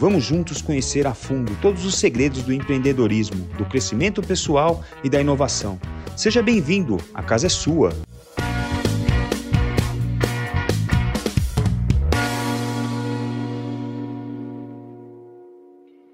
Vamos 0.00 0.24
juntos 0.24 0.62
conhecer 0.62 1.06
a 1.06 1.12
fundo 1.12 1.54
todos 1.60 1.84
os 1.84 1.96
segredos 1.96 2.42
do 2.42 2.54
empreendedorismo, 2.54 3.44
do 3.58 3.66
crescimento 3.66 4.22
pessoal 4.22 4.82
e 5.04 5.10
da 5.10 5.20
inovação. 5.20 5.78
Seja 6.16 6.42
bem-vindo, 6.42 6.96
a 7.12 7.22
casa 7.22 7.48
é 7.48 7.50
sua. 7.50 7.92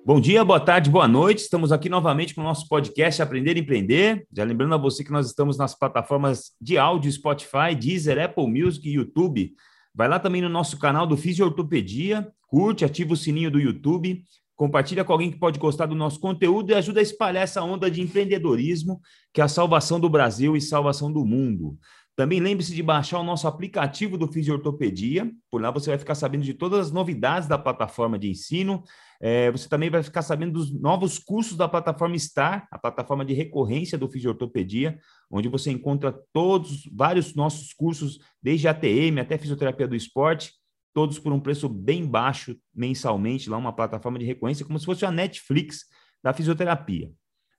Bom 0.05 0.21
dia, 0.21 0.45
boa 0.45 0.59
tarde, 0.59 0.91
boa 0.91 1.07
noite. 1.07 1.43
Estamos 1.43 1.71
aqui 1.71 1.89
novamente 1.89 2.35
com 2.35 2.41
o 2.41 2.45
nosso 2.45 2.69
podcast 2.69 3.23
Aprender 3.23 3.57
e 3.57 3.61
Empreender. 3.61 4.27
Já 4.33 4.43
lembrando 4.43 4.75
a 4.75 4.79
você 4.79 5.05
que 5.05 5.13
nós 5.13 5.29
estamos 5.29 5.57
nas 5.57 5.79
plataformas 5.79 6.51
de 6.61 6.77
áudio 6.77 7.13
Spotify, 7.13 7.73
Deezer, 7.79 8.19
Apple 8.19 8.49
Music 8.49 8.89
e 8.89 8.95
YouTube. 8.95 9.55
Vai 9.97 10.09
lá 10.09 10.19
também 10.19 10.43
no 10.43 10.49
nosso 10.51 10.79
canal 10.79 11.07
do 11.07 11.17
Fisiortopedia, 11.17 12.31
curte, 12.47 12.85
ativa 12.85 13.15
o 13.15 13.17
sininho 13.17 13.51
do 13.51 13.59
YouTube, 13.59 14.23
compartilha 14.55 15.03
com 15.03 15.13
alguém 15.13 15.31
que 15.31 15.39
pode 15.39 15.59
gostar 15.59 15.87
do 15.87 15.95
nosso 15.95 16.21
conteúdo 16.21 16.71
e 16.71 16.75
ajuda 16.75 17.01
a 17.01 17.03
espalhar 17.03 17.43
essa 17.43 17.63
onda 17.63 17.91
de 17.91 18.03
empreendedorismo, 18.03 19.01
que 19.33 19.41
é 19.41 19.45
a 19.45 19.49
salvação 19.49 19.99
do 19.99 20.11
Brasil 20.11 20.55
e 20.55 20.61
salvação 20.61 21.11
do 21.11 21.25
mundo. 21.25 21.79
Também 22.15 22.41
lembre-se 22.41 22.75
de 22.75 22.83
baixar 22.83 23.19
o 23.21 23.25
nosso 23.25 23.49
aplicativo 23.49 24.19
do 24.19 24.29
Fisiortopedia. 24.29 25.31
Por 25.51 25.63
lá 25.63 25.71
você 25.71 25.89
vai 25.89 25.99
ficar 25.99 26.15
sabendo 26.15 26.45
de 26.45 26.53
todas 26.53 26.89
as 26.89 26.93
novidades 26.93 27.49
da 27.49 27.59
plataforma 27.59 28.19
de 28.19 28.29
ensino. 28.29 28.85
É, 29.21 29.51
você 29.51 29.69
também 29.69 29.91
vai 29.91 30.03
ficar 30.03 30.23
sabendo 30.23 30.53
dos 30.53 30.73
novos 30.73 31.19
cursos 31.19 31.57
da 31.57 31.69
plataforma 31.69 32.19
STAR, 32.19 32.67
a 32.71 32.79
plataforma 32.79 33.25
de 33.25 33.35
recorrência 33.35 33.97
do 33.97 34.09
Fisiortopedia, 34.09 34.99
onde 35.31 35.49
você 35.49 35.71
encontra 35.71 36.13
todos, 36.33 36.89
vários 36.93 37.35
nossos 37.35 37.73
cursos, 37.73 38.19
desde 38.43 38.69
ATM 38.69 39.21
até 39.21 39.39
fisioterapia 39.39 39.89
do 39.89 39.97
esporte, 39.97 40.53
todos 40.93 41.19
por 41.19 41.33
um 41.33 41.41
preço 41.41 41.69
bem 41.69 42.07
baixo 42.07 42.57
mensalmente, 42.75 43.51
lá 43.51 43.57
uma 43.57 43.73
plataforma 43.73 44.19
de 44.19 44.25
recorrência, 44.25 44.65
como 44.65 44.79
se 44.79 44.87
fosse 44.87 45.05
a 45.05 45.11
Netflix 45.11 45.85
da 46.23 46.33
fisioterapia. 46.33 47.11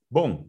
Bom, 0.09 0.47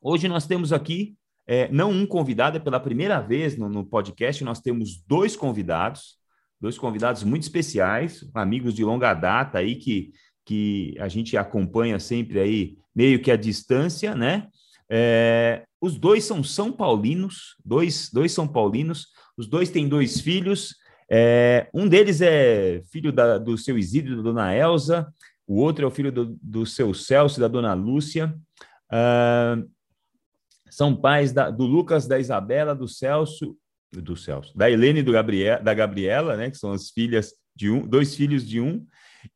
hoje 0.00 0.28
nós 0.28 0.46
temos 0.46 0.72
aqui 0.72 1.16
é, 1.46 1.66
não 1.72 1.90
um 1.90 2.06
convidado, 2.06 2.58
é 2.58 2.60
pela 2.60 2.78
primeira 2.78 3.20
vez 3.20 3.56
no, 3.56 3.70
no, 3.70 3.82
podcast, 3.82 4.44
nós 4.44 4.60
temos 4.60 5.02
dois 5.06 5.34
convidados, 5.34 6.17
dois 6.60 6.78
convidados 6.78 7.22
muito 7.22 7.42
especiais, 7.42 8.28
amigos 8.34 8.74
de 8.74 8.84
longa 8.84 9.14
data 9.14 9.58
aí 9.58 9.76
que, 9.76 10.12
que 10.44 10.94
a 10.98 11.08
gente 11.08 11.36
acompanha 11.36 11.98
sempre 11.98 12.40
aí, 12.40 12.78
meio 12.94 13.20
que 13.20 13.30
à 13.30 13.36
distância, 13.36 14.14
né? 14.14 14.48
É, 14.90 15.64
os 15.80 15.96
dois 15.96 16.24
são 16.24 16.42
São 16.42 16.72
Paulinos, 16.72 17.56
dois, 17.64 18.10
dois 18.12 18.32
São 18.32 18.48
Paulinos, 18.48 19.08
os 19.36 19.46
dois 19.46 19.70
têm 19.70 19.88
dois 19.88 20.20
filhos, 20.20 20.74
é, 21.10 21.68
um 21.72 21.88
deles 21.88 22.20
é 22.20 22.82
filho 22.90 23.12
da, 23.12 23.38
do 23.38 23.56
seu 23.56 23.78
Isidro, 23.78 24.16
da 24.16 24.22
dona 24.22 24.54
Elza, 24.54 25.12
o 25.48 25.56
outro 25.56 25.84
é 25.84 25.88
o 25.88 25.90
filho 25.90 26.12
do, 26.12 26.38
do 26.42 26.66
seu 26.66 26.92
Celso, 26.92 27.40
da 27.40 27.48
dona 27.48 27.72
Lúcia. 27.72 28.34
Uh, 28.92 29.66
são 30.70 30.94
pais 30.94 31.32
da, 31.32 31.50
do 31.50 31.64
Lucas, 31.64 32.06
da 32.06 32.18
Isabela, 32.18 32.74
do 32.74 32.86
Celso, 32.86 33.56
do 33.92 34.16
Celso, 34.16 34.56
da 34.56 34.70
Helene 34.70 35.00
e 35.00 35.02
do 35.02 35.12
Gabriel, 35.12 35.62
da 35.62 35.72
Gabriela, 35.74 36.36
né, 36.36 36.50
que 36.50 36.58
são 36.58 36.72
as 36.72 36.90
filhas 36.90 37.32
de 37.54 37.70
um, 37.70 37.86
dois 37.86 38.14
filhos 38.14 38.46
de 38.46 38.60
um 38.60 38.86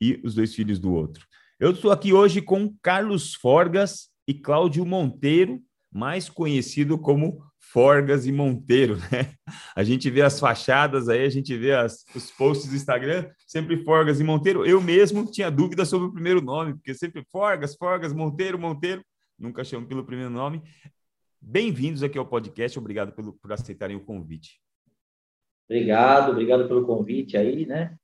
e 0.01 0.21
os 0.25 0.35
dois 0.35 0.55
filhos 0.55 0.79
do 0.79 0.93
outro. 0.93 1.27
Eu 1.59 1.73
estou 1.73 1.91
aqui 1.91 2.13
hoje 2.13 2.41
com 2.43 2.75
Carlos 2.83 3.35
Forgas 3.35 4.09
e 4.27 4.35
Cláudio 4.35 4.85
Monteiro, 4.85 5.61
mais 5.93 6.29
conhecido 6.29 6.99
como 6.99 7.43
Forgas 7.73 8.27
e 8.27 8.33
Monteiro, 8.33 8.97
né? 9.11 9.33
A 9.75 9.83
gente 9.83 10.11
vê 10.11 10.23
as 10.23 10.39
fachadas 10.39 11.09
aí, 11.09 11.25
a 11.25 11.31
gente 11.31 11.57
vê 11.57 11.73
as, 11.73 12.05
os 12.15 12.31
posts 12.31 12.69
do 12.69 12.77
Instagram, 12.77 13.31
sempre 13.47 13.83
Forgas 13.85 14.21
e 14.21 14.25
Monteiro. 14.25 14.67
Eu 14.67 14.81
mesmo 14.81 15.31
tinha 15.31 15.51
dúvida 15.51 15.85
sobre 15.85 16.09
o 16.09 16.12
primeiro 16.12 16.41
nome, 16.41 16.75
porque 16.75 16.95
sempre 16.95 17.25
Forgas, 17.31 17.75
Forgas, 17.75 18.12
Monteiro, 18.12 18.59
Monteiro, 18.59 19.03
nunca 19.39 19.65
chamo 19.65 19.87
pelo 19.87 20.05
primeiro 20.05 20.31
nome. 20.31 20.62
Bem-vindos 21.45 22.05
aqui 22.05 22.17
ao 22.17 22.25
podcast, 22.25 22.79
obrigado 22.79 23.13
pelo, 23.13 23.33
por 23.33 23.53
aceitarem 23.53 23.97
o 23.97 24.05
convite. 24.05 24.63
Obrigado, 25.69 26.31
obrigado 26.31 26.69
pelo 26.69 26.87
convite 26.87 27.37
aí, 27.37 27.67
né? 27.67 27.99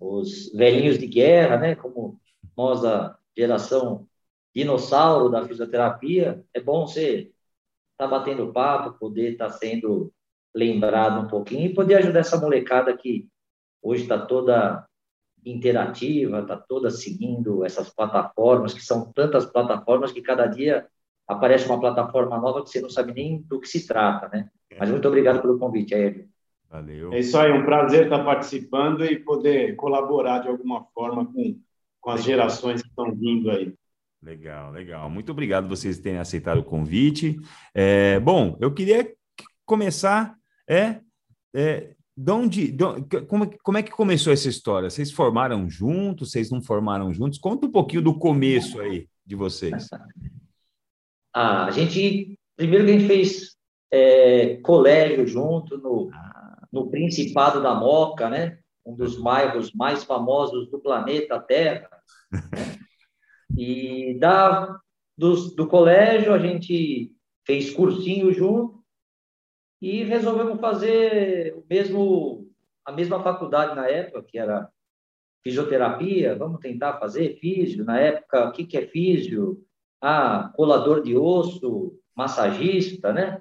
Os 0.00 0.52
velhinhos 0.52 0.98
de 0.98 1.06
guerra, 1.06 1.56
né? 1.58 1.76
Como 1.76 2.20
nós, 2.56 2.84
a 2.84 3.16
geração 3.38 4.08
dinossauro 4.52 5.30
da 5.30 5.46
fisioterapia, 5.46 6.44
é 6.52 6.60
bom 6.60 6.84
você 6.84 7.30
estar 7.92 7.98
tá 7.98 8.08
batendo 8.08 8.52
papo, 8.52 8.98
poder 8.98 9.34
estar 9.34 9.46
tá 9.46 9.52
sendo 9.52 10.12
lembrado 10.52 11.24
um 11.24 11.28
pouquinho 11.28 11.66
e 11.66 11.74
poder 11.74 11.94
ajudar 11.94 12.18
essa 12.18 12.40
molecada 12.40 12.96
que 12.96 13.28
hoje 13.80 14.02
está 14.02 14.26
toda 14.26 14.84
interativa, 15.46 16.40
está 16.40 16.56
toda 16.56 16.90
seguindo 16.90 17.64
essas 17.64 17.90
plataformas, 17.90 18.74
que 18.74 18.82
são 18.82 19.12
tantas 19.12 19.46
plataformas 19.46 20.10
que 20.10 20.20
cada 20.20 20.46
dia 20.46 20.88
aparece 21.32 21.66
uma 21.66 21.80
plataforma 21.80 22.38
nova 22.38 22.62
que 22.62 22.70
você 22.70 22.80
não 22.80 22.90
sabe 22.90 23.12
nem 23.12 23.42
do 23.42 23.60
que 23.60 23.68
se 23.68 23.86
trata, 23.86 24.28
né? 24.28 24.48
Mas 24.78 24.90
muito 24.90 25.06
obrigado 25.06 25.40
pelo 25.40 25.58
convite, 25.58 25.94
Aélio. 25.94 26.26
Valeu. 26.70 27.12
É 27.12 27.18
isso 27.18 27.36
aí, 27.38 27.52
um 27.52 27.64
prazer 27.64 28.04
estar 28.04 28.24
participando 28.24 29.04
e 29.04 29.18
poder 29.18 29.76
colaborar 29.76 30.38
de 30.38 30.48
alguma 30.48 30.84
forma 30.94 31.26
com, 31.26 31.60
com 32.00 32.10
as 32.10 32.24
gerações 32.24 32.80
que 32.80 32.88
estão 32.88 33.14
vindo 33.14 33.50
aí. 33.50 33.74
Legal, 34.22 34.70
legal. 34.70 35.10
Muito 35.10 35.32
obrigado 35.32 35.68
vocês 35.68 35.98
terem 35.98 36.18
aceitado 36.18 36.58
o 36.58 36.64
convite. 36.64 37.38
É, 37.74 38.18
bom, 38.20 38.56
eu 38.60 38.72
queria 38.72 39.12
começar 39.66 40.34
é, 40.68 41.00
é 41.54 41.94
de 42.16 42.30
onde, 42.30 42.70
de, 42.70 42.84
como, 43.26 43.50
como 43.62 43.78
é 43.78 43.82
que 43.82 43.90
começou 43.90 44.32
essa 44.32 44.48
história? 44.48 44.88
Vocês 44.88 45.10
formaram 45.10 45.68
juntos? 45.68 46.30
Vocês 46.30 46.50
não 46.50 46.62
formaram 46.62 47.12
juntos? 47.12 47.38
Conta 47.38 47.66
um 47.66 47.70
pouquinho 47.70 48.02
do 48.02 48.18
começo 48.18 48.80
aí 48.80 49.08
de 49.26 49.34
vocês. 49.34 49.88
Ah, 51.34 51.66
a 51.66 51.70
gente, 51.70 52.38
primeiro 52.56 52.84
que 52.84 52.90
a 52.90 52.98
gente 52.98 53.06
fez 53.06 53.56
é, 53.90 54.56
colégio 54.58 55.26
junto 55.26 55.78
no, 55.78 56.10
no 56.72 56.90
Principado 56.90 57.62
da 57.62 57.74
Moca, 57.74 58.28
né? 58.28 58.58
Um 58.84 58.94
dos 58.94 59.20
bairros 59.20 59.72
mais 59.72 60.02
famosos 60.04 60.70
do 60.70 60.80
planeta 60.80 61.40
Terra. 61.40 61.88
e 63.56 64.16
da, 64.18 64.78
do, 65.16 65.54
do 65.54 65.66
colégio 65.66 66.32
a 66.32 66.38
gente 66.38 67.12
fez 67.46 67.70
cursinho 67.70 68.32
junto 68.32 68.82
e 69.80 70.04
resolvemos 70.04 70.60
fazer 70.60 71.54
o 71.54 71.64
mesmo 71.68 72.48
a 72.84 72.92
mesma 72.92 73.22
faculdade 73.22 73.76
na 73.76 73.86
época, 73.86 74.24
que 74.24 74.38
era 74.38 74.68
fisioterapia, 75.42 76.36
vamos 76.36 76.60
tentar 76.60 76.98
fazer 76.98 77.38
físio. 77.38 77.84
Na 77.84 77.98
época, 77.98 78.48
o 78.48 78.52
que, 78.52 78.64
que 78.64 78.76
é 78.76 78.86
físio? 78.86 79.64
Ah, 80.02 80.52
colador 80.56 81.02
de 81.02 81.16
osso, 81.16 81.96
massagista, 82.14 83.12
né? 83.12 83.40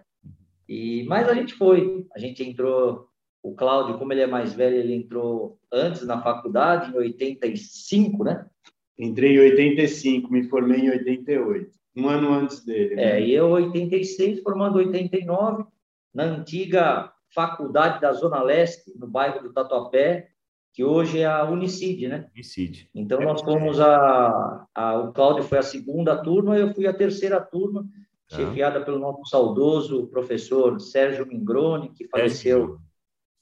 E, 0.70 1.04
mas 1.04 1.28
a 1.28 1.34
gente 1.34 1.56
foi, 1.56 2.06
a 2.16 2.20
gente 2.20 2.44
entrou, 2.44 3.10
o 3.44 3.56
Cláudio, 3.56 3.98
como 3.98 4.14
ele 4.14 4.22
é 4.22 4.28
mais 4.28 4.54
velho, 4.54 4.76
ele 4.76 4.94
entrou 4.94 5.60
antes 5.72 6.06
na 6.06 6.22
faculdade, 6.22 6.92
em 6.92 6.98
85, 6.98 8.24
né? 8.24 8.46
Entrei 8.98 9.36
em 9.36 9.40
85, 9.40 10.32
me 10.32 10.44
formei 10.44 10.82
em 10.82 10.92
88, 10.92 11.72
um 11.98 12.08
ano 12.08 12.32
antes 12.32 12.64
dele. 12.64 12.96
Né? 12.96 13.18
É, 13.18 13.22
e 13.22 13.34
eu 13.34 13.50
86, 13.50 14.42
formando 14.42 14.78
89, 14.78 15.66
na 16.14 16.24
antiga 16.24 17.12
faculdade 17.34 18.00
da 18.00 18.14
Zona 18.14 18.44
Leste, 18.44 18.94
no 18.96 19.08
bairro 19.08 19.42
do 19.42 19.52
Tatuapé, 19.52 20.30
que 20.74 20.84
hoje 20.84 21.20
é 21.20 21.26
a 21.26 21.44
Unicid, 21.44 22.08
né? 22.08 22.30
Unicid. 22.34 22.90
Então, 22.96 23.20
nós 23.22 23.42
fomos 23.42 23.80
a, 23.80 24.66
a, 24.74 25.00
O 25.00 25.12
Cláudio 25.12 25.44
foi 25.44 25.58
a 25.58 25.64
segunda 25.64 26.16
turma, 26.22 26.58
eu 26.58 26.74
fui 26.74 26.88
a 26.88 26.94
terceira 26.94 27.42
turma, 27.42 27.86
ah. 28.32 28.36
chefiada 28.36 28.82
pelo 28.82 29.00
nosso 29.00 29.26
saudoso 29.26 30.08
professor 30.08 30.80
Sérgio 30.80 31.28
Mingrone, 31.28 31.90
que 31.90 32.08
faleceu 32.08 32.80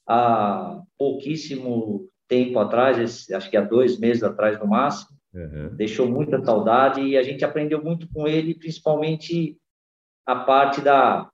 há 0.08 0.82
pouquíssimo 0.98 2.08
tempo 2.26 2.58
atrás, 2.58 3.28
acho 3.30 3.50
que 3.50 3.56
há 3.56 3.62
dois 3.62 3.98
meses 3.98 4.22
atrás 4.22 4.58
no 4.58 4.66
máximo. 4.66 5.18
Uhum. 5.32 5.74
Deixou 5.76 6.08
muita 6.08 6.42
saudade 6.44 7.00
e 7.00 7.16
a 7.16 7.22
gente 7.22 7.44
aprendeu 7.44 7.82
muito 7.82 8.08
com 8.08 8.26
ele, 8.26 8.54
principalmente 8.54 9.56
a 10.26 10.34
parte 10.36 10.80
da, 10.80 11.30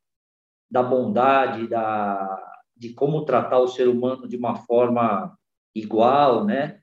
da 0.70 0.82
bondade, 0.82 1.66
da, 1.66 2.42
de 2.76 2.92
como 2.92 3.24
tratar 3.24 3.58
o 3.58 3.68
ser 3.68 3.88
humano 3.88 4.28
de 4.28 4.36
uma 4.36 4.56
forma 4.56 5.35
igual, 5.78 6.44
né? 6.44 6.80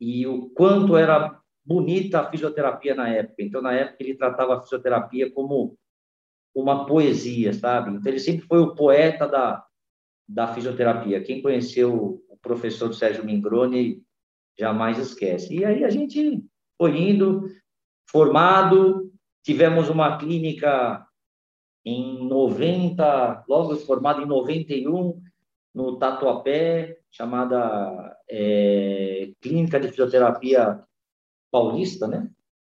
E 0.00 0.26
o 0.26 0.50
quanto 0.50 0.96
era 0.96 1.40
bonita 1.64 2.20
a 2.20 2.30
fisioterapia 2.30 2.94
na 2.94 3.08
época. 3.08 3.42
Então, 3.42 3.62
na 3.62 3.72
época, 3.72 3.98
ele 4.00 4.16
tratava 4.16 4.56
a 4.56 4.60
fisioterapia 4.60 5.30
como 5.30 5.78
uma 6.54 6.84
poesia, 6.86 7.52
sabe? 7.52 7.90
Então, 7.90 8.10
ele 8.10 8.18
sempre 8.18 8.46
foi 8.46 8.58
o 8.58 8.74
poeta 8.74 9.28
da, 9.28 9.64
da 10.28 10.52
fisioterapia. 10.52 11.22
Quem 11.22 11.40
conheceu 11.40 12.20
o 12.28 12.36
professor 12.38 12.92
Sérgio 12.92 13.24
Mingroni 13.24 14.02
jamais 14.58 14.98
esquece. 14.98 15.54
E 15.54 15.64
aí 15.64 15.84
a 15.84 15.90
gente 15.90 16.44
foi 16.76 16.98
indo, 16.98 17.48
formado, 18.10 19.12
tivemos 19.44 19.88
uma 19.88 20.18
clínica 20.18 21.06
em 21.84 22.26
90, 22.26 23.44
logo 23.48 23.76
formado 23.76 24.22
em 24.22 24.26
91, 24.26 25.20
no 25.74 25.96
Tatuapé, 25.96 26.98
chamada 27.10 28.11
é, 28.34 29.30
Clínica 29.42 29.78
de 29.78 29.88
Fisioterapia 29.88 30.82
Paulista, 31.52 32.08
né? 32.08 32.30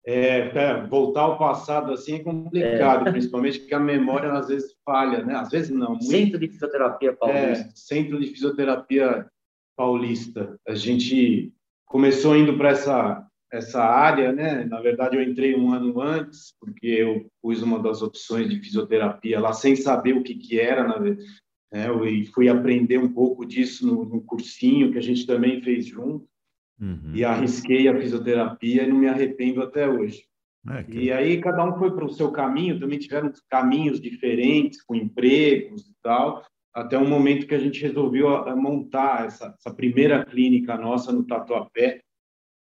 É, 0.04 0.86
voltar 0.86 1.22
ao 1.22 1.38
passado 1.38 1.92
assim 1.92 2.16
é 2.16 2.18
complicado, 2.22 3.08
é. 3.08 3.10
principalmente 3.10 3.60
porque 3.60 3.74
a 3.74 3.80
memória 3.80 4.30
às 4.32 4.48
vezes 4.48 4.76
falha, 4.84 5.24
né? 5.24 5.34
Às 5.34 5.48
vezes 5.48 5.70
não. 5.70 5.92
Muito... 5.92 6.04
Centro 6.04 6.38
de 6.38 6.48
Fisioterapia 6.48 7.14
Paulista. 7.14 7.68
É, 7.68 7.70
Centro 7.74 8.20
de 8.20 8.26
Fisioterapia 8.26 9.26
Paulista. 9.74 10.60
A 10.68 10.74
gente 10.74 11.52
começou 11.86 12.36
indo 12.36 12.56
para 12.56 12.70
essa 12.70 13.26
essa 13.50 13.82
área, 13.82 14.32
né? 14.32 14.64
Na 14.64 14.80
verdade, 14.80 15.16
eu 15.16 15.22
entrei 15.22 15.56
um 15.56 15.72
ano 15.72 16.00
antes, 16.00 16.54
porque 16.60 16.86
eu 16.86 17.30
pus 17.40 17.62
uma 17.62 17.80
das 17.80 18.02
opções 18.02 18.50
de 18.50 18.60
fisioterapia 18.60 19.40
lá 19.40 19.52
sem 19.52 19.76
saber 19.76 20.14
o 20.14 20.22
que 20.22 20.34
que 20.34 20.60
era, 20.60 20.86
na. 20.86 20.96
Né? 21.72 21.88
E 22.10 22.26
fui 22.26 22.48
aprender 22.48 22.98
um 22.98 23.12
pouco 23.12 23.44
disso 23.44 23.86
no, 23.86 24.04
no 24.04 24.20
cursinho 24.20 24.92
que 24.92 24.98
a 24.98 25.02
gente 25.02 25.26
também 25.26 25.62
fez 25.62 25.86
junto. 25.86 26.26
Uhum. 26.80 27.12
E 27.14 27.24
arrisquei 27.24 27.88
a 27.88 27.98
fisioterapia 27.98 28.82
e 28.82 28.86
não 28.86 28.98
me 28.98 29.08
arrependo 29.08 29.62
até 29.62 29.88
hoje. 29.88 30.24
É 30.68 30.82
que... 30.82 30.98
E 30.98 31.12
aí 31.12 31.40
cada 31.40 31.64
um 31.64 31.78
foi 31.78 31.90
para 31.94 32.04
o 32.04 32.12
seu 32.12 32.30
caminho, 32.30 32.78
também 32.78 32.98
tiveram 32.98 33.32
caminhos 33.48 34.00
diferentes, 34.00 34.82
com 34.82 34.94
empregos 34.94 35.88
e 35.88 35.94
tal, 36.02 36.44
até 36.74 36.98
um 36.98 37.08
momento 37.08 37.46
que 37.46 37.54
a 37.54 37.58
gente 37.58 37.80
resolveu 37.80 38.28
montar 38.56 39.26
essa, 39.26 39.54
essa 39.58 39.74
primeira 39.74 40.24
clínica 40.24 40.76
nossa 40.76 41.10
no 41.10 41.24
Tatuapé, 41.24 42.00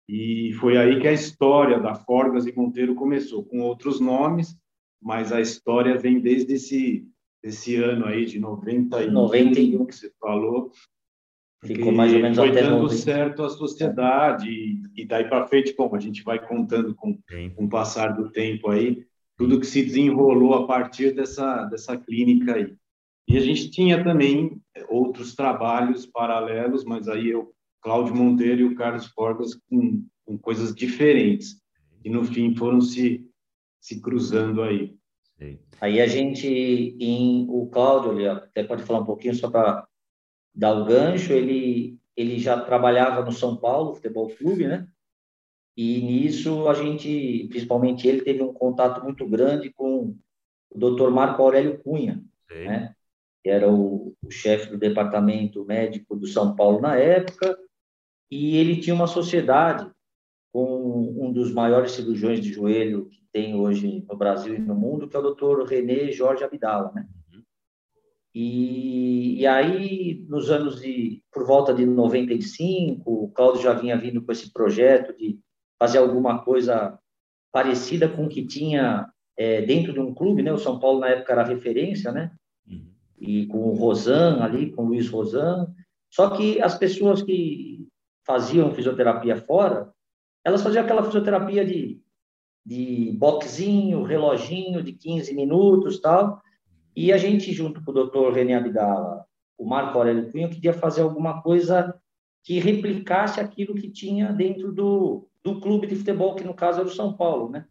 e 0.07 0.51
foi 0.59 0.77
aí 0.77 0.99
que 0.99 1.07
a 1.07 1.13
história 1.13 1.79
da 1.79 1.95
Forgas 1.95 2.45
e 2.45 2.53
Monteiro 2.53 2.95
começou, 2.95 3.45
com 3.45 3.61
outros 3.61 3.99
nomes, 3.99 4.57
mas 5.01 5.31
a 5.31 5.39
história 5.39 5.97
vem 5.97 6.19
desde 6.19 6.53
esse, 6.53 7.07
esse 7.43 7.75
ano 7.75 8.05
aí 8.05 8.25
de 8.25 8.39
91, 8.39 9.11
91. 9.11 9.85
que 9.85 9.95
você 9.95 10.11
falou, 10.19 10.71
Ficou 11.65 11.93
mais 11.93 12.13
ou 12.13 12.19
menos 12.19 12.37
foi 12.37 12.51
dando 12.51 12.81
90. 12.81 12.93
certo 12.95 13.43
a 13.43 13.49
sociedade 13.49 14.81
e 14.95 15.05
daí 15.05 15.29
para 15.29 15.47
frente, 15.47 15.73
como 15.73 15.95
a 15.95 15.99
gente 15.99 16.21
vai 16.21 16.45
contando 16.45 16.93
com, 16.93 17.17
com 17.55 17.65
o 17.65 17.69
passar 17.69 18.09
do 18.09 18.29
tempo 18.29 18.69
aí, 18.69 19.05
tudo 19.37 19.59
que 19.59 19.65
se 19.65 19.81
desenrolou 19.81 20.53
a 20.55 20.67
partir 20.67 21.13
dessa 21.13 21.63
dessa 21.65 21.95
clínica 21.97 22.55
aí. 22.55 22.75
E 23.29 23.37
a 23.37 23.39
gente 23.39 23.71
tinha 23.71 24.03
também 24.03 24.61
outros 24.89 25.33
trabalhos 25.35 26.05
paralelos, 26.05 26.83
mas 26.83 27.07
aí 27.07 27.29
eu, 27.29 27.53
Cláudio 27.81 28.13
Monteiro 28.13 28.61
e 28.61 28.65
o 28.65 28.75
Carlos 28.75 29.07
Forgas 29.07 29.55
com, 29.69 30.05
com 30.25 30.37
coisas 30.37 30.75
diferentes 30.75 31.61
e 32.03 32.09
no 32.09 32.25
fim 32.25 32.53
foram 32.55 32.81
se 32.81 33.25
se 33.79 34.01
cruzando 34.01 34.61
aí. 34.61 34.95
Aí 35.81 35.99
a 35.99 36.07
gente, 36.07 36.47
em 36.47 37.45
o 37.49 37.67
Cláudio, 37.67 38.31
até 38.31 38.63
pode 38.63 38.83
falar 38.83 38.99
um 38.99 39.05
pouquinho 39.05 39.35
só 39.35 39.49
para 39.49 39.87
dar 40.53 40.73
o 40.73 40.85
gancho, 40.85 41.33
ele, 41.33 41.97
ele 42.15 42.39
já 42.39 42.59
trabalhava 42.59 43.23
no 43.23 43.31
São 43.31 43.57
Paulo 43.57 43.95
Futebol 43.95 44.29
Clube, 44.29 44.67
né? 44.67 44.87
E 45.75 46.01
nisso 46.01 46.69
a 46.69 46.73
gente, 46.73 47.47
principalmente 47.49 48.07
ele, 48.07 48.21
teve 48.21 48.43
um 48.43 48.53
contato 48.53 49.03
muito 49.03 49.27
grande 49.27 49.71
com 49.71 50.15
o 50.69 50.77
Dr. 50.77 51.09
Marco 51.09 51.41
Aurélio 51.41 51.79
Cunha, 51.79 52.23
Sim. 52.51 52.65
né? 52.65 52.95
Que 53.43 53.49
era 53.49 53.69
o, 53.69 54.15
o 54.23 54.31
chefe 54.31 54.69
do 54.69 54.77
departamento 54.77 55.65
médico 55.65 56.15
do 56.15 56.27
São 56.27 56.55
Paulo 56.55 56.79
na 56.79 56.95
época, 56.95 57.57
e 58.29 58.57
ele 58.57 58.79
tinha 58.79 58.95
uma 58.95 59.07
sociedade 59.07 59.91
com 60.53 61.15
um 61.19 61.33
dos 61.33 61.51
maiores 61.51 61.93
cirurgiões 61.93 62.39
de 62.39 62.53
joelho 62.53 63.09
que 63.09 63.23
tem 63.31 63.55
hoje 63.55 64.05
no 64.07 64.15
Brasil 64.15 64.53
e 64.53 64.59
no 64.59 64.75
mundo, 64.75 65.07
que 65.07 65.15
é 65.15 65.19
o 65.19 65.33
Dr. 65.33 65.67
René 65.67 66.11
Jorge 66.11 66.43
Abdala, 66.43 66.91
né? 66.93 67.07
E, 68.35 69.39
e 69.41 69.47
aí, 69.47 70.25
nos 70.29 70.51
anos 70.51 70.79
de, 70.79 71.23
por 71.31 71.45
volta 71.45 71.73
de 71.73 71.85
95, 71.85 73.01
o 73.11 73.29
Cláudio 73.29 73.63
já 73.63 73.73
vinha 73.73 73.97
vindo 73.97 74.21
com 74.23 74.31
esse 74.31 74.53
projeto 74.53 75.15
de 75.17 75.39
fazer 75.79 75.97
alguma 75.97 76.43
coisa 76.43 76.99
parecida 77.51 78.07
com 78.07 78.25
o 78.25 78.29
que 78.29 78.45
tinha 78.45 79.07
é, 79.35 79.61
dentro 79.63 79.91
de 79.91 79.99
um 79.99 80.13
clube, 80.13 80.43
né? 80.43 80.53
O 80.53 80.57
São 80.57 80.79
Paulo, 80.79 80.99
na 80.99 81.09
época, 81.09 81.33
era 81.33 81.43
referência, 81.43 82.11
né? 82.11 82.31
Uhum. 82.67 82.91
E 83.19 83.47
com 83.47 83.69
o 83.69 83.73
Rosan 83.73 84.39
ali, 84.41 84.71
com 84.71 84.83
o 84.83 84.87
Luiz 84.87 85.09
Rosan. 85.09 85.67
Só 86.11 86.29
que 86.29 86.61
as 86.61 86.77
pessoas 86.77 87.23
que 87.23 87.87
faziam 88.25 88.73
fisioterapia 88.73 89.35
fora, 89.35 89.91
elas 90.43 90.61
faziam 90.61 90.83
aquela 90.83 91.03
fisioterapia 91.03 91.65
de, 91.65 92.01
de 92.65 93.15
boxinho, 93.17 94.03
reloginho 94.03 94.83
de 94.83 94.93
15 94.93 95.33
minutos 95.33 95.99
tal, 95.99 96.41
e 96.95 97.11
a 97.11 97.17
gente, 97.17 97.51
junto 97.51 97.83
com 97.83 97.91
o 97.91 97.93
doutor 97.93 98.33
René 98.33 98.55
Abdala, 98.55 99.25
o 99.57 99.65
Marco 99.65 99.97
Aurélio 99.97 100.31
Cunha, 100.31 100.49
queria 100.49 100.73
fazer 100.73 101.01
alguma 101.01 101.41
coisa 101.41 101.99
que 102.43 102.59
replicasse 102.59 103.39
aquilo 103.39 103.73
que 103.73 103.89
tinha 103.89 104.31
dentro 104.31 104.71
do, 104.71 105.27
do 105.43 105.59
clube 105.59 105.87
de 105.87 105.95
futebol, 105.95 106.35
que 106.35 106.43
no 106.43 106.53
caso 106.53 106.79
era 106.79 106.87
o 106.87 106.91
São 106.91 107.15
Paulo, 107.15 107.49
né? 107.49 107.65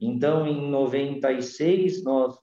Então, 0.00 0.46
em 0.46 0.68
96, 0.70 2.02
nós, 2.02 2.36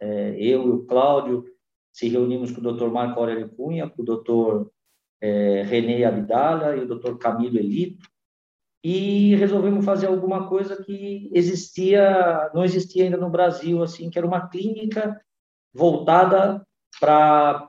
é, 0.00 0.30
eu 0.38 0.66
e 0.66 0.70
o 0.70 0.86
Cláudio, 0.86 1.44
se 1.92 2.08
reunimos 2.08 2.50
com 2.50 2.60
o 2.60 2.62
doutor 2.62 2.90
Marco 2.90 3.20
Aurélio 3.20 3.48
Cunha, 3.50 3.88
com 3.88 4.02
o 4.02 4.04
doutor 4.04 4.72
é, 5.20 5.62
René 5.62 6.04
Abdala 6.04 6.76
e 6.76 6.80
o 6.80 6.88
doutor 6.88 7.18
Camilo 7.18 7.58
Elito, 7.58 8.06
e 8.82 9.34
resolvemos 9.36 9.84
fazer 9.84 10.06
alguma 10.06 10.48
coisa 10.48 10.82
que 10.82 11.30
existia, 11.32 12.50
não 12.54 12.64
existia 12.64 13.04
ainda 13.04 13.16
no 13.16 13.30
Brasil, 13.30 13.82
assim, 13.82 14.10
que 14.10 14.18
era 14.18 14.26
uma 14.26 14.48
clínica 14.48 15.20
voltada 15.74 16.64
para 17.00 17.68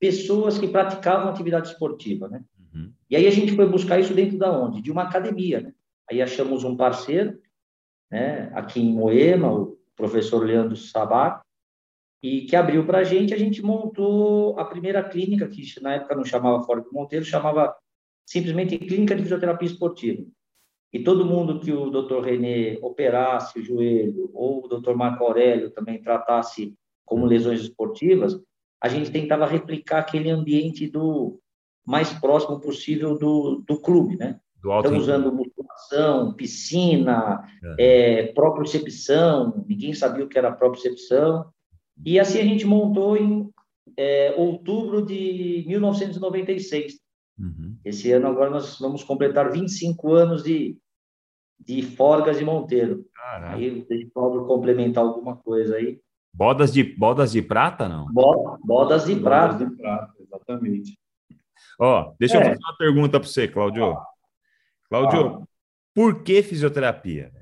pessoas 0.00 0.58
que 0.58 0.68
praticavam 0.68 1.28
atividade 1.28 1.68
esportiva, 1.68 2.28
né? 2.28 2.44
Uhum. 2.74 2.92
E 3.08 3.16
aí 3.16 3.26
a 3.26 3.30
gente 3.30 3.54
foi 3.54 3.66
buscar 3.66 3.98
isso 3.98 4.14
dentro 4.14 4.38
da 4.38 4.50
onde? 4.50 4.82
De 4.82 4.90
uma 4.90 5.04
academia, 5.04 5.60
né? 5.60 5.72
Aí 6.10 6.22
achamos 6.22 6.64
um 6.64 6.76
parceiro, 6.76 7.38
né? 8.10 8.50
Aqui 8.54 8.80
em 8.80 8.92
Moema, 8.92 9.52
o 9.52 9.78
professor 9.96 10.44
Leandro 10.44 10.76
Sabá, 10.76 11.42
e 12.22 12.42
que 12.42 12.56
abriu 12.56 12.84
para 12.86 12.98
a 12.98 13.04
gente. 13.04 13.34
A 13.34 13.38
gente 13.38 13.62
montou 13.62 14.58
a 14.58 14.64
primeira 14.64 15.02
clínica, 15.02 15.48
que 15.48 15.62
na 15.80 15.94
época 15.94 16.16
não 16.16 16.24
chamava 16.24 16.58
do 16.58 16.92
Monteiro, 16.92 17.24
chamava 17.24 17.74
simplesmente 18.26 18.78
Clínica 18.78 19.14
de 19.14 19.22
Fisioterapia 19.22 19.68
Esportiva. 19.68 20.24
E 20.92 21.00
todo 21.00 21.26
mundo 21.26 21.60
que 21.60 21.72
o 21.72 21.90
Dr. 21.90 22.20
René 22.20 22.78
operasse 22.80 23.58
o 23.58 23.62
joelho, 23.62 24.30
ou 24.32 24.64
o 24.64 24.68
Dr. 24.68 24.94
Marco 24.94 25.24
Aurélio 25.24 25.70
também 25.70 26.00
tratasse 26.00 26.74
como 27.04 27.26
lesões 27.26 27.60
esportivas, 27.60 28.40
a 28.82 28.88
gente 28.88 29.10
tentava 29.10 29.46
replicar 29.46 29.98
aquele 29.98 30.30
ambiente 30.30 30.88
do 30.88 31.38
mais 31.86 32.12
próximo 32.12 32.60
possível 32.60 33.18
do, 33.18 33.64
do 33.66 33.80
clube, 33.80 34.16
né? 34.16 34.40
Do 34.62 34.72
então, 34.78 34.96
usando 34.96 35.32
musculação, 35.32 36.34
piscina, 36.34 37.42
é. 37.78 38.20
É, 38.20 38.32
propriocepção, 38.32 39.64
ninguém 39.66 39.94
sabia 39.94 40.24
o 40.24 40.28
que 40.28 40.38
era 40.38 40.52
propriocepção, 40.52 41.50
e 42.04 42.18
assim 42.18 42.40
a 42.40 42.44
gente 42.44 42.66
montou 42.66 43.16
em 43.16 43.50
é, 43.96 44.34
outubro 44.36 45.04
de 45.04 45.64
1996. 45.66 46.98
Uhum. 47.38 47.76
Esse 47.88 48.12
ano 48.12 48.28
agora 48.28 48.50
nós 48.50 48.78
vamos 48.78 49.02
completar 49.02 49.50
25 49.50 50.12
anos 50.12 50.42
de, 50.42 50.76
de 51.58 51.82
Forgas 51.82 52.38
e 52.38 52.44
Monteiro. 52.44 53.06
Caraca. 53.14 53.56
Aí 53.56 53.80
o 53.80 54.10
Paulo 54.10 54.46
complementar 54.46 55.04
alguma 55.04 55.36
coisa 55.36 55.76
aí. 55.76 55.98
Bodas 56.32 56.72
de, 56.72 56.84
bodas 56.84 57.32
de 57.32 57.40
prata, 57.40 57.88
não? 57.88 58.06
Bodas 58.62 59.06
de 59.06 59.16
prata. 59.16 59.54
Bodas 59.54 59.70
de 59.70 59.76
prata, 59.76 60.12
exatamente. 60.20 60.98
Ó, 61.80 62.12
deixa 62.18 62.36
é. 62.36 62.40
eu 62.40 62.44
fazer 62.44 62.58
uma 62.62 62.76
pergunta 62.76 63.18
para 63.18 63.28
você, 63.28 63.48
Cláudio. 63.48 63.96
Cláudio, 64.90 65.42
ah. 65.42 65.46
por 65.94 66.22
que 66.22 66.42
fisioterapia? 66.42 67.32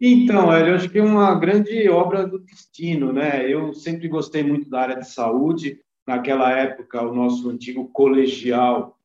Então, 0.00 0.56
eu 0.56 0.76
acho 0.76 0.88
que 0.88 0.98
é 0.98 1.02
uma 1.02 1.34
grande 1.34 1.88
obra 1.90 2.26
do 2.26 2.38
destino, 2.38 3.12
né? 3.12 3.46
Eu 3.46 3.74
sempre 3.74 4.08
gostei 4.08 4.42
muito 4.42 4.70
da 4.70 4.80
área 4.80 4.96
de 4.96 5.06
saúde. 5.06 5.78
Naquela 6.10 6.50
época, 6.50 7.00
o 7.02 7.14
nosso 7.14 7.48
antigo 7.48 7.88
colegial, 7.92 8.98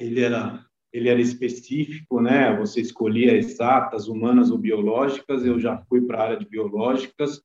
ele 0.00 0.22
era 0.22 0.64
ele 0.90 1.10
era 1.10 1.20
específico, 1.20 2.18
né? 2.18 2.56
Você 2.56 2.80
escolhia 2.80 3.36
exatas, 3.36 4.08
humanas 4.08 4.50
ou 4.50 4.56
biológicas. 4.56 5.44
Eu 5.44 5.60
já 5.60 5.76
fui 5.82 6.00
para 6.00 6.18
a 6.18 6.22
área 6.22 6.38
de 6.38 6.48
biológicas, 6.48 7.42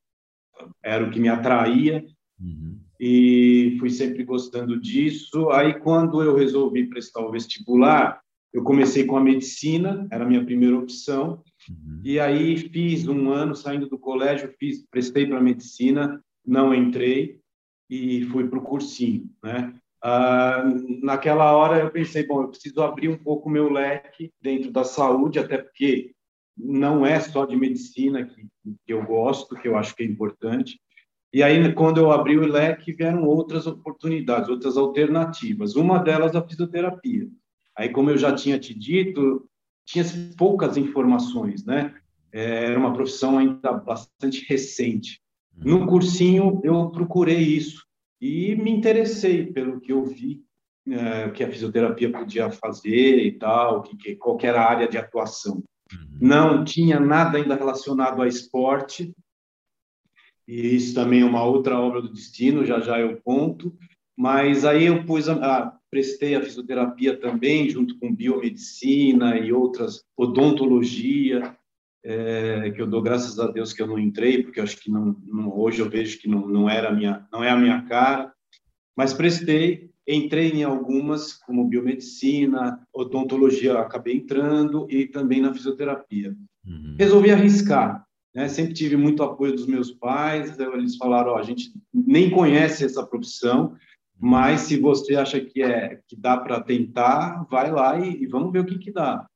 era 0.82 1.04
o 1.04 1.10
que 1.10 1.20
me 1.20 1.28
atraía 1.28 2.06
uhum. 2.40 2.80
e 2.98 3.76
fui 3.78 3.90
sempre 3.90 4.24
gostando 4.24 4.80
disso. 4.80 5.50
Aí, 5.50 5.74
quando 5.74 6.22
eu 6.22 6.34
resolvi 6.34 6.86
prestar 6.88 7.20
o 7.20 7.30
vestibular, 7.30 8.18
eu 8.50 8.62
comecei 8.62 9.04
com 9.04 9.18
a 9.18 9.22
medicina, 9.22 10.08
era 10.10 10.24
a 10.24 10.28
minha 10.28 10.44
primeira 10.44 10.78
opção. 10.78 11.42
Uhum. 11.68 12.00
E 12.02 12.18
aí 12.18 12.56
fiz 12.56 13.06
um 13.06 13.30
ano 13.30 13.54
saindo 13.54 13.86
do 13.86 13.98
colégio, 13.98 14.54
fiz, 14.58 14.86
prestei 14.90 15.26
para 15.26 15.38
medicina, 15.38 16.18
não 16.44 16.74
entrei 16.74 17.44
e 17.88 18.24
fui 18.26 18.48
para 18.48 18.58
o 18.58 18.62
cursinho, 18.62 19.30
né? 19.42 19.74
Ah, 20.02 20.62
naquela 21.02 21.56
hora 21.56 21.80
eu 21.80 21.90
pensei, 21.90 22.26
bom, 22.26 22.42
eu 22.42 22.48
preciso 22.48 22.82
abrir 22.82 23.08
um 23.08 23.16
pouco 23.16 23.50
meu 23.50 23.68
leque 23.68 24.32
dentro 24.40 24.70
da 24.70 24.84
saúde, 24.84 25.38
até 25.38 25.58
porque 25.58 26.12
não 26.56 27.04
é 27.04 27.18
só 27.20 27.44
de 27.44 27.56
medicina 27.56 28.24
que, 28.24 28.46
que 28.86 28.92
eu 28.92 29.04
gosto, 29.04 29.56
que 29.56 29.68
eu 29.68 29.76
acho 29.76 29.94
que 29.94 30.02
é 30.02 30.06
importante. 30.06 30.80
E 31.32 31.42
aí, 31.42 31.72
quando 31.74 31.98
eu 31.98 32.10
abri 32.10 32.38
o 32.38 32.46
leque, 32.46 32.92
vieram 32.92 33.24
outras 33.24 33.66
oportunidades, 33.66 34.48
outras 34.48 34.76
alternativas. 34.76 35.76
Uma 35.76 35.98
delas, 35.98 36.34
a 36.34 36.46
fisioterapia. 36.46 37.28
Aí, 37.76 37.90
como 37.90 38.10
eu 38.10 38.16
já 38.16 38.34
tinha 38.34 38.58
te 38.58 38.72
dito, 38.72 39.46
tinha 39.84 40.04
poucas 40.38 40.76
informações, 40.76 41.64
né? 41.64 41.94
É, 42.32 42.66
era 42.66 42.78
uma 42.78 42.92
profissão 42.92 43.38
ainda 43.38 43.72
bastante 43.72 44.46
recente. 44.48 45.20
No 45.56 45.86
cursinho, 45.86 46.60
eu 46.62 46.90
procurei 46.90 47.40
isso 47.40 47.84
e 48.20 48.54
me 48.56 48.70
interessei 48.70 49.46
pelo 49.46 49.80
que 49.80 49.92
eu 49.92 50.04
vi 50.04 50.44
é, 50.88 51.30
que 51.30 51.42
a 51.42 51.50
fisioterapia 51.50 52.12
podia 52.12 52.50
fazer 52.50 53.18
e 53.18 53.32
tal, 53.32 53.82
que, 53.82 53.96
que 53.96 54.16
qual 54.16 54.38
era 54.42 54.62
a 54.62 54.70
área 54.70 54.88
de 54.88 54.96
atuação. 54.96 55.62
Uhum. 55.92 56.18
Não 56.20 56.64
tinha 56.64 57.00
nada 57.00 57.38
ainda 57.38 57.56
relacionado 57.56 58.22
a 58.22 58.28
esporte, 58.28 59.12
e 60.46 60.76
isso 60.76 60.94
também 60.94 61.22
é 61.22 61.24
uma 61.24 61.42
outra 61.42 61.80
obra 61.80 62.00
do 62.00 62.12
destino, 62.12 62.64
já 62.64 62.78
já 62.80 63.00
eu 63.00 63.20
conto, 63.22 63.76
mas 64.16 64.64
aí 64.64 64.84
eu 64.84 65.04
pus 65.04 65.28
a, 65.28 65.76
prestei 65.90 66.36
a 66.36 66.42
fisioterapia 66.42 67.18
também, 67.18 67.68
junto 67.68 67.98
com 67.98 68.14
biomedicina 68.14 69.38
e 69.38 69.52
outras, 69.52 70.04
odontologia, 70.16 71.55
é, 72.08 72.70
que 72.70 72.80
eu 72.80 72.86
dou 72.86 73.02
graças 73.02 73.36
a 73.40 73.48
Deus 73.48 73.72
que 73.72 73.82
eu 73.82 73.86
não 73.88 73.98
entrei, 73.98 74.40
porque 74.40 74.60
acho 74.60 74.76
que 74.76 74.88
não, 74.88 75.16
não, 75.26 75.52
hoje 75.58 75.80
eu 75.80 75.90
vejo 75.90 76.20
que 76.20 76.28
não, 76.28 76.46
não 76.46 76.70
era 76.70 76.90
a 76.90 76.92
minha, 76.92 77.26
não 77.32 77.42
é 77.42 77.50
a 77.50 77.56
minha 77.56 77.82
cara, 77.82 78.32
mas 78.96 79.12
prestei, 79.12 79.90
entrei 80.06 80.52
em 80.52 80.62
algumas, 80.62 81.32
como 81.32 81.66
biomedicina, 81.66 82.80
odontologia, 82.94 83.80
acabei 83.80 84.14
entrando 84.14 84.86
e 84.88 85.06
também 85.06 85.40
na 85.40 85.52
fisioterapia. 85.52 86.34
Uhum. 86.64 86.94
Resolvi 86.96 87.32
arriscar, 87.32 88.06
né? 88.32 88.46
Sempre 88.46 88.74
tive 88.74 88.96
muito 88.96 89.24
apoio 89.24 89.56
dos 89.56 89.66
meus 89.66 89.90
pais, 89.90 90.56
eles 90.60 90.96
falaram, 90.96 91.32
oh, 91.32 91.36
a 91.36 91.42
gente 91.42 91.72
nem 91.92 92.30
conhece 92.30 92.84
essa 92.84 93.04
profissão, 93.04 93.74
mas 94.16 94.60
se 94.60 94.78
você 94.78 95.16
acha 95.16 95.40
que 95.40 95.60
é 95.60 96.00
que 96.06 96.14
dá 96.14 96.36
para 96.36 96.60
tentar, 96.60 97.44
vai 97.50 97.72
lá 97.72 97.98
e, 97.98 98.22
e, 98.22 98.26
vamos 98.28 98.52
ver 98.52 98.60
o 98.60 98.64
que 98.64 98.78
que 98.78 98.92
dá. 98.92 99.26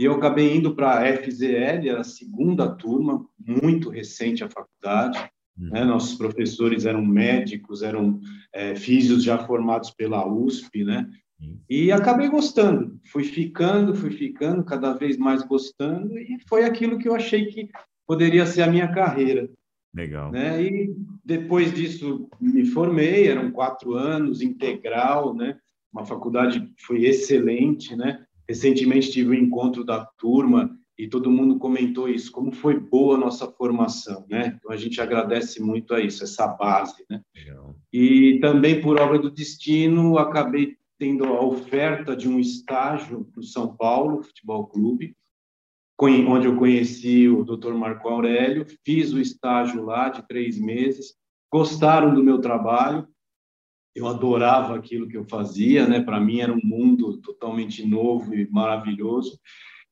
E 0.00 0.04
eu 0.06 0.14
acabei 0.14 0.56
indo 0.56 0.74
para 0.74 0.98
a 0.98 1.16
FZL, 1.18 1.90
a 1.98 2.02
segunda 2.02 2.74
turma, 2.74 3.22
muito 3.38 3.90
recente 3.90 4.42
a 4.42 4.48
faculdade. 4.48 5.18
Uhum. 5.58 5.68
Né? 5.68 5.84
Nossos 5.84 6.16
professores 6.16 6.86
eram 6.86 7.04
médicos, 7.04 7.82
eram 7.82 8.18
é, 8.50 8.74
físicos 8.74 9.22
já 9.22 9.36
formados 9.36 9.90
pela 9.90 10.26
USP, 10.26 10.84
né? 10.84 11.06
Uhum. 11.38 11.58
E 11.68 11.92
acabei 11.92 12.30
gostando. 12.30 12.98
Fui 13.12 13.24
ficando, 13.24 13.94
fui 13.94 14.10
ficando, 14.10 14.64
cada 14.64 14.94
vez 14.94 15.18
mais 15.18 15.42
gostando, 15.42 16.18
e 16.18 16.38
foi 16.48 16.64
aquilo 16.64 16.96
que 16.96 17.06
eu 17.06 17.14
achei 17.14 17.44
que 17.44 17.68
poderia 18.06 18.46
ser 18.46 18.62
a 18.62 18.70
minha 18.70 18.88
carreira. 18.88 19.50
Legal. 19.94 20.32
Né? 20.32 20.62
E 20.62 20.96
depois 21.22 21.74
disso 21.74 22.26
me 22.40 22.64
formei, 22.64 23.28
eram 23.28 23.50
quatro 23.50 23.92
anos, 23.92 24.40
integral, 24.40 25.34
né? 25.34 25.58
Uma 25.92 26.06
faculdade 26.06 26.72
foi 26.78 27.04
excelente, 27.04 27.94
né? 27.94 28.24
Recentemente 28.50 29.12
tive 29.12 29.30
um 29.30 29.34
encontro 29.44 29.84
da 29.84 30.04
turma 30.04 30.76
e 30.98 31.06
todo 31.06 31.30
mundo 31.30 31.56
comentou 31.56 32.08
isso, 32.08 32.32
como 32.32 32.50
foi 32.50 32.80
boa 32.80 33.14
a 33.14 33.18
nossa 33.20 33.46
formação, 33.46 34.26
né? 34.28 34.58
Então 34.58 34.72
a 34.72 34.76
gente 34.76 35.00
agradece 35.00 35.62
muito 35.62 35.94
a 35.94 36.00
isso, 36.00 36.24
essa 36.24 36.48
base, 36.48 37.04
né? 37.08 37.22
Legal. 37.32 37.76
E 37.92 38.40
também 38.40 38.80
por 38.80 39.00
obra 39.00 39.20
do 39.20 39.30
destino 39.30 40.18
acabei 40.18 40.76
tendo 40.98 41.26
a 41.26 41.40
oferta 41.40 42.16
de 42.16 42.28
um 42.28 42.40
estágio 42.40 43.24
no 43.36 43.42
São 43.44 43.76
Paulo 43.76 44.24
Futebol 44.24 44.66
Clube, 44.66 45.14
onde 46.02 46.48
eu 46.48 46.56
conheci 46.56 47.28
o 47.28 47.44
Dr. 47.44 47.72
Marco 47.74 48.08
Aurélio, 48.08 48.66
fiz 48.84 49.12
o 49.12 49.20
estágio 49.20 49.84
lá 49.84 50.08
de 50.08 50.26
três 50.26 50.58
meses, 50.58 51.14
gostaram 51.52 52.12
do 52.12 52.24
meu 52.24 52.40
trabalho, 52.40 53.06
eu 53.94 54.06
adorava 54.06 54.76
aquilo 54.76 55.08
que 55.08 55.16
eu 55.16 55.24
fazia, 55.24 55.86
né? 55.86 56.00
Para 56.00 56.20
mim 56.20 56.40
era 56.40 56.52
um 56.52 56.60
mundo 56.62 57.18
totalmente 57.18 57.86
novo 57.86 58.34
e 58.34 58.48
maravilhoso. 58.50 59.38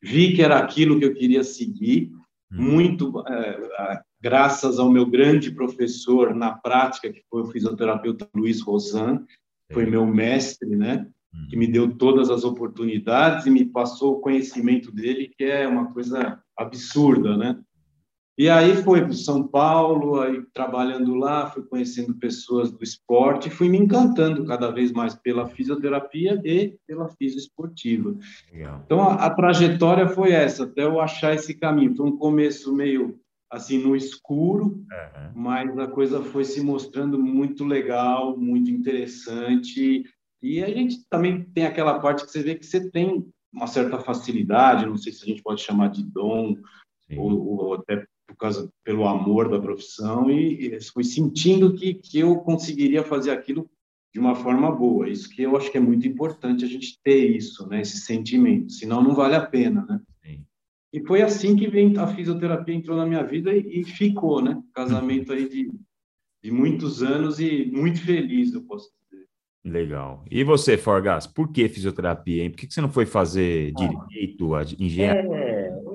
Vi 0.00 0.34
que 0.34 0.42
era 0.42 0.58
aquilo 0.58 0.98
que 0.98 1.04
eu 1.04 1.14
queria 1.14 1.42
seguir, 1.42 2.10
hum. 2.52 2.62
muito 2.62 3.22
é, 3.26 4.00
graças 4.20 4.78
ao 4.78 4.90
meu 4.90 5.06
grande 5.06 5.50
professor 5.50 6.34
na 6.34 6.52
prática, 6.52 7.12
que 7.12 7.22
foi 7.28 7.42
o 7.42 7.46
fisioterapeuta 7.46 8.28
Luiz 8.34 8.60
Rosan, 8.60 9.24
foi 9.72 9.84
meu 9.84 10.06
mestre, 10.06 10.76
né? 10.76 11.08
Que 11.50 11.56
me 11.56 11.66
deu 11.66 11.94
todas 11.94 12.30
as 12.30 12.42
oportunidades 12.42 13.46
e 13.46 13.50
me 13.50 13.64
passou 13.64 14.14
o 14.14 14.20
conhecimento 14.20 14.90
dele, 14.90 15.30
que 15.36 15.44
é 15.44 15.68
uma 15.68 15.92
coisa 15.92 16.42
absurda, 16.56 17.36
né? 17.36 17.60
E 18.38 18.48
aí 18.48 18.76
foi 18.84 19.00
para 19.00 19.14
São 19.14 19.42
Paulo, 19.42 20.20
aí 20.20 20.40
trabalhando 20.54 21.16
lá, 21.16 21.50
fui 21.50 21.64
conhecendo 21.64 22.14
pessoas 22.14 22.70
do 22.70 22.84
esporte, 22.84 23.50
fui 23.50 23.68
me 23.68 23.76
encantando 23.76 24.46
cada 24.46 24.70
vez 24.70 24.92
mais 24.92 25.16
pela 25.16 25.48
fisioterapia 25.48 26.40
e 26.44 26.78
pela 26.86 27.08
fisioesportiva. 27.08 28.16
Legal. 28.52 28.80
Então 28.86 29.02
a, 29.02 29.14
a, 29.14 29.30
trajetória 29.30 30.06
foi 30.06 30.30
essa, 30.30 30.62
até 30.62 30.84
eu 30.84 31.00
achar 31.00 31.34
esse 31.34 31.52
caminho. 31.52 31.96
Foi 31.96 32.06
um 32.06 32.16
começo 32.16 32.72
meio 32.72 33.18
assim 33.50 33.82
no 33.82 33.96
escuro, 33.96 34.66
uhum. 34.66 35.32
mas 35.34 35.76
a 35.76 35.88
coisa 35.88 36.22
foi 36.22 36.44
se 36.44 36.62
mostrando 36.62 37.18
muito 37.18 37.64
legal, 37.64 38.36
muito 38.36 38.70
interessante. 38.70 40.04
E 40.40 40.62
a 40.62 40.68
gente 40.68 41.04
também 41.10 41.42
tem 41.42 41.66
aquela 41.66 41.98
parte 41.98 42.24
que 42.24 42.30
você 42.30 42.42
vê 42.44 42.54
que 42.54 42.64
você 42.64 42.88
tem 42.88 43.26
uma 43.52 43.66
certa 43.66 43.98
facilidade, 43.98 44.86
não 44.86 44.96
sei 44.96 45.12
se 45.12 45.24
a 45.24 45.26
gente 45.26 45.42
pode 45.42 45.60
chamar 45.60 45.88
de 45.88 46.04
dom 46.04 46.54
ou, 47.16 47.58
ou, 47.60 47.74
até 47.74 48.04
por 48.28 48.36
causa 48.36 48.70
pelo 48.84 49.08
amor 49.08 49.48
da 49.48 49.58
profissão 49.58 50.30
e, 50.30 50.76
e 50.76 50.80
fui 50.92 51.02
sentindo 51.02 51.74
que, 51.74 51.94
que 51.94 52.20
eu 52.20 52.36
conseguiria 52.36 53.02
fazer 53.02 53.30
aquilo 53.30 53.68
de 54.12 54.20
uma 54.20 54.34
forma 54.34 54.70
boa. 54.70 55.08
Isso 55.08 55.30
que 55.30 55.42
eu 55.42 55.56
acho 55.56 55.72
que 55.72 55.78
é 55.78 55.80
muito 55.80 56.06
importante 56.06 56.64
a 56.64 56.68
gente 56.68 56.98
ter 57.02 57.34
isso, 57.34 57.66
né, 57.66 57.80
esse 57.80 57.98
sentimento, 57.98 58.70
senão 58.70 59.02
não 59.02 59.14
vale 59.14 59.34
a 59.34 59.44
pena, 59.44 59.84
né? 59.88 60.00
Sim. 60.22 60.44
E 60.92 61.00
foi 61.00 61.22
assim 61.22 61.56
que 61.56 61.68
vem 61.68 61.96
a 61.96 62.06
fisioterapia 62.06 62.74
entrou 62.74 62.96
na 62.96 63.06
minha 63.06 63.22
vida 63.22 63.52
e, 63.54 63.80
e 63.80 63.84
ficou, 63.84 64.42
né? 64.42 64.62
Casamento 64.74 65.32
aí 65.32 65.48
de, 65.48 65.70
de 66.42 66.50
muitos 66.50 67.02
anos 67.02 67.40
e 67.40 67.70
muito 67.72 68.00
feliz, 68.02 68.52
eu 68.52 68.62
posso 68.62 68.90
dizer. 69.02 69.26
Legal. 69.64 70.24
E 70.30 70.44
você, 70.44 70.76
Forgas, 70.76 71.26
por 71.26 71.50
que 71.50 71.68
fisioterapia, 71.68 72.44
hein? 72.44 72.50
Por 72.50 72.58
que 72.58 72.72
você 72.72 72.80
não 72.80 72.90
foi 72.90 73.06
fazer 73.06 73.72
ah, 73.76 74.06
direito, 74.08 74.50
engenharia? 74.78 75.34
É, 75.34 75.47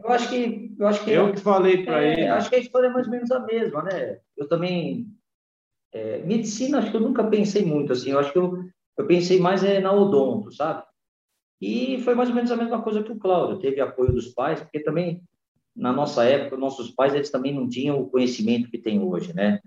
eu 0.03 0.09
acho 0.09 0.29
que 0.29 0.75
eu 0.77 0.87
acho 0.87 1.03
que 1.03 1.11
eu 1.11 1.31
que 1.31 1.39
falei 1.39 1.83
para 1.83 2.03
é, 2.03 2.13
ele. 2.13 2.27
Acho 2.27 2.49
que 2.49 2.55
a 2.55 2.59
história 2.59 2.87
é 2.87 2.89
mais 2.89 3.07
ou 3.07 3.11
menos 3.11 3.31
a 3.31 3.39
mesma, 3.39 3.83
né? 3.83 4.19
Eu 4.37 4.47
também 4.47 5.07
é, 5.93 6.19
medicina, 6.23 6.79
acho 6.79 6.91
que 6.91 6.97
eu 6.97 7.01
nunca 7.01 7.23
pensei 7.23 7.65
muito 7.65 7.93
assim. 7.93 8.11
Eu 8.11 8.19
acho 8.19 8.31
que 8.31 8.37
eu, 8.37 8.63
eu 8.97 9.07
pensei 9.07 9.39
mais 9.39 9.63
é, 9.63 9.79
na 9.79 9.91
odonto, 9.91 10.51
sabe? 10.51 10.83
E 11.61 11.99
foi 12.01 12.15
mais 12.15 12.29
ou 12.29 12.35
menos 12.35 12.51
a 12.51 12.57
mesma 12.57 12.81
coisa 12.81 13.03
que 13.03 13.11
o 13.11 13.17
Cláudio. 13.17 13.59
Teve 13.59 13.79
apoio 13.79 14.11
dos 14.11 14.29
pais, 14.29 14.59
porque 14.59 14.79
também 14.79 15.23
na 15.75 15.91
nossa 15.91 16.23
época, 16.23 16.57
nossos 16.57 16.91
pais 16.91 17.13
eles 17.13 17.31
também 17.31 17.53
não 17.53 17.67
tinham 17.67 17.99
o 17.99 18.09
conhecimento 18.09 18.69
que 18.69 18.77
tem 18.77 19.01
hoje, 19.01 19.33
né? 19.33 19.59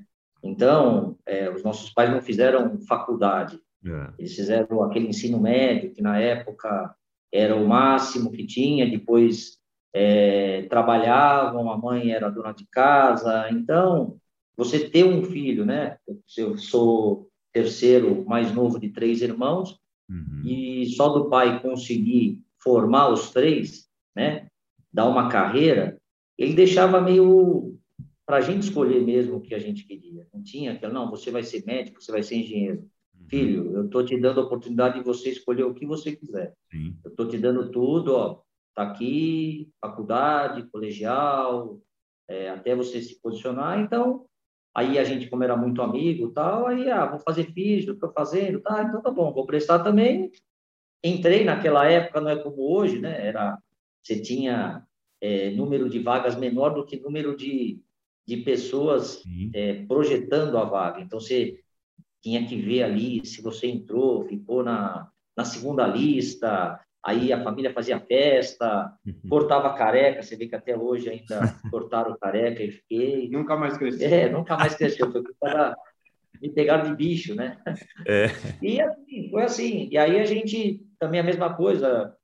Então, 0.42 1.18
é, 1.26 1.50
os 1.50 1.64
nossos 1.64 1.90
pais 1.90 2.10
não 2.10 2.22
fizeram 2.22 2.78
faculdade. 2.82 3.58
É. 3.84 4.12
Eles 4.18 4.34
fizeram 4.34 4.82
aquele 4.82 5.08
ensino 5.08 5.40
médio, 5.40 5.92
que 5.92 6.02
na 6.02 6.18
época 6.18 6.94
era 7.32 7.56
o 7.56 7.66
máximo 7.66 8.30
que 8.30 8.46
tinha, 8.46 8.88
depois 8.88 9.55
é, 9.94 10.62
trabalhavam, 10.62 11.70
a 11.70 11.76
mãe 11.76 12.10
era 12.10 12.30
dona 12.30 12.52
de 12.52 12.66
casa. 12.66 13.48
Então, 13.50 14.18
você 14.56 14.88
ter 14.88 15.04
um 15.04 15.24
filho, 15.24 15.64
né? 15.64 15.98
Eu 16.36 16.56
sou 16.56 17.28
terceiro 17.52 18.24
mais 18.26 18.52
novo 18.54 18.78
de 18.78 18.90
três 18.90 19.22
irmãos, 19.22 19.78
uhum. 20.10 20.42
e 20.44 20.86
só 20.96 21.08
do 21.08 21.28
pai 21.28 21.60
conseguir 21.62 22.40
formar 22.62 23.08
os 23.08 23.30
três, 23.30 23.88
né? 24.14 24.48
Dar 24.92 25.06
uma 25.08 25.28
carreira, 25.28 25.98
ele 26.38 26.54
deixava 26.54 27.00
meio 27.00 27.78
para 28.26 28.38
a 28.38 28.40
gente 28.40 28.62
escolher 28.62 29.00
mesmo 29.02 29.36
o 29.36 29.40
que 29.40 29.54
a 29.54 29.58
gente 29.58 29.86
queria. 29.86 30.26
Não 30.34 30.42
tinha 30.42 30.72
aquela, 30.72 30.92
não, 30.92 31.10
você 31.10 31.30
vai 31.30 31.42
ser 31.42 31.64
médico, 31.64 32.02
você 32.02 32.10
vai 32.10 32.22
ser 32.22 32.36
engenheiro. 32.36 32.80
Uhum. 33.18 33.28
Filho, 33.28 33.72
eu 33.72 33.84
estou 33.86 34.04
te 34.04 34.18
dando 34.18 34.40
a 34.40 34.44
oportunidade 34.44 34.98
de 34.98 35.04
você 35.04 35.30
escolher 35.30 35.64
o 35.64 35.74
que 35.74 35.86
você 35.86 36.14
quiser. 36.14 36.54
Sim. 36.70 36.96
Eu 37.04 37.10
estou 37.10 37.28
te 37.28 37.38
dando 37.38 37.70
tudo, 37.70 38.14
ó, 38.14 38.40
tá 38.76 38.82
aqui, 38.82 39.72
faculdade, 39.80 40.68
colegial, 40.70 41.80
é, 42.28 42.50
até 42.50 42.76
você 42.76 43.00
se 43.00 43.18
posicionar. 43.20 43.80
Então, 43.80 44.26
aí 44.74 44.98
a 44.98 45.04
gente, 45.04 45.30
como 45.30 45.42
era 45.42 45.56
muito 45.56 45.80
amigo 45.80 46.30
tal, 46.30 46.66
aí, 46.66 46.90
ah, 46.90 47.06
vou 47.06 47.18
fazer 47.18 47.50
físico, 47.52 47.92
estou 47.92 48.12
fazendo, 48.12 48.60
tá, 48.60 48.82
então 48.82 49.00
tá 49.00 49.10
bom, 49.10 49.32
vou 49.32 49.46
prestar 49.46 49.78
também. 49.78 50.30
Entrei 51.02 51.42
naquela 51.42 51.86
época, 51.86 52.20
não 52.20 52.30
é 52.30 52.36
como 52.36 52.70
hoje, 52.70 53.00
né? 53.00 53.26
Era, 53.26 53.58
você 54.02 54.20
tinha 54.20 54.86
é, 55.22 55.50
número 55.52 55.88
de 55.88 55.98
vagas 55.98 56.36
menor 56.36 56.74
do 56.74 56.84
que 56.84 57.00
número 57.00 57.34
de, 57.34 57.80
de 58.26 58.36
pessoas 58.38 59.22
é, 59.54 59.86
projetando 59.86 60.58
a 60.58 60.64
vaga. 60.64 61.00
Então, 61.00 61.18
você 61.18 61.60
tinha 62.22 62.46
que 62.46 62.56
ver 62.56 62.82
ali 62.82 63.24
se 63.24 63.40
você 63.40 63.68
entrou, 63.68 64.26
ficou 64.26 64.62
na, 64.62 65.10
na 65.34 65.44
segunda 65.44 65.86
lista, 65.86 66.78
aí 67.06 67.32
a 67.32 67.42
família 67.42 67.72
fazia 67.72 68.00
festa, 68.00 68.92
uhum. 69.06 69.14
cortava 69.28 69.72
careca, 69.74 70.22
você 70.22 70.36
vê 70.36 70.48
que 70.48 70.56
até 70.56 70.76
hoje 70.76 71.08
ainda 71.08 71.40
cortaram 71.70 72.18
careca 72.18 72.64
e 72.64 72.72
fiquei... 72.72 73.28
Nunca 73.30 73.56
mais 73.56 73.78
cresceu. 73.78 74.08
É, 74.08 74.28
nunca 74.28 74.56
mais 74.56 74.74
cresceu, 74.74 75.12
foi 75.12 75.22
para 75.38 75.76
me 76.42 76.50
pegaram 76.50 76.90
de 76.90 76.96
bicho, 76.96 77.34
né? 77.34 77.58
É. 78.06 78.26
E 78.60 78.80
assim, 78.80 79.30
foi 79.30 79.42
assim, 79.42 79.88
e 79.90 79.96
aí 79.96 80.18
a 80.18 80.24
gente, 80.24 80.84
também 80.98 81.20
a 81.20 81.24
mesma 81.24 81.54
coisa, 81.54 82.14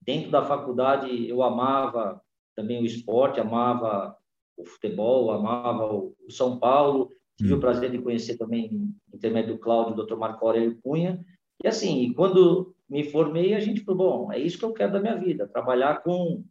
dentro 0.00 0.30
da 0.30 0.42
faculdade 0.42 1.28
eu 1.28 1.42
amava 1.42 2.20
também 2.56 2.80
o 2.80 2.86
esporte, 2.86 3.40
amava 3.40 4.16
o 4.56 4.64
futebol, 4.64 5.30
amava 5.32 5.92
o 5.92 6.14
São 6.30 6.58
Paulo, 6.58 7.10
tive 7.36 7.52
hum. 7.52 7.56
o 7.56 7.60
prazer 7.60 7.90
de 7.90 7.98
conhecer 7.98 8.36
também, 8.36 8.94
intermédio 9.12 9.54
do 9.54 9.60
Cláudio, 9.60 9.94
o 9.94 10.06
Dr. 10.06 10.16
Marco 10.16 10.46
Aurélio 10.46 10.78
Cunha, 10.82 11.24
e 11.62 11.68
assim, 11.68 12.12
quando 12.14 12.74
me 12.92 13.04
formei, 13.04 13.54
a 13.54 13.60
gente 13.60 13.80
falou, 13.80 14.26
bom, 14.26 14.32
é 14.32 14.38
isso 14.38 14.58
que 14.58 14.64
eu 14.66 14.74
quero 14.74 14.92
da 14.92 15.00
minha 15.00 15.16
vida, 15.16 15.48
trabalhar 15.48 16.02
com, 16.02 16.44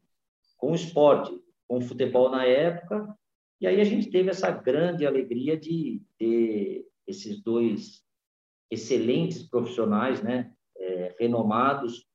com 0.57 0.73
esporte, 0.73 1.31
com 1.67 1.79
futebol 1.79 2.31
na 2.31 2.43
época, 2.43 3.15
e 3.61 3.67
aí 3.67 3.79
a 3.79 3.83
gente 3.83 4.09
teve 4.09 4.31
essa 4.31 4.49
grande 4.49 5.05
alegria 5.05 5.55
de 5.55 6.01
ter 6.17 6.83
esses 7.05 7.39
dois 7.43 8.03
excelentes 8.71 9.43
profissionais, 9.43 10.23
né, 10.23 10.51
é, 10.75 11.15
renomados, 11.19 12.07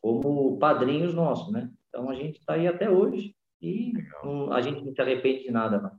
como 0.00 0.56
padrinhos 0.58 1.12
nossos, 1.12 1.52
né? 1.52 1.70
Então 1.88 2.08
a 2.08 2.14
gente 2.14 2.38
está 2.38 2.54
aí 2.54 2.66
até 2.66 2.88
hoje 2.88 3.36
e 3.60 3.92
não, 4.22 4.50
a 4.50 4.62
gente 4.62 4.82
não 4.82 4.94
se 4.94 5.00
arrepende 5.00 5.44
de 5.44 5.50
nada, 5.50 5.78
não. 5.80 5.92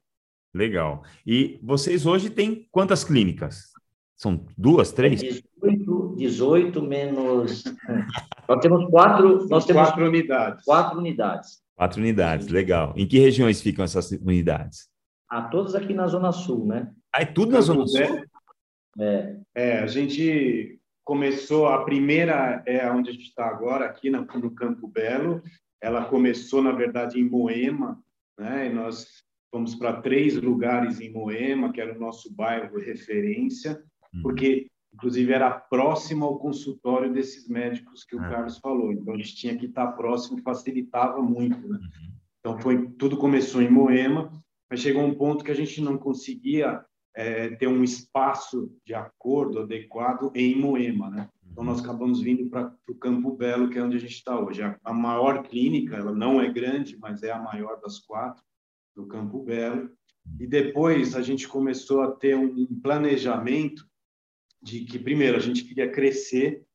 Legal. 0.54 1.04
E 1.26 1.60
vocês 1.62 2.06
hoje 2.06 2.32
têm 2.32 2.68
quantas 2.72 3.04
clínicas? 3.04 3.74
São 4.16 4.46
duas, 4.58 4.92
três? 4.92 5.22
18, 5.22 5.48
18 6.16 6.82
menos. 6.82 7.64
nós 8.48 8.60
temos 8.62 8.90
quatro. 8.90 9.48
Nós 9.48 9.66
temos 9.66 9.84
quatro 9.84 10.06
unidades. 10.06 10.66
Quatro 10.66 11.00
unidades. 11.00 11.64
Quatro 11.76 12.00
unidades, 12.00 12.48
legal. 12.48 12.94
Em 12.96 13.08
que 13.08 13.20
regiões 13.20 13.62
ficam 13.62 13.84
essas 13.84 14.12
unidades? 14.12 14.88
Ah, 15.30 15.44
todas 15.44 15.76
aqui 15.76 15.94
na 15.94 16.08
Zona 16.08 16.32
Sul, 16.32 16.66
né? 16.66 16.92
Ah, 17.14 17.22
é 17.22 17.26
tudo 17.26 17.52
na 17.52 17.62
Zona 17.62 17.86
Sul? 17.86 18.24
É. 18.98 19.38
é, 19.54 19.80
a 19.80 19.88
gente 19.88 20.80
começou, 21.04 21.68
a 21.68 21.84
primeira 21.84 22.64
é 22.66 22.90
onde 22.90 23.10
a 23.10 23.14
gente 23.14 23.26
está 23.26 23.46
agora, 23.46 23.86
aqui 23.86 24.10
no, 24.10 24.22
no 24.22 24.52
Campo 24.52 24.88
Belo. 24.88 25.44
Ela 25.82 26.06
começou, 26.06 26.64
na 26.64 26.72
verdade, 26.72 27.20
em 27.20 27.30
Moema, 27.30 28.02
né? 28.40 28.68
E 28.68 28.74
nós 28.74 29.08
fomos 29.52 29.76
para 29.76 30.02
três 30.02 30.36
lugares 30.36 31.00
em 31.00 31.12
Moema, 31.12 31.72
que 31.72 31.82
era 31.82 31.96
o 31.96 32.00
nosso 32.00 32.34
bairro 32.34 32.80
referência, 32.80 33.82
uhum. 34.14 34.22
porque 34.22 34.68
inclusive 34.96 35.32
era 35.34 35.52
próximo 35.52 36.26
ao 36.26 36.40
consultório 36.40 37.14
desses 37.14 37.48
médicos 37.48 38.04
que 38.06 38.16
o 38.16 38.20
ah. 38.20 38.30
Carlos 38.30 38.58
falou. 38.58 38.92
Então 38.94 39.14
a 39.14 39.18
gente 39.18 39.36
tinha 39.36 39.58
que 39.58 39.66
estar 39.66 39.88
próximo, 39.92 40.42
facilitava 40.42 41.22
muito, 41.22 41.68
né? 41.68 41.78
Uhum. 41.78 42.16
Então 42.40 42.60
foi 42.60 42.90
tudo 42.92 43.18
começou 43.18 43.62
em 43.62 43.70
Moema, 43.70 44.32
mas 44.70 44.80
chegou 44.80 45.04
um 45.04 45.14
ponto 45.14 45.44
que 45.44 45.52
a 45.52 45.56
gente 45.56 45.82
não 45.82 45.98
conseguia 45.98 46.84
é, 47.14 47.50
ter 47.50 47.68
um 47.68 47.84
espaço 47.84 48.72
de 48.86 48.94
acordo 48.94 49.60
adequado 49.60 50.32
em 50.34 50.56
Moema, 50.56 51.10
né? 51.10 51.30
Então 51.52 51.64
nós 51.64 51.82
acabamos 51.82 52.22
vindo 52.22 52.50
para 52.50 52.74
o 52.90 52.96
Campo 52.96 53.36
Belo, 53.36 53.70
que 53.70 53.78
é 53.78 53.84
onde 53.84 53.98
a 53.98 54.00
gente 54.00 54.16
está 54.16 54.40
hoje. 54.40 54.62
A, 54.62 54.78
a, 54.84 54.94
maior 54.94 55.44
clínica, 55.44 55.96
ela 55.96 56.14
não 56.14 56.42
é 56.42 56.52
grande, 56.52 56.98
mas 56.98 57.24
é 57.24 57.32
a 57.32 57.40
maior 57.40 57.80
das 57.82 58.00
quatro 58.00 58.44
do 58.96 59.06
Campo 59.08 59.44
Belo. 59.44 59.90
E 60.40 60.48
depois 60.48 61.16
a 61.16 61.22
gente 61.22 61.48
começou 61.48 62.02
a 62.02 62.12
ter 62.12 62.36
um 62.36 62.66
planejamento 62.82 63.86
de 64.66 64.84
que 64.84 64.98
primeiro 64.98 65.38
a 65.38 65.40
gente 65.40 65.64
queria 65.64 65.92
crescer. 65.92 66.66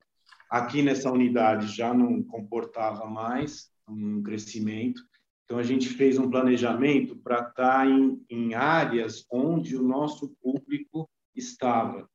Aqui 0.49 0.81
nessa 0.81 1.11
unidade 1.11 1.67
já 1.67 1.93
não 1.93 2.23
comportava 2.23 3.05
mais 3.05 3.69
um 3.89 4.23
crescimento. 4.23 5.03
Então, 5.45 5.59
a 5.59 5.63
gente 5.65 5.89
fez 5.89 6.17
um 6.17 6.31
planejamento 6.31 7.17
para 7.17 7.41
estar 7.41 7.53
tá 7.55 7.87
em, 7.87 8.25
em 8.31 8.55
áreas 8.55 9.27
onde 9.33 9.77
o 9.77 9.83
nosso 9.83 10.37
público 10.41 11.11
estava, 11.35 12.09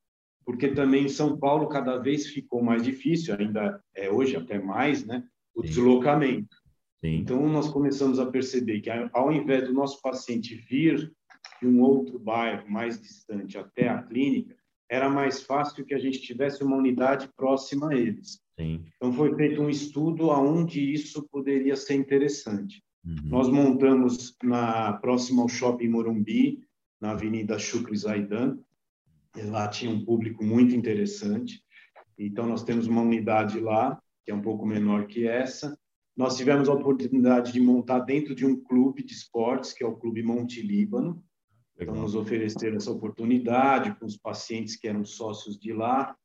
porque 0.45 0.69
também 0.69 1.05
em 1.05 1.09
São 1.09 1.38
Paulo 1.38 1.67
cada 1.67 1.97
vez 1.97 2.27
ficou 2.27 2.63
mais 2.63 2.81
difícil, 2.81 3.35
ainda 3.38 3.83
é 3.93 4.09
hoje 4.09 4.38
até 4.38 4.57
mais, 4.57 5.05
né, 5.05 5.27
o 5.53 5.61
Sim. 5.61 5.67
deslocamento. 5.67 6.55
Sim. 7.03 7.17
Então 7.17 7.45
nós 7.49 7.67
começamos 7.67 8.19
a 8.19 8.25
perceber 8.25 8.79
que 8.79 8.89
ao 8.89 9.31
invés 9.31 9.65
do 9.67 9.73
nosso 9.73 10.01
paciente 10.01 10.55
vir 10.55 11.11
de 11.61 11.67
um 11.67 11.81
outro 11.81 12.17
bairro 12.17 12.69
mais 12.69 13.01
distante 13.01 13.57
até 13.57 13.89
a 13.89 14.01
clínica, 14.01 14.55
era 14.89 15.09
mais 15.09 15.41
fácil 15.43 15.85
que 15.85 15.93
a 15.93 15.99
gente 15.99 16.21
tivesse 16.21 16.63
uma 16.63 16.75
unidade 16.75 17.29
próxima 17.35 17.89
a 17.91 17.95
eles. 17.95 18.39
Sim. 18.59 18.85
Então 18.95 19.11
foi 19.13 19.35
feito 19.35 19.61
um 19.61 19.69
estudo 19.69 20.31
aonde 20.31 20.79
isso 20.79 21.27
poderia 21.29 21.75
ser 21.75 21.95
interessante. 21.95 22.83
Uhum. 23.05 23.17
Nós 23.25 23.49
montamos 23.49 24.35
na 24.43 24.93
próxima 24.93 25.41
ao 25.41 25.49
Shopping 25.49 25.89
Morumbi, 25.89 26.63
na 26.99 27.11
Avenida 27.11 27.59
Shukri 27.59 27.95
Zaidan. 27.95 28.57
Lá 29.45 29.67
tinha 29.67 29.91
um 29.91 30.03
público 30.03 30.43
muito 30.43 30.75
interessante. 30.75 31.61
Então, 32.17 32.47
nós 32.47 32.63
temos 32.63 32.87
uma 32.87 33.01
unidade 33.01 33.59
lá, 33.59 34.01
que 34.23 34.31
é 34.31 34.35
um 34.35 34.41
pouco 34.41 34.65
menor 34.65 35.05
que 35.07 35.27
essa. 35.27 35.77
Nós 36.15 36.37
tivemos 36.37 36.69
a 36.69 36.73
oportunidade 36.73 37.51
de 37.51 37.59
montar 37.59 37.99
dentro 37.99 38.33
de 38.33 38.45
um 38.45 38.55
clube 38.55 39.03
de 39.03 39.13
esportes, 39.13 39.73
que 39.73 39.83
é 39.83 39.87
o 39.87 39.97
Clube 39.97 40.23
Monte 40.23 40.61
Líbano. 40.61 41.21
Então, 41.77 41.93
nos 41.95 42.15
ofereceram 42.15 42.77
essa 42.77 42.91
oportunidade 42.91 43.93
com 43.99 44.05
os 44.05 44.17
pacientes 44.17 44.75
que 44.75 44.88
eram 44.88 45.03
sócios 45.03 45.57
de 45.57 45.73
lá, 45.73 46.15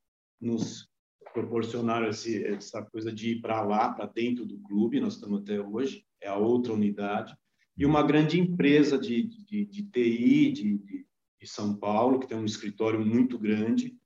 nos 0.40 0.88
proporcionaram 1.32 2.08
esse, 2.08 2.44
essa 2.44 2.82
coisa 2.82 3.12
de 3.12 3.32
ir 3.32 3.40
para 3.40 3.62
lá, 3.62 3.92
para 3.92 4.06
dentro 4.06 4.46
do 4.46 4.58
clube, 4.60 5.00
nós 5.00 5.14
estamos 5.14 5.42
até 5.42 5.60
hoje 5.60 6.04
é 6.22 6.28
a 6.28 6.36
outra 6.36 6.72
unidade, 6.72 7.34
e 7.76 7.86
uma 7.86 8.02
grande 8.02 8.38
empresa 8.38 8.98
de, 8.98 9.22
de, 9.22 9.64
de 9.64 9.82
TI 9.84 10.52
de, 10.52 10.78
de, 10.78 11.06
de 11.40 11.46
São 11.46 11.74
Paulo, 11.74 12.20
que 12.20 12.28
tem 12.28 12.36
um 12.36 12.44
escritório 12.44 13.00
muito 13.04 13.38
grande, 13.38 13.96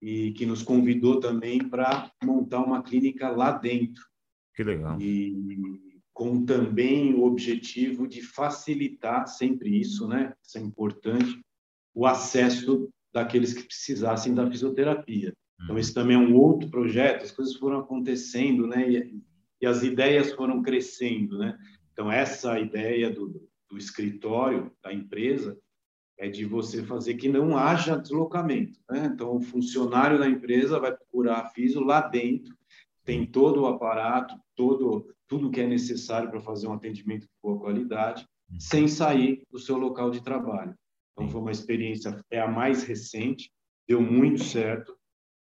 e 0.00 0.32
que 0.32 0.44
nos 0.44 0.64
convidou 0.64 1.20
também 1.20 1.60
para 1.60 2.10
montar 2.24 2.60
uma 2.64 2.82
clínica 2.82 3.28
lá 3.28 3.52
dentro. 3.52 4.02
Que 4.52 4.64
legal. 4.64 5.00
E 5.00 5.71
com 6.22 6.44
também 6.44 7.12
o 7.14 7.24
objetivo 7.24 8.06
de 8.06 8.22
facilitar 8.22 9.26
sempre 9.26 9.80
isso, 9.80 10.06
né? 10.06 10.32
Isso 10.40 10.56
é 10.56 10.60
importante, 10.60 11.40
o 11.92 12.06
acesso 12.06 12.88
daqueles 13.12 13.52
que 13.52 13.64
precisassem 13.64 14.32
da 14.32 14.48
fisioterapia. 14.48 15.32
Então, 15.60 15.76
esse 15.76 15.92
também 15.92 16.14
é 16.14 16.18
um 16.18 16.36
outro 16.36 16.70
projeto, 16.70 17.24
as 17.24 17.32
coisas 17.32 17.56
foram 17.56 17.80
acontecendo, 17.80 18.68
né? 18.68 18.88
E, 18.88 19.20
e 19.60 19.66
as 19.66 19.82
ideias 19.82 20.32
foram 20.32 20.62
crescendo, 20.62 21.38
né? 21.38 21.58
Então 21.92 22.10
essa 22.10 22.56
ideia 22.56 23.10
do, 23.10 23.42
do 23.68 23.76
escritório 23.76 24.70
da 24.80 24.92
empresa 24.92 25.58
é 26.16 26.28
de 26.28 26.44
você 26.44 26.84
fazer 26.84 27.14
que 27.14 27.28
não 27.28 27.56
haja 27.56 27.98
deslocamento, 27.98 28.78
né? 28.88 29.10
Então 29.12 29.36
o 29.36 29.42
funcionário 29.42 30.20
da 30.20 30.28
empresa 30.28 30.78
vai 30.78 30.94
procurar 30.94 31.38
a 31.40 31.48
FISO 31.48 31.80
lá 31.80 32.00
dentro, 32.00 32.56
tem 33.04 33.26
todo 33.26 33.62
o 33.62 33.66
aparato, 33.66 34.36
todo 34.54 35.12
tudo 35.28 35.50
que 35.50 35.60
é 35.60 35.66
necessário 35.66 36.30
para 36.30 36.40
fazer 36.40 36.68
um 36.68 36.72
atendimento 36.72 37.22
de 37.22 37.32
boa 37.42 37.58
qualidade, 37.58 38.26
sem 38.58 38.86
sair 38.86 39.42
do 39.50 39.58
seu 39.58 39.78
local 39.78 40.10
de 40.10 40.22
trabalho. 40.22 40.74
Então 41.12 41.28
foi 41.28 41.40
uma 41.40 41.52
experiência 41.52 42.22
é 42.30 42.40
a 42.40 42.48
mais 42.48 42.82
recente, 42.84 43.50
deu 43.86 44.00
muito 44.00 44.42
certo 44.42 44.96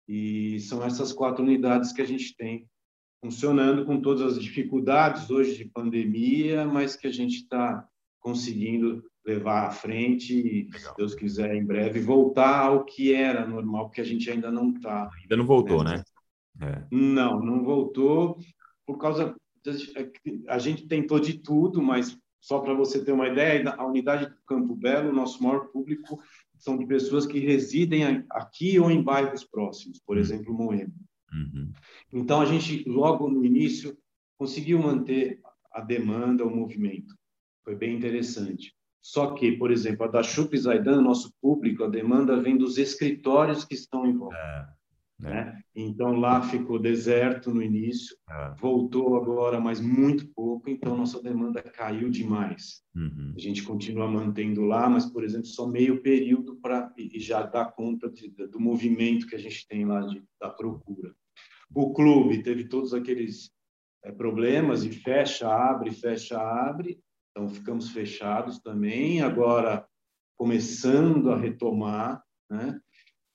e 0.07 0.61
são 0.61 0.83
essas 0.83 1.13
quatro 1.13 1.43
unidades 1.43 1.93
que 1.93 2.03
a 2.03 2.07
gente 2.07 2.35
tem 2.37 2.67
funcionando 3.21 3.85
com 3.85 4.01
todas 4.01 4.37
as 4.37 4.43
dificuldades 4.43 5.31
hoje 5.31 5.57
de 5.57 5.65
pandemia, 5.65 6.67
mas 6.67 6.97
que 6.97 7.07
a 7.07 7.13
gente 7.13 7.39
está 7.39 7.87
conseguindo 8.21 9.05
levar 9.27 9.67
à 9.67 9.71
frente 9.71 10.35
e, 10.35 10.71
Legal. 10.71 10.81
se 10.81 10.97
Deus 10.97 11.15
quiser, 11.15 11.55
em 11.55 11.65
breve 11.65 12.01
voltar 12.01 12.61
ao 12.61 12.85
que 12.85 13.13
era 13.13 13.47
normal, 13.47 13.87
porque 13.87 14.01
a 14.01 14.05
gente 14.05 14.31
ainda 14.31 14.51
não 14.51 14.71
está. 14.71 15.11
Ainda 15.23 15.37
não 15.37 15.47
voltou, 15.47 15.85
né? 15.85 16.03
né? 16.57 16.87
É. 16.91 16.95
Não, 16.95 17.41
não 17.41 17.63
voltou 17.63 18.39
por 18.87 18.99
causa 18.99 19.35
a 20.49 20.59
gente 20.59 20.87
tentou 20.87 21.19
de 21.19 21.39
tudo, 21.39 21.83
mas 21.83 22.19
só 22.41 22.61
para 22.61 22.75
você 22.75 23.05
ter 23.05 23.13
uma 23.13 23.29
ideia, 23.29 23.71
a 23.71 23.85
unidade 23.85 24.27
do 24.27 24.37
Campo 24.47 24.75
Belo, 24.75 25.13
nosso 25.13 25.43
maior 25.43 25.67
público 25.69 26.21
são 26.57 26.77
de 26.77 26.87
pessoas 26.87 27.27
que 27.27 27.39
residem 27.39 28.25
aqui 28.31 28.79
ou 28.79 28.91
em 28.91 29.03
bairros 29.03 29.45
próximos, 29.45 30.01
por 30.01 30.17
hum. 30.17 30.21
exemplo, 30.21 30.55
Moema. 30.55 30.93
Uhum. 31.33 31.73
Então, 32.13 32.41
a 32.41 32.47
gente, 32.47 32.89
logo 32.89 33.29
no 33.29 33.45
início, 33.45 33.97
conseguiu 34.39 34.79
manter 34.79 35.41
a 35.73 35.81
demanda, 35.81 36.45
o 36.45 36.55
movimento. 36.55 37.15
Foi 37.65 37.75
bem 37.75 37.97
interessante. 37.97 38.75
Só 39.01 39.35
que, 39.35 39.53
por 39.53 39.71
exemplo, 39.71 40.05
a 40.05 40.09
da 40.09 40.23
Chup 40.23 40.57
Zaidan, 40.57 41.01
nosso 41.01 41.33
público, 41.41 41.85
a 41.85 41.89
demanda 41.89 42.41
vem 42.41 42.57
dos 42.57 42.79
escritórios 42.79 43.65
que 43.65 43.75
estão 43.75 44.07
em 44.07 44.17
volta. 44.17 44.37
É. 44.37 44.78
É. 45.21 45.25
Né? 45.25 45.63
Então 45.75 46.13
lá 46.13 46.43
ficou 46.43 46.79
deserto 46.79 47.53
no 47.53 47.63
início, 47.63 48.17
é. 48.31 48.55
voltou 48.59 49.17
agora, 49.17 49.61
mas 49.61 49.81
muito 49.81 50.29
pouco, 50.29 50.71
então 50.71 50.97
nossa 50.97 51.21
demanda 51.23 51.63
caiu 51.63 52.09
demais. 52.09 52.83
Uhum. 52.95 53.33
A 53.37 53.41
gente 53.41 53.63
continua 53.63 54.09
mantendo 54.09 54.63
lá, 54.63 54.89
mas, 54.89 55.07
por 55.07 55.25
exemplo, 55.25 55.47
só 55.47 55.67
meio 55.67 56.03
período 56.03 56.57
para 56.57 56.93
e 56.97 57.19
já 57.19 57.43
dá 57.43 57.65
conta 57.65 58.09
de, 58.11 58.29
do 58.29 58.61
movimento 58.61 59.27
que 59.27 59.35
a 59.35 59.41
gente 59.41 59.67
tem 59.67 59.85
lá 59.85 60.01
de, 60.03 60.23
da 60.41 60.51
procura. 60.51 61.15
O 61.75 61.93
clube 61.93 62.43
teve 62.43 62.65
todos 62.65 62.95
aqueles 62.95 63.51
é, 64.05 64.13
problemas 64.13 64.85
e 64.85 64.91
fecha, 64.91 65.49
abre, 65.49 65.91
fecha, 65.91 66.39
abre, 66.39 66.99
então 67.31 67.49
ficamos 67.49 67.91
fechados 67.91 68.59
também. 68.59 69.21
Agora 69.21 69.87
começando 70.37 71.31
a 71.31 71.37
retomar, 71.37 72.23
né? 72.49 72.81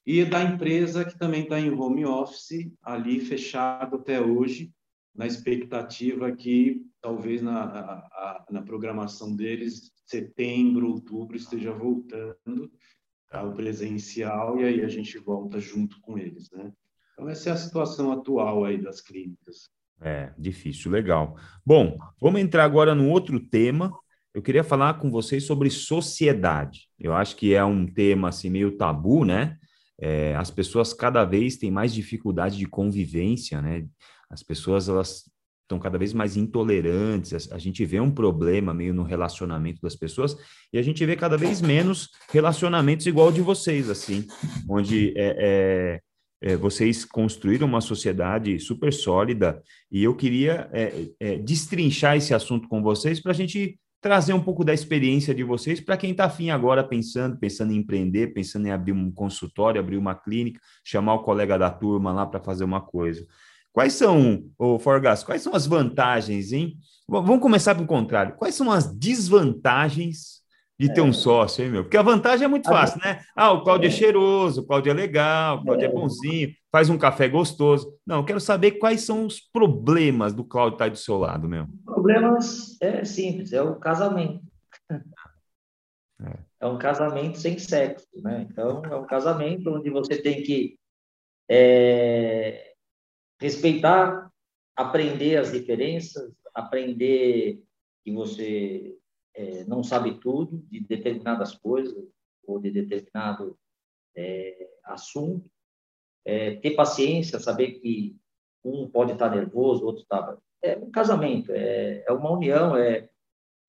E 0.05 0.25
da 0.25 0.43
empresa 0.43 1.05
que 1.05 1.17
também 1.17 1.43
está 1.43 1.59
em 1.59 1.71
home 1.71 2.05
office, 2.05 2.71
ali 2.81 3.19
fechado 3.19 3.95
até 3.95 4.19
hoje, 4.21 4.71
na 5.15 5.25
expectativa 5.25 6.31
que 6.31 6.81
talvez 7.01 7.41
na, 7.41 7.63
a, 7.63 8.45
na 8.49 8.61
programação 8.61 9.35
deles, 9.35 9.91
setembro, 10.05 10.89
outubro, 10.89 11.37
esteja 11.37 11.71
voltando 11.71 12.71
ao 13.31 13.53
presencial 13.53 14.59
e 14.59 14.65
aí 14.65 14.81
a 14.81 14.87
gente 14.87 15.17
volta 15.17 15.59
junto 15.59 15.99
com 16.01 16.17
eles, 16.17 16.49
né? 16.51 16.71
Então 17.13 17.29
essa 17.29 17.49
é 17.49 17.53
a 17.53 17.57
situação 17.57 18.11
atual 18.11 18.65
aí 18.65 18.81
das 18.81 19.01
clínicas. 19.01 19.69
É, 20.01 20.33
difícil, 20.37 20.91
legal. 20.91 21.37
Bom, 21.65 21.97
vamos 22.19 22.41
entrar 22.41 22.63
agora 22.63 22.93
no 22.93 23.09
outro 23.09 23.39
tema. 23.39 23.91
Eu 24.33 24.41
queria 24.41 24.63
falar 24.63 24.95
com 24.95 25.11
vocês 25.11 25.45
sobre 25.45 25.69
sociedade. 25.69 26.89
Eu 26.99 27.13
acho 27.13 27.35
que 27.35 27.53
é 27.53 27.63
um 27.63 27.85
tema 27.85 28.29
assim 28.29 28.49
meio 28.49 28.75
tabu, 28.75 29.23
né? 29.23 29.57
É, 30.05 30.35
as 30.35 30.51
pessoas 30.51 30.93
cada 30.93 31.23
vez 31.23 31.55
têm 31.55 31.71
mais 31.71 31.93
dificuldade 31.93 32.57
de 32.57 32.65
convivência, 32.65 33.61
né? 33.61 33.85
As 34.29 34.43
pessoas 34.43 34.89
elas 34.89 35.23
estão 35.61 35.79
cada 35.79 35.97
vez 35.97 36.11
mais 36.11 36.35
intolerantes. 36.35 37.49
A, 37.49 37.57
gente 37.57 37.85
vê 37.85 38.01
um 38.01 38.11
problema 38.11 38.73
meio 38.73 38.93
no 38.93 39.03
relacionamento 39.03 39.81
das 39.81 39.95
pessoas 39.95 40.35
e 40.73 40.77
a 40.77 40.81
gente 40.81 41.05
vê 41.05 41.15
cada 41.15 41.37
vez 41.37 41.61
menos 41.61 42.09
relacionamentos 42.29 43.07
igual 43.07 43.31
de 43.31 43.39
vocês, 43.39 43.89
assim, 43.89 44.27
onde 44.69 45.13
é, 45.15 46.01
é, 46.41 46.51
é 46.51 46.57
vocês 46.57 47.05
construíram 47.05 47.65
uma 47.65 47.79
sociedade 47.79 48.59
super 48.59 48.91
sólida 48.91 49.63
e 49.89 50.03
eu 50.03 50.13
queria 50.13 50.69
é, 50.73 51.05
é, 51.17 51.37
destrinchar 51.37 52.17
esse 52.17 52.33
assunto 52.33 52.67
com 52.67 52.83
vocês 52.83 53.21
para 53.21 53.31
a 53.31 53.35
gente 53.35 53.79
trazer 54.03 54.33
um 54.33 54.43
pouco 54.43 54.65
da 54.65 54.73
experiência 54.73 55.33
de 55.33 55.43
vocês 55.45 55.79
para 55.79 55.95
quem 55.95 56.11
está 56.11 56.25
afim 56.25 56.49
agora 56.49 56.83
pensando, 56.83 57.37
pensando 57.37 57.71
em 57.71 57.77
empreender, 57.77 58.33
pensando 58.33 58.67
em 58.67 58.71
abrir 58.71 58.91
um 58.91 59.09
consultório, 59.09 59.79
abrir 59.79 59.95
uma 59.95 60.13
clínica, 60.13 60.59
chamar 60.83 61.13
o 61.13 61.23
colega 61.23 61.57
da 61.57 61.71
turma 61.71 62.11
lá 62.11 62.25
para 62.25 62.41
fazer 62.41 62.65
uma 62.65 62.81
coisa. 62.81 63.25
Quais 63.71 63.93
são, 63.93 64.43
ô 64.59 64.77
Forgas, 64.77 65.23
quais 65.23 65.41
são 65.41 65.55
as 65.55 65.65
vantagens, 65.65 66.51
hein? 66.51 66.77
Vamos 67.07 67.39
começar 67.39 67.73
pelo 67.75 67.87
contrário. 67.87 68.35
Quais 68.35 68.55
são 68.55 68.69
as 68.69 68.93
desvantagens 68.93 70.42
de 70.83 70.93
ter 70.93 71.01
um 71.01 71.09
é. 71.09 71.13
sócio, 71.13 71.63
hein, 71.63 71.71
meu? 71.71 71.83
Porque 71.83 71.97
a 71.97 72.01
vantagem 72.01 72.45
é 72.45 72.47
muito 72.47 72.67
fácil, 72.67 72.99
né? 72.99 73.21
Ah, 73.35 73.51
o 73.51 73.63
Cláudio 73.63 73.87
é, 73.87 73.89
é 73.89 73.95
cheiroso, 73.95 74.61
o 74.61 74.65
Cláudio 74.65 74.91
é 74.91 74.93
legal, 74.93 75.57
o 75.57 75.63
Cláudio 75.63 75.85
é. 75.85 75.89
é 75.89 75.91
bonzinho, 75.91 76.53
faz 76.71 76.89
um 76.89 76.97
café 76.97 77.29
gostoso. 77.29 77.97
Não, 78.05 78.17
eu 78.17 78.25
quero 78.25 78.41
saber 78.41 78.71
quais 78.73 79.01
são 79.01 79.25
os 79.25 79.39
problemas 79.39 80.33
do 80.33 80.43
Cláudio 80.43 80.75
estar 80.75 80.85
tá 80.85 80.91
do 80.91 80.97
seu 80.97 81.17
lado, 81.17 81.47
meu. 81.47 81.67
Problemas 81.85 82.77
é 82.81 83.05
simples, 83.05 83.53
é 83.53 83.61
o 83.61 83.75
casamento. 83.75 84.43
É. 86.21 86.37
é 86.61 86.67
um 86.67 86.77
casamento 86.77 87.37
sem 87.37 87.57
sexo, 87.57 88.07
né? 88.21 88.45
Então, 88.49 88.83
é 88.85 88.95
um 88.95 89.05
casamento 89.05 89.69
onde 89.69 89.89
você 89.89 90.21
tem 90.21 90.43
que 90.43 90.77
é, 91.49 92.73
respeitar, 93.39 94.29
aprender 94.75 95.37
as 95.37 95.51
diferenças, 95.51 96.31
aprender 96.53 97.61
que 98.03 98.11
você 98.11 98.95
é, 99.35 99.63
não 99.65 99.83
sabe 99.83 100.19
tudo 100.19 100.63
de 100.69 100.79
determinadas 100.81 101.55
coisas 101.55 101.95
ou 102.45 102.59
de 102.59 102.71
determinado 102.71 103.57
é, 104.15 104.69
assunto, 104.83 105.49
é, 106.25 106.55
ter 106.55 106.71
paciência, 106.71 107.39
saber 107.39 107.73
que 107.79 108.15
um 108.63 108.87
pode 108.87 109.13
estar 109.13 109.29
nervoso, 109.29 109.85
outro 109.85 110.03
está. 110.03 110.37
É 110.61 110.77
um 110.77 110.89
casamento, 110.89 111.51
é, 111.51 112.03
é 112.07 112.11
uma 112.11 112.31
união, 112.31 112.77
é, 112.77 113.09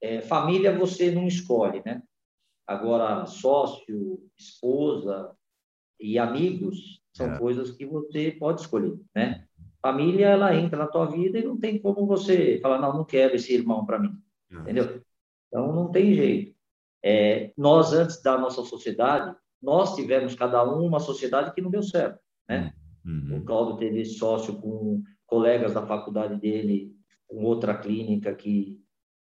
é, 0.00 0.20
família 0.20 0.76
você 0.76 1.10
não 1.10 1.26
escolhe, 1.26 1.82
né? 1.84 2.02
Agora, 2.66 3.26
sócio, 3.26 4.22
esposa 4.38 5.34
e 5.98 6.18
amigos 6.18 7.02
são 7.12 7.34
é. 7.34 7.38
coisas 7.38 7.70
que 7.72 7.84
você 7.84 8.32
pode 8.32 8.60
escolher, 8.60 8.98
né? 9.14 9.46
Família, 9.82 10.28
ela 10.28 10.54
entra 10.56 10.78
na 10.78 10.86
tua 10.86 11.06
vida 11.06 11.38
e 11.38 11.44
não 11.44 11.58
tem 11.58 11.78
como 11.78 12.06
você 12.06 12.58
falar, 12.60 12.80
não, 12.80 12.92
não 12.92 13.04
quero 13.04 13.34
esse 13.34 13.52
irmão 13.52 13.84
para 13.84 13.98
mim, 13.98 14.16
entendeu? 14.50 15.03
Então, 15.54 15.72
não 15.72 15.88
tem 15.88 16.12
jeito. 16.12 16.52
É, 17.00 17.52
nós, 17.56 17.92
antes 17.92 18.20
da 18.20 18.36
nossa 18.36 18.64
sociedade, 18.64 19.36
nós 19.62 19.94
tivemos 19.94 20.34
cada 20.34 20.64
um 20.68 20.84
uma 20.84 20.98
sociedade 20.98 21.54
que 21.54 21.60
não 21.60 21.70
deu 21.70 21.82
certo, 21.82 22.18
né? 22.48 22.74
Uhum. 23.04 23.38
O 23.38 23.44
Claudio 23.44 23.76
teve 23.76 24.04
sócio 24.04 24.60
com 24.60 25.00
colegas 25.24 25.72
da 25.72 25.86
faculdade 25.86 26.40
dele, 26.40 26.92
com 27.28 27.44
outra 27.44 27.76
clínica 27.76 28.34
que 28.34 28.80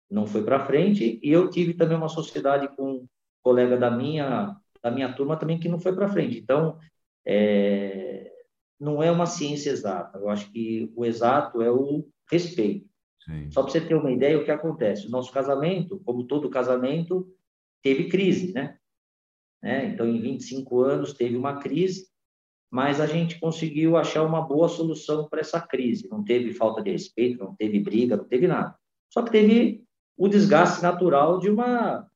não 0.09 0.27
foi 0.27 0.43
para 0.43 0.65
frente, 0.65 1.19
e 1.23 1.31
eu 1.31 1.49
tive 1.49 1.73
também 1.73 1.97
uma 1.97 2.09
sociedade 2.09 2.67
com 2.75 2.91
um 2.91 3.07
colega 3.41 3.75
da 3.75 3.89
minha 3.89 4.55
da 4.83 4.91
minha 4.91 5.11
turma 5.11 5.35
também 5.35 5.59
que 5.59 5.67
não 5.67 5.79
foi 5.79 5.93
para 5.93 6.07
frente. 6.07 6.37
Então, 6.37 6.77
é, 7.25 8.31
não 8.79 9.03
é 9.03 9.11
uma 9.11 9.25
ciência 9.25 9.71
exata. 9.71 10.17
Eu 10.17 10.29
acho 10.29 10.49
que 10.51 10.91
o 10.95 11.05
exato 11.05 11.61
é 11.61 11.69
o 11.69 12.07
respeito. 12.31 12.88
Sim. 13.29 13.51
Só 13.51 13.61
para 13.61 13.71
você 13.71 13.81
ter 13.81 13.93
uma 13.93 14.11
ideia, 14.11 14.39
o 14.39 14.43
que 14.43 14.49
acontece? 14.49 15.07
O 15.07 15.11
nosso 15.11 15.31
casamento, 15.31 16.01
como 16.03 16.23
todo 16.23 16.49
casamento, 16.49 17.31
teve 17.83 18.09
crise, 18.09 18.51
né? 18.53 18.77
né? 19.61 19.85
Então, 19.85 20.07
em 20.07 20.19
25 20.19 20.81
anos, 20.81 21.13
teve 21.13 21.37
uma 21.37 21.59
crise, 21.59 22.07
mas 22.71 22.99
a 22.99 23.05
gente 23.05 23.39
conseguiu 23.39 23.97
achar 23.97 24.23
uma 24.23 24.41
boa 24.41 24.67
solução 24.67 25.29
para 25.29 25.41
essa 25.41 25.61
crise. 25.61 26.09
Não 26.09 26.23
teve 26.23 26.53
falta 26.53 26.81
de 26.81 26.91
respeito, 26.91 27.43
não 27.43 27.55
teve 27.55 27.79
briga, 27.79 28.17
não 28.17 28.25
teve 28.25 28.47
nada. 28.47 28.75
Só 29.11 29.21
que 29.21 29.31
teve 29.31 29.83
o 30.17 30.27
desgaste 30.27 30.81
natural 30.81 31.39
de 31.39 31.49
uma 31.49 32.07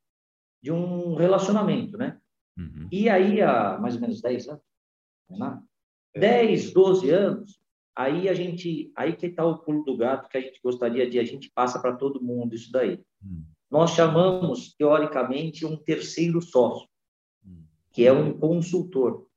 de 0.62 0.71
um 0.71 1.15
relacionamento, 1.15 1.97
né? 1.97 2.17
Uhum. 2.58 2.88
E 2.89 3.10
aí, 3.10 3.41
há 3.41 3.78
mais 3.78 3.95
ou 3.95 4.02
menos 4.02 4.21
10 4.21 4.47
anos, 4.47 4.63
né? 5.30 5.62
10, 6.15 6.71
12 6.71 7.10
anos, 7.10 7.60
Aí 7.96 8.28
a 8.28 8.34
gente, 8.34 8.92
aí 8.96 9.16
que 9.16 9.28
está 9.28 9.46
o 9.46 9.60
pulo 9.60 9.84
do 9.84 9.96
gato 9.96 10.28
que 10.28 10.38
a 10.38 10.42
gente 10.42 10.60
gostaria 10.64 11.08
de, 11.08 11.20
a 11.20 11.24
gente 11.24 11.52
passa 11.54 11.80
para 11.80 11.96
todo 11.96 12.24
mundo 12.24 12.56
isso 12.56 12.72
daí. 12.72 13.00
Hum. 13.24 13.44
Nós 13.70 13.92
chamamos, 13.92 14.74
teoricamente, 14.76 15.66
um 15.66 15.78
terceiro 15.78 16.42
sócio, 16.42 16.88
hum. 17.46 17.64
que 17.92 18.06
é 18.06 18.12
um 18.12 18.38
consultor, 18.38 19.28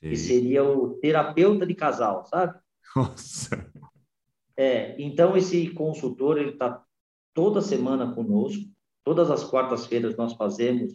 Sim. 0.00 0.10
que 0.10 0.16
seria 0.16 0.64
o 0.64 0.94
terapeuta 0.94 1.64
de 1.64 1.74
casal, 1.74 2.24
sabe? 2.26 2.58
Nossa! 2.96 3.70
É, 4.56 5.00
então 5.00 5.36
esse 5.36 5.70
consultor, 5.70 6.38
ele 6.38 6.50
está 6.50 6.84
toda 7.32 7.60
semana 7.60 8.14
conosco, 8.14 8.64
todas 9.04 9.30
as 9.30 9.42
quartas-feiras 9.44 10.16
nós 10.16 10.34
fazemos, 10.34 10.94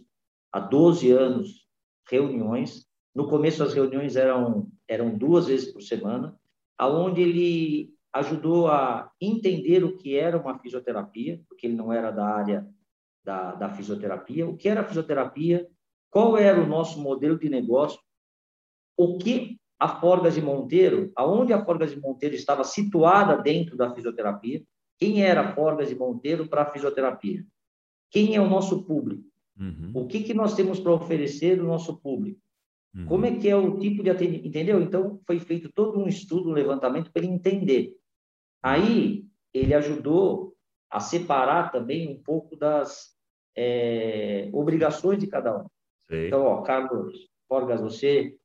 há 0.52 0.60
12 0.60 1.12
anos, 1.12 1.68
reuniões. 2.10 2.86
No 3.14 3.28
começo 3.28 3.64
as 3.64 3.74
reuniões 3.74 4.16
eram, 4.16 4.70
eram 4.88 5.18
duas 5.18 5.48
vezes 5.48 5.72
por 5.72 5.82
semana, 5.82 6.38
aonde 6.78 7.22
ele 7.22 7.94
ajudou 8.14 8.68
a 8.68 9.12
entender 9.22 9.84
o 9.84 9.98
que 9.98 10.16
era 10.16 10.38
uma 10.38 10.58
fisioterapia, 10.60 11.42
porque 11.48 11.68
ele 11.68 11.76
não 11.76 11.92
era 11.92 12.12
da 12.12 12.26
área 12.26 12.68
da, 13.24 13.54
da 13.54 13.70
fisioterapia, 13.70 14.48
o 14.48 14.56
que 14.56 14.70
era 14.70 14.84
fisioterapia, 14.84 15.68
qual 16.10 16.38
era 16.38 16.62
o 16.62 16.68
nosso 16.68 17.02
modelo 17.02 17.38
de 17.38 17.50
negócio, 17.50 18.00
o 18.98 19.18
que 19.18 19.58
a 19.80 20.00
Forgas 20.00 20.36
de 20.36 20.42
Monteiro, 20.42 21.12
aonde 21.16 21.54
a 21.54 21.64
Forgas 21.64 21.92
de 21.92 22.00
Monteiro 22.00 22.36
estava 22.36 22.64
situada 22.64 23.38
dentro 23.38 23.78
da 23.78 23.94
fisioterapia, 23.94 24.64
quem 24.98 25.22
era 25.22 25.42
a 25.42 25.54
Forgas 25.54 25.90
de 25.90 25.96
Monteiro 25.96 26.48
para 26.48 26.64
a 26.64 26.72
fisioterapia, 26.72 27.46
quem 28.10 28.36
é 28.36 28.42
o 28.42 28.50
nosso 28.50 28.84
público, 28.86 29.24
uhum. 29.60 29.92
o 29.94 30.08
que, 30.08 30.24
que 30.24 30.34
nós 30.34 30.56
temos 30.56 30.80
para 30.80 30.94
oferecer 30.94 31.60
ao 31.60 31.66
nosso 31.66 31.98
público, 31.98 32.40
Uhum. 32.96 33.06
Como 33.06 33.26
é 33.26 33.36
que 33.36 33.50
é 33.50 33.56
o 33.56 33.78
tipo 33.80 34.04
de 34.04 34.10
atendimento? 34.10 34.48
Entendeu? 34.48 34.82
Então, 34.82 35.20
foi 35.26 35.40
feito 35.40 35.72
todo 35.72 36.00
um 36.00 36.08
estudo, 36.08 36.50
um 36.50 36.54
levantamento 36.54 37.12
para 37.12 37.24
ele 37.24 37.32
entender. 37.32 37.96
Aí, 38.62 39.26
ele 39.54 39.74
ajudou 39.74 40.56
a 40.90 41.00
separar 41.00 41.72
também 41.72 42.10
um 42.10 42.22
pouco 42.22 42.56
das 42.56 43.16
é, 43.56 44.50
obrigações 44.54 45.20
de 45.20 45.28
cada 45.28 45.58
um. 45.58 45.66
Então, 46.10 46.44
ó, 46.44 46.62
Carlos 46.62 47.30
Forgas, 47.48 47.82
você 47.82 48.36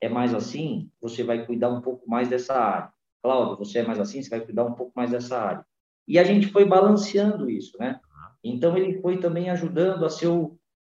é 0.00 0.08
mais 0.08 0.34
assim, 0.34 0.90
você 1.00 1.22
vai 1.22 1.46
cuidar 1.46 1.70
um 1.70 1.80
pouco 1.80 2.08
mais 2.08 2.28
dessa 2.28 2.54
área. 2.54 2.92
Cláudio, 3.22 3.56
você 3.56 3.78
é 3.78 3.82
mais 3.82 3.98
assim, 3.98 4.22
você 4.22 4.30
vai 4.30 4.40
cuidar 4.40 4.64
um 4.64 4.74
pouco 4.74 4.92
mais 4.94 5.10
dessa 5.10 5.38
área. 5.38 5.66
E 6.06 6.18
a 6.18 6.24
gente 6.24 6.48
foi 6.48 6.64
balanceando 6.64 7.50
isso, 7.50 7.76
né? 7.78 8.00
Então, 8.44 8.76
ele 8.76 9.00
foi 9.00 9.18
também 9.18 9.50
ajudando 9.50 10.04
a 10.04 10.10
ser 10.10 10.28
o, 10.28 10.56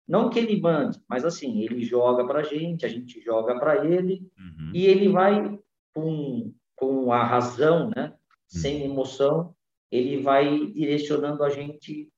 não 0.07 0.29
que 0.29 0.39
ele 0.39 0.59
mande, 0.61 0.99
mas 1.07 1.25
assim, 1.25 1.61
ele 1.61 1.83
joga 1.83 2.25
para 2.25 2.39
a 2.39 2.43
gente, 2.43 2.85
a 2.85 2.89
gente 2.89 3.19
joga 3.21 3.59
para 3.59 3.85
ele, 3.85 4.29
uhum. 4.37 4.71
e 4.73 4.85
ele 4.85 5.09
vai 5.09 5.59
com, 5.93 6.53
com 6.75 7.11
a 7.11 7.23
razão, 7.23 7.91
né? 7.95 8.13
sem 8.47 8.81
hum. 8.81 8.91
emoção, 8.91 9.55
ele 9.91 10.21
vai 10.21 10.67
direcionando 10.67 11.43
a 11.43 11.49
gente 11.49 12.09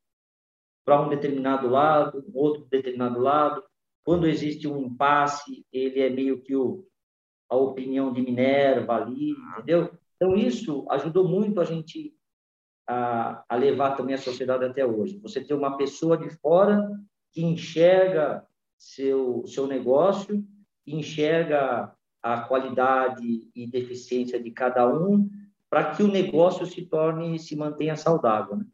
para 0.86 1.02
um 1.02 1.10
determinado 1.10 1.68
lado, 1.68 2.26
outro 2.34 2.66
determinado 2.66 3.20
lado. 3.20 3.64
Quando 4.04 4.28
existe 4.28 4.68
um 4.68 4.86
impasse, 4.86 5.66
ele 5.72 6.00
é 6.00 6.10
meio 6.10 6.42
que 6.42 6.56
o, 6.56 6.86
a 7.50 7.56
opinião 7.56 8.12
de 8.12 8.22
Minerva 8.22 8.96
ali, 8.96 9.32
entendeu? 9.54 9.92
Então, 10.16 10.36
isso 10.36 10.86
ajudou 10.90 11.28
muito 11.28 11.62
a 11.62 11.64
gente 11.64 12.16
a, 12.88 13.44
a 13.48 13.56
levar 13.56 13.96
também 13.96 14.16
a 14.16 14.20
sociedade 14.20 14.66
até 14.66 14.86
hoje. 14.86 15.20
Você 15.20 15.44
ter 15.44 15.54
uma 15.54 15.78
pessoa 15.78 16.18
de 16.18 16.30
fora 16.40 16.90
que 17.32 17.44
enxerga 17.44 18.46
seu, 18.78 19.46
seu 19.46 19.68
negócio, 19.68 20.46
enxerga 20.86 21.94
a 22.22 22.42
qualidade 22.42 23.50
e 23.56 23.68
deficiência 23.68 24.42
de 24.42 24.52
cada 24.52 24.88
um, 24.88 25.30
para 25.70 25.96
que 25.96 26.04
o 26.04 26.08
negócio 26.08 26.66
se 26.66 26.82
torne, 26.84 27.38
se 27.40 27.56
mantenha 27.56 27.96
saudável. 27.96 28.58
Né? 28.58 28.66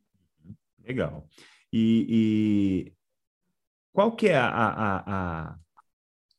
Legal. 0.84 1.28
E, 1.72 2.08
e, 2.10 2.94
qual 3.92 4.16
que 4.16 4.28
é 4.28 4.38
a, 4.38 4.48
a, 4.48 5.04
a, 5.06 5.60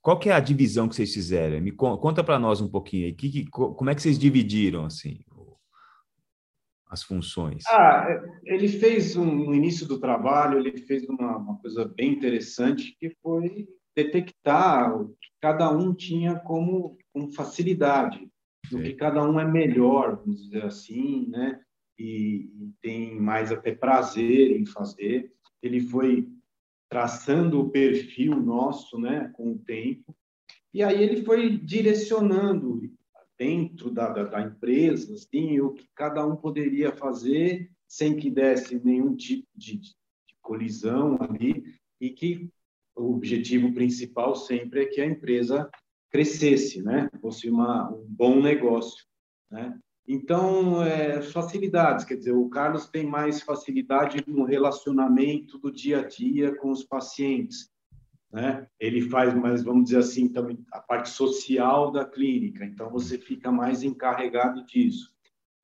qual 0.00 0.18
que 0.18 0.30
é 0.30 0.32
a 0.32 0.40
divisão 0.40 0.88
que 0.88 0.96
vocês 0.96 1.12
fizeram? 1.12 1.60
Me 1.60 1.72
conta 1.72 2.24
para 2.24 2.38
nós 2.38 2.60
um 2.60 2.68
pouquinho 2.68 3.06
aí. 3.06 3.12
Que, 3.12 3.30
que, 3.30 3.50
como 3.50 3.90
é 3.90 3.94
que 3.94 4.02
vocês 4.02 4.18
dividiram 4.18 4.84
assim 4.84 5.20
as 6.88 7.02
funções? 7.02 7.64
Ah, 7.68 8.06
ele 8.44 8.68
fez 8.68 9.16
um, 9.16 9.24
no 9.24 9.54
início 9.54 9.86
do 9.86 9.98
trabalho 9.98 10.58
ele 10.58 10.76
fez 10.78 11.04
uma, 11.08 11.36
uma 11.36 11.58
coisa 11.58 11.84
bem 11.84 12.12
interessante 12.12 12.96
que 12.98 13.10
foi 13.22 13.68
detectar 13.94 14.94
o 14.94 15.08
que 15.08 15.28
cada 15.40 15.70
um 15.70 15.94
tinha 15.94 16.36
como, 16.36 16.98
como 17.12 17.32
facilidade, 17.32 18.28
o 18.72 18.80
que 18.80 18.92
cada 18.92 19.22
um 19.28 19.40
é 19.40 19.44
melhor, 19.44 20.16
vamos 20.16 20.42
dizer 20.44 20.64
assim, 20.64 21.28
né? 21.28 21.60
e, 21.98 22.50
e 22.60 22.72
tem 22.80 23.18
mais 23.18 23.50
até 23.50 23.74
prazer 23.74 24.52
em 24.52 24.66
fazer. 24.66 25.32
Ele 25.62 25.80
foi 25.80 26.28
traçando 26.88 27.60
o 27.60 27.70
perfil 27.70 28.36
nosso, 28.36 28.98
né, 28.98 29.30
com 29.34 29.52
o 29.52 29.58
tempo, 29.58 30.14
e 30.72 30.82
aí 30.82 31.02
ele 31.02 31.24
foi 31.24 31.56
direcionando 31.56 32.82
dentro 33.38 33.90
da, 33.90 34.08
da, 34.08 34.24
da, 34.24 34.42
empresa, 34.42 35.14
assim, 35.14 35.60
o 35.60 35.72
que 35.72 35.86
cada 35.94 36.26
um 36.26 36.36
poderia 36.36 36.92
fazer 36.92 37.70
sem 37.86 38.16
que 38.16 38.30
desse 38.30 38.82
nenhum 38.84 39.14
tipo 39.14 39.46
de, 39.54 39.78
de, 39.78 39.94
colisão 40.40 41.18
ali, 41.20 41.64
e 42.00 42.10
que 42.10 42.48
o 42.94 43.14
objetivo 43.14 43.72
principal 43.72 44.36
sempre 44.36 44.82
é 44.82 44.86
que 44.86 45.00
a 45.00 45.06
empresa 45.06 45.68
crescesse, 46.08 46.82
né, 46.82 47.08
fosse 47.20 47.50
uma, 47.50 47.90
um 47.90 48.06
bom 48.08 48.40
negócio, 48.40 49.04
né. 49.50 49.78
Então, 50.08 50.84
é, 50.84 51.20
facilidades, 51.20 52.04
quer 52.04 52.14
dizer, 52.14 52.32
o 52.32 52.48
Carlos 52.48 52.86
tem 52.86 53.04
mais 53.04 53.42
facilidade 53.42 54.22
no 54.24 54.44
relacionamento 54.44 55.58
do 55.58 55.70
dia 55.72 55.98
a 55.98 56.06
dia 56.06 56.54
com 56.54 56.70
os 56.70 56.84
pacientes. 56.84 57.68
Né? 58.36 58.66
Ele 58.78 59.00
faz 59.00 59.32
mais, 59.32 59.62
vamos 59.62 59.84
dizer 59.84 59.96
assim, 59.96 60.28
também 60.28 60.62
a 60.70 60.78
parte 60.78 61.08
social 61.08 61.90
da 61.90 62.04
clínica, 62.04 62.66
então 62.66 62.90
você 62.90 63.16
fica 63.16 63.50
mais 63.50 63.82
encarregado 63.82 64.62
disso. 64.66 65.10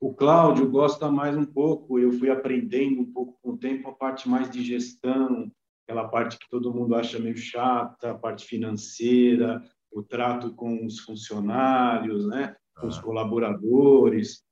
O 0.00 0.14
Cláudio 0.14 0.70
gosta 0.70 1.10
mais 1.10 1.36
um 1.36 1.44
pouco, 1.44 1.98
eu 1.98 2.10
fui 2.12 2.30
aprendendo 2.30 3.02
um 3.02 3.12
pouco 3.12 3.38
com 3.42 3.50
o 3.50 3.58
tempo 3.58 3.90
a 3.90 3.92
parte 3.92 4.26
mais 4.26 4.50
de 4.50 4.64
gestão, 4.64 5.52
aquela 5.84 6.08
parte 6.08 6.38
que 6.38 6.48
todo 6.48 6.72
mundo 6.72 6.94
acha 6.94 7.18
meio 7.18 7.36
chata, 7.36 8.12
a 8.12 8.18
parte 8.18 8.46
financeira, 8.46 9.62
o 9.90 10.02
trato 10.02 10.54
com 10.54 10.86
os 10.86 10.98
funcionários, 11.00 12.26
né? 12.26 12.56
com 12.80 12.86
os 12.86 12.98
colaboradores. 12.98 14.42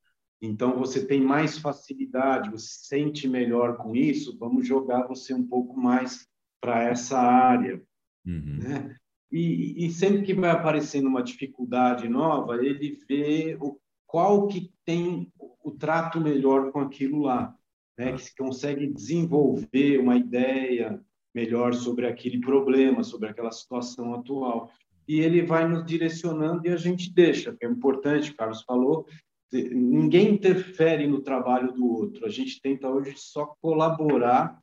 Então, 0.42 0.76
você 0.78 1.06
tem 1.06 1.22
mais 1.22 1.56
facilidade, 1.56 2.50
você 2.50 2.66
se 2.66 2.86
sente 2.86 3.26
melhor 3.26 3.78
com 3.78 3.96
isso, 3.96 4.36
vamos 4.38 4.66
jogar 4.66 5.06
você 5.06 5.32
um 5.32 5.46
pouco 5.48 5.80
mais 5.80 6.28
para 6.60 6.82
essa 6.82 7.18
área. 7.18 7.82
Uhum. 8.26 8.58
Né? 8.58 8.96
E, 9.32 9.86
e, 9.86 9.90
sempre 9.90 10.22
que 10.22 10.34
vai 10.34 10.50
aparecendo 10.50 11.06
uma 11.06 11.22
dificuldade 11.22 12.08
nova, 12.08 12.56
ele 12.56 12.98
vê 13.08 13.56
o, 13.60 13.78
qual 14.06 14.48
que 14.48 14.72
tem 14.84 15.32
o 15.62 15.70
trato 15.70 16.20
melhor 16.20 16.72
com 16.72 16.80
aquilo 16.80 17.22
lá, 17.22 17.54
né? 17.96 18.12
que 18.12 18.22
se 18.22 18.34
consegue 18.34 18.86
desenvolver 18.88 19.98
uma 19.98 20.16
ideia 20.16 21.00
melhor 21.32 21.74
sobre 21.74 22.06
aquele 22.06 22.40
problema, 22.40 23.04
sobre 23.04 23.28
aquela 23.28 23.52
situação 23.52 24.14
atual 24.14 24.70
e 25.10 25.18
ele 25.18 25.42
vai 25.42 25.66
nos 25.66 25.84
direcionando 25.84 26.68
e 26.68 26.70
a 26.70 26.76
gente 26.76 27.12
deixa, 27.12 27.52
que 27.52 27.66
é 27.66 27.68
importante, 27.68 28.32
Carlos 28.32 28.62
falou, 28.62 29.08
ninguém 29.52 30.34
interfere 30.34 31.04
no 31.08 31.20
trabalho 31.20 31.72
do 31.72 31.84
outro, 31.84 32.24
a 32.24 32.28
gente 32.28 32.62
tenta 32.62 32.88
hoje 32.88 33.14
só 33.16 33.56
colaborar, 33.60 34.56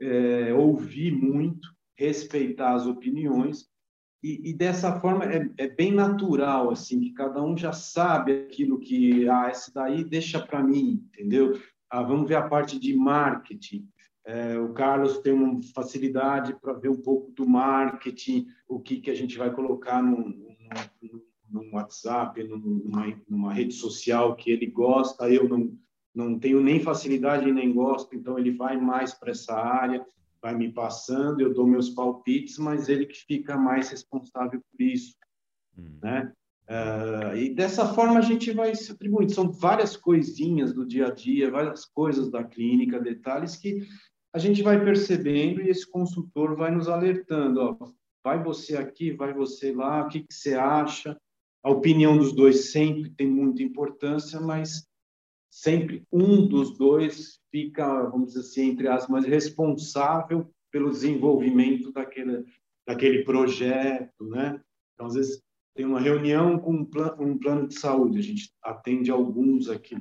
é, 0.00 0.54
ouvir 0.54 1.12
muito, 1.12 1.68
respeitar 2.00 2.72
as 2.74 2.86
opiniões, 2.86 3.68
e, 4.22 4.50
e 4.50 4.54
dessa 4.54 4.98
forma 5.00 5.24
é, 5.26 5.50
é, 5.58 5.68
bem 5.68 5.92
natural, 5.92 6.70
assim, 6.70 6.98
que 7.00 7.12
cada 7.12 7.42
um 7.42 7.56
já 7.56 7.72
sabe 7.72 8.32
aquilo 8.32 8.78
que, 8.78 9.28
ah, 9.28 9.50
esse 9.50 9.72
daí 9.72 10.02
deixa 10.02 10.40
para 10.40 10.62
mim, 10.62 11.06
entendeu? 11.12 11.60
Ah, 11.90 12.02
vamos 12.02 12.26
ver 12.26 12.36
a 12.36 12.48
parte 12.48 12.78
de 12.78 12.96
marketing, 12.96 13.86
é, 14.24 14.58
o 14.58 14.72
Carlos 14.72 15.18
tem 15.18 15.32
uma 15.32 15.60
facilidade 15.74 16.54
para 16.60 16.72
ver 16.72 16.88
um 16.88 17.00
pouco 17.00 17.30
do 17.32 17.46
marketing, 17.46 18.46
o 18.66 18.80
que, 18.80 19.00
que 19.00 19.10
a 19.10 19.14
gente 19.14 19.36
vai 19.36 19.50
colocar 19.52 20.02
no, 20.02 20.34
WhatsApp, 21.72 22.42
numa, 22.44 23.06
numa, 23.28 23.52
rede 23.52 23.74
social 23.74 24.36
que 24.36 24.50
ele 24.50 24.66
gosta. 24.66 25.28
Eu 25.28 25.48
não, 25.48 25.76
não 26.14 26.38
tenho 26.38 26.60
nem 26.60 26.80
facilidade 26.80 27.50
nem 27.50 27.72
gosto, 27.72 28.14
então 28.14 28.38
ele 28.38 28.52
vai 28.52 28.76
mais 28.76 29.12
para 29.12 29.30
essa 29.30 29.54
área, 29.54 30.04
vai 30.42 30.54
me 30.54 30.72
passando, 30.72 31.40
eu 31.40 31.52
dou 31.52 31.66
meus 31.66 31.90
palpites, 31.90 32.58
mas 32.58 32.88
ele 32.88 33.06
que 33.06 33.18
fica 33.26 33.56
mais 33.56 33.90
responsável 33.90 34.60
por 34.70 34.82
isso. 34.82 35.14
Hum. 35.78 35.98
Né? 36.02 36.32
Uh, 36.68 37.36
e 37.36 37.54
dessa 37.54 37.92
forma 37.94 38.18
a 38.18 38.22
gente 38.22 38.52
vai 38.52 38.74
se 38.74 38.92
atribuindo. 38.92 39.32
São 39.32 39.50
várias 39.50 39.96
coisinhas 39.96 40.72
do 40.72 40.86
dia 40.86 41.08
a 41.08 41.10
dia, 41.10 41.50
várias 41.50 41.84
coisas 41.84 42.30
da 42.30 42.44
clínica, 42.44 43.00
detalhes 43.00 43.56
que 43.56 43.86
a 44.32 44.38
gente 44.38 44.62
vai 44.62 44.82
percebendo 44.82 45.60
e 45.60 45.68
esse 45.68 45.90
consultor 45.90 46.56
vai 46.56 46.70
nos 46.70 46.88
alertando, 46.88 47.60
ó, 47.60 47.90
vai 48.22 48.42
você 48.42 48.76
aqui, 48.76 49.10
vai 49.10 49.32
você 49.32 49.72
lá, 49.72 50.04
o 50.04 50.08
que, 50.08 50.20
que 50.20 50.32
você 50.32 50.54
acha? 50.54 51.16
A 51.62 51.70
opinião 51.70 52.16
dos 52.16 52.32
dois 52.32 52.70
sempre 52.70 53.10
tem 53.10 53.26
muita 53.26 53.62
importância, 53.62 54.40
mas 54.40 54.86
sempre 55.50 56.06
um 56.12 56.46
dos 56.46 56.76
dois 56.78 57.40
fica, 57.50 58.04
vamos 58.04 58.28
dizer 58.28 58.40
assim, 58.40 58.70
entre 58.70 58.88
aspas, 58.88 59.24
responsável 59.24 60.48
pelo 60.70 60.90
desenvolvimento 60.90 61.92
daquele, 61.92 62.44
daquele 62.86 63.24
projeto, 63.24 64.24
né? 64.26 64.60
Então, 64.94 65.06
às 65.06 65.14
vezes, 65.14 65.42
tem 65.74 65.84
uma 65.84 66.00
reunião 66.00 66.58
com 66.58 66.72
um 66.72 66.84
plano, 66.84 67.22
um 67.22 67.38
plano 67.38 67.66
de 67.66 67.74
saúde, 67.74 68.18
a 68.18 68.22
gente 68.22 68.52
atende 68.62 69.10
alguns 69.10 69.68
aqui 69.68 69.96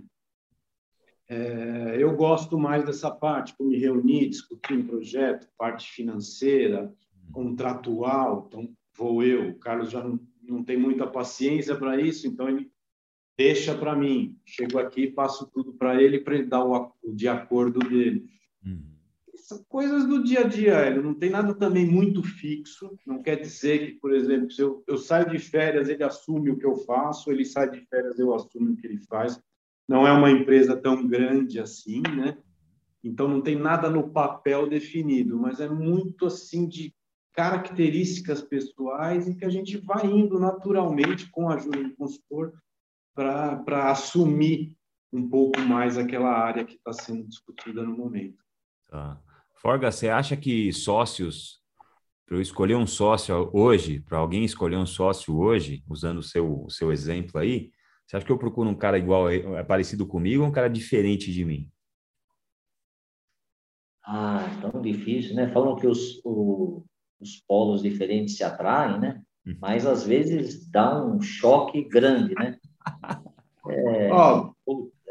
é, 1.29 1.95
eu 1.99 2.15
gosto 2.15 2.57
mais 2.57 2.83
dessa 2.83 3.12
parte, 3.12 3.55
como 3.55 3.69
me 3.69 3.77
reunir, 3.77 4.29
discutir 4.29 4.73
um 4.73 4.88
projeto, 4.88 5.47
parte 5.55 5.88
financeira, 5.91 6.91
contratual. 7.31 8.45
Então, 8.47 8.67
vou 8.97 9.23
eu. 9.23 9.51
O 9.51 9.59
Carlos 9.59 9.91
já 9.91 10.03
não, 10.03 10.19
não 10.41 10.63
tem 10.63 10.75
muita 10.75 11.05
paciência 11.05 11.75
para 11.75 12.01
isso, 12.01 12.27
então 12.27 12.49
ele 12.49 12.71
deixa 13.39 13.73
para 13.73 13.95
mim. 13.95 14.38
Chego 14.45 14.78
aqui, 14.80 15.08
passo 15.08 15.47
tudo 15.47 15.71
para 15.71 16.02
ele, 16.02 16.19
para 16.19 16.36
ele 16.36 16.45
dar 16.45 16.65
o, 16.65 16.93
de 17.13 17.28
acordo 17.28 17.80
dele. 17.80 18.25
Uhum. 18.65 18.84
São 19.36 19.63
coisas 19.69 20.06
do 20.06 20.21
dia 20.21 20.41
a 20.41 20.43
dia, 20.43 20.86
ele 20.86 21.02
não 21.02 21.13
tem 21.13 21.30
nada 21.30 21.54
também 21.54 21.86
muito 21.86 22.21
fixo. 22.21 22.91
Não 23.08 23.23
quer 23.23 23.38
dizer 23.38 23.86
que, 23.86 23.91
por 23.93 24.13
exemplo, 24.13 24.52
se 24.52 24.62
eu, 24.62 24.84
eu 24.86 24.97
saio 24.97 25.30
de 25.30 25.39
férias, 25.39 25.88
ele 25.88 26.04
assume 26.04 26.52
o 26.52 26.58
que 26.58 26.65
eu 26.65 26.75
faço, 26.75 27.32
ele 27.32 27.45
sai 27.45 27.71
de 27.71 27.80
férias, 27.88 28.19
eu 28.19 28.36
assumo 28.36 28.73
o 28.73 28.75
que 28.75 28.86
ele 28.86 28.99
faz 29.08 29.41
não 29.89 30.06
é 30.06 30.12
uma 30.12 30.30
empresa 30.30 30.78
tão 30.78 31.08
grande 31.08 31.60
assim, 31.60 32.04
né? 32.15 32.38
Então 33.04 33.28
não 33.28 33.41
tem 33.41 33.56
nada 33.56 33.89
no 33.89 34.12
papel 34.12 34.69
definido, 34.69 35.36
mas 35.36 35.60
é 35.60 35.67
muito 35.67 36.28
assim 36.28 36.67
de 36.67 36.93
características 37.34 38.39
pessoais 38.39 39.28
e 39.28 39.34
que 39.34 39.43
a 39.43 39.49
gente 39.49 39.78
vai 39.78 40.06
indo 40.06 40.39
naturalmente 40.39 41.28
com 41.32 41.49
a 41.49 41.56
ajuda 41.56 41.82
do 41.82 41.95
consultor 41.95 42.54
para 43.19 43.91
assumir 43.91 44.77
um 45.12 45.27
pouco 45.27 45.60
mais 45.60 45.97
aquela 45.97 46.32
área 46.32 46.63
que 46.63 46.75
está 46.75 46.93
sendo 46.93 47.27
discutida 47.27 47.84
no 47.84 47.97
momento. 47.97 48.38
Tá. 48.88 49.19
Forga, 49.55 49.91
você 49.91 50.08
acha 50.08 50.38
que 50.38 50.71
sócios, 50.71 51.60
para 52.25 52.38
eu 52.38 52.41
escolher 52.41 52.75
um 52.75 52.88
sócio 52.88 53.49
hoje, 53.53 53.99
para 53.99 54.19
alguém 54.19 54.45
escolher 54.45 54.77
um 54.77 54.86
sócio 54.86 55.38
hoje, 55.38 55.84
usando 55.89 56.19
o 56.19 56.23
seu, 56.23 56.63
o 56.63 56.69
seu 56.69 56.91
exemplo 56.91 57.39
aí, 57.39 57.71
você 58.08 58.15
acha 58.15 58.25
que 58.25 58.32
eu 58.32 58.38
procuro 58.38 58.69
um 58.69 58.75
cara 58.75 58.97
igual, 58.97 59.29
é 59.29 59.63
parecido 59.63 60.08
comigo 60.08 60.43
ou 60.43 60.49
um 60.49 60.51
cara 60.51 60.69
diferente 60.69 61.32
de 61.32 61.43
mim? 61.43 61.69
Ah, 64.03 64.47
tão 64.62 64.82
difícil, 64.82 65.36
né? 65.36 65.51
Falam 65.51 65.75
que 65.75 65.86
os, 65.86 66.19
o, 66.23 66.84
os 67.19 67.36
polos 67.47 67.84
diferentes 67.84 68.38
se 68.38 68.43
atraem, 68.43 68.99
né? 68.99 69.21
Uhum. 69.45 69.58
Mas 69.62 69.86
às 69.86 70.05
vezes 70.05 70.67
dá 70.69 71.05
um 71.05 71.21
choque 71.21 71.84
grande, 71.84 72.34
né? 72.34 72.58
É... 73.67 74.12
Ó, 74.12 74.52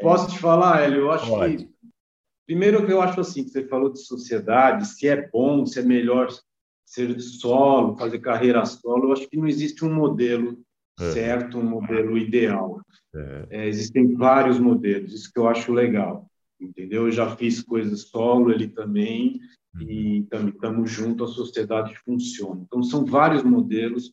posso 0.01 0.31
te 0.31 0.39
falar, 0.39 0.81
Hélio? 0.81 1.01
Eu 1.01 1.11
acho 1.11 1.27
Pode. 1.27 1.57
que. 1.57 1.69
Primeiro 2.45 2.85
que 2.85 2.91
eu 2.91 3.01
acho 3.01 3.21
assim, 3.21 3.43
que 3.43 3.51
você 3.51 3.63
falou 3.67 3.93
de 3.93 3.99
sociedade, 3.99 4.87
se 4.87 5.07
é 5.07 5.29
bom, 5.29 5.65
se 5.65 5.79
é 5.79 5.83
melhor 5.83 6.29
ser 6.83 7.19
solo, 7.19 7.95
fazer 7.95 8.17
carreira 8.19 8.65
solo, 8.65 9.05
eu 9.09 9.13
acho 9.13 9.29
que 9.29 9.37
não 9.37 9.47
existe 9.47 9.85
um 9.85 9.93
modelo 9.93 10.57
é. 10.99 11.11
certo, 11.11 11.59
um 11.59 11.63
modelo 11.63 12.17
ideal. 12.17 12.81
É. 13.13 13.47
É, 13.51 13.67
existem 13.67 14.15
vários 14.15 14.59
modelos, 14.59 15.13
isso 15.13 15.31
que 15.31 15.39
eu 15.39 15.47
acho 15.47 15.71
legal, 15.71 16.27
entendeu? 16.59 17.05
Eu 17.05 17.11
já 17.11 17.35
fiz 17.35 17.61
coisas 17.61 18.09
solo, 18.09 18.51
ele 18.51 18.67
também, 18.67 19.39
e 19.79 20.23
também 20.29 20.49
estamos 20.49 20.89
juntos, 20.89 21.31
a 21.31 21.33
sociedade 21.33 21.95
funciona. 21.99 22.61
Então, 22.65 22.81
são 22.81 23.05
vários 23.05 23.43
modelos, 23.43 24.11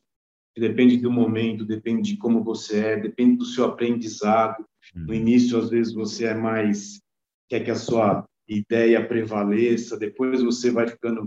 depende 0.61 0.97
do 0.97 1.11
momento, 1.11 1.65
depende 1.65 2.13
de 2.13 2.17
como 2.17 2.43
você 2.43 2.79
é, 2.79 2.97
depende 2.97 3.37
do 3.37 3.45
seu 3.45 3.65
aprendizado. 3.65 4.65
No 4.95 5.09
uhum. 5.09 5.15
início, 5.15 5.59
às 5.59 5.71
vezes, 5.71 5.93
você 5.93 6.27
é 6.27 6.35
mais 6.35 7.01
quer 7.49 7.61
que 7.61 7.71
a 7.71 7.77
sua 7.77 8.27
ideia 8.49 9.07
prevaleça, 9.07 9.97
depois 9.97 10.43
você 10.43 10.71
vai 10.71 10.87
ficando 10.87 11.25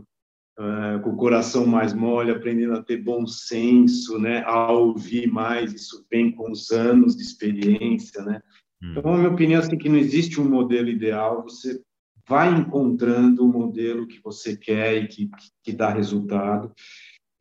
uh, 0.58 1.00
com 1.02 1.12
o 1.12 1.18
coração 1.18 1.66
mais 1.66 1.94
mole, 1.94 2.32
aprendendo 2.32 2.74
a 2.74 2.84
ter 2.84 2.98
bom 2.98 3.26
senso, 3.26 4.20
né, 4.20 4.44
a 4.46 4.72
ouvir 4.72 5.28
mais, 5.28 5.74
isso 5.74 6.06
vem 6.10 6.32
com 6.32 6.52
os 6.52 6.72
anos 6.72 7.16
de 7.16 7.24
experiência, 7.24 8.24
né? 8.24 8.42
Então, 8.82 9.14
a 9.14 9.18
minha 9.18 9.30
opinião 9.30 9.60
é 9.60 9.64
assim, 9.64 9.78
que 9.78 9.90
não 9.90 9.98
existe 9.98 10.40
um 10.40 10.50
modelo 10.50 10.88
ideal, 10.88 11.44
você 11.44 11.82
vai 12.28 12.54
encontrando 12.54 13.44
o 13.44 13.52
modelo 13.52 14.08
que 14.08 14.22
você 14.24 14.56
quer 14.56 15.04
e 15.04 15.08
que, 15.08 15.30
que 15.64 15.74
dá 15.74 15.90
resultado. 15.90 16.72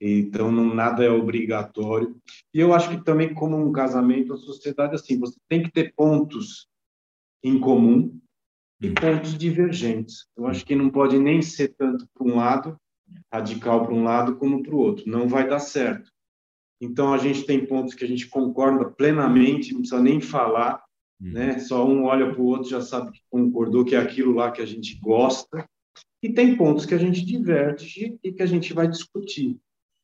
Então, 0.00 0.52
não, 0.52 0.74
nada 0.74 1.04
é 1.04 1.10
obrigatório. 1.10 2.16
E 2.54 2.60
eu 2.60 2.72
acho 2.72 2.90
que 2.90 3.04
também, 3.04 3.34
como 3.34 3.56
um 3.56 3.72
casamento, 3.72 4.32
a 4.32 4.36
sociedade, 4.36 4.94
assim, 4.94 5.18
você 5.18 5.36
tem 5.48 5.62
que 5.62 5.72
ter 5.72 5.92
pontos 5.94 6.68
em 7.42 7.58
comum 7.58 8.16
e 8.80 8.90
pontos 8.90 9.36
divergentes. 9.36 10.26
Eu 10.36 10.46
acho 10.46 10.64
que 10.64 10.76
não 10.76 10.88
pode 10.88 11.18
nem 11.18 11.42
ser 11.42 11.74
tanto 11.76 12.06
para 12.14 12.26
um 12.26 12.36
lado, 12.36 12.76
radical 13.32 13.84
para 13.84 13.94
um 13.94 14.04
lado, 14.04 14.36
como 14.36 14.62
para 14.62 14.74
o 14.74 14.78
outro. 14.78 15.10
Não 15.10 15.26
vai 15.26 15.48
dar 15.48 15.58
certo. 15.58 16.10
Então, 16.80 17.12
a 17.12 17.18
gente 17.18 17.44
tem 17.44 17.66
pontos 17.66 17.94
que 17.94 18.04
a 18.04 18.08
gente 18.08 18.28
concorda 18.28 18.88
plenamente, 18.88 19.72
não 19.72 19.80
precisa 19.80 20.00
nem 20.00 20.20
falar, 20.20 20.82
Uhum. 21.20 21.32
né? 21.32 21.58
Só 21.58 21.86
um 21.86 22.04
olha 22.04 22.30
para 22.30 22.40
o 22.40 22.46
outro 22.46 22.70
já 22.70 22.80
sabe 22.80 23.10
que 23.12 23.20
concordou 23.28 23.84
que 23.84 23.94
é 23.94 23.98
aquilo 23.98 24.34
lá 24.34 24.50
que 24.50 24.62
a 24.62 24.66
gente 24.66 24.98
gosta. 25.00 25.68
E 26.22 26.32
tem 26.32 26.56
pontos 26.56 26.86
que 26.86 26.94
a 26.94 26.98
gente 26.98 27.24
diverge 27.24 28.18
e 28.22 28.32
que 28.32 28.42
a 28.42 28.46
gente 28.46 28.72
vai 28.72 28.88
discutir. 28.88 29.56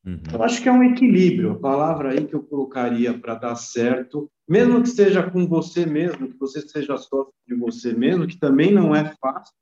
Uhum. 0.05 0.21
Eu 0.33 0.43
acho 0.43 0.63
que 0.63 0.69
é 0.69 0.73
um 0.73 0.83
equilíbrio. 0.83 1.53
A 1.53 1.59
palavra 1.59 2.11
aí 2.11 2.27
que 2.27 2.35
eu 2.35 2.43
colocaria 2.43 3.19
para 3.19 3.35
dar 3.35 3.57
certo, 3.57 4.31
mesmo 4.49 4.83
que 4.83 4.89
seja 4.89 5.23
com 5.31 5.47
você 5.47 5.87
mesmo, 5.87 6.29
que 6.29 6.39
você 6.39 6.61
seja 6.61 6.97
sócio 6.99 7.33
de 7.47 7.55
você 7.55 7.93
mesmo, 7.93 8.27
que 8.27 8.39
também 8.39 8.73
não 8.73 8.95
é 8.95 9.15
fácil, 9.21 9.55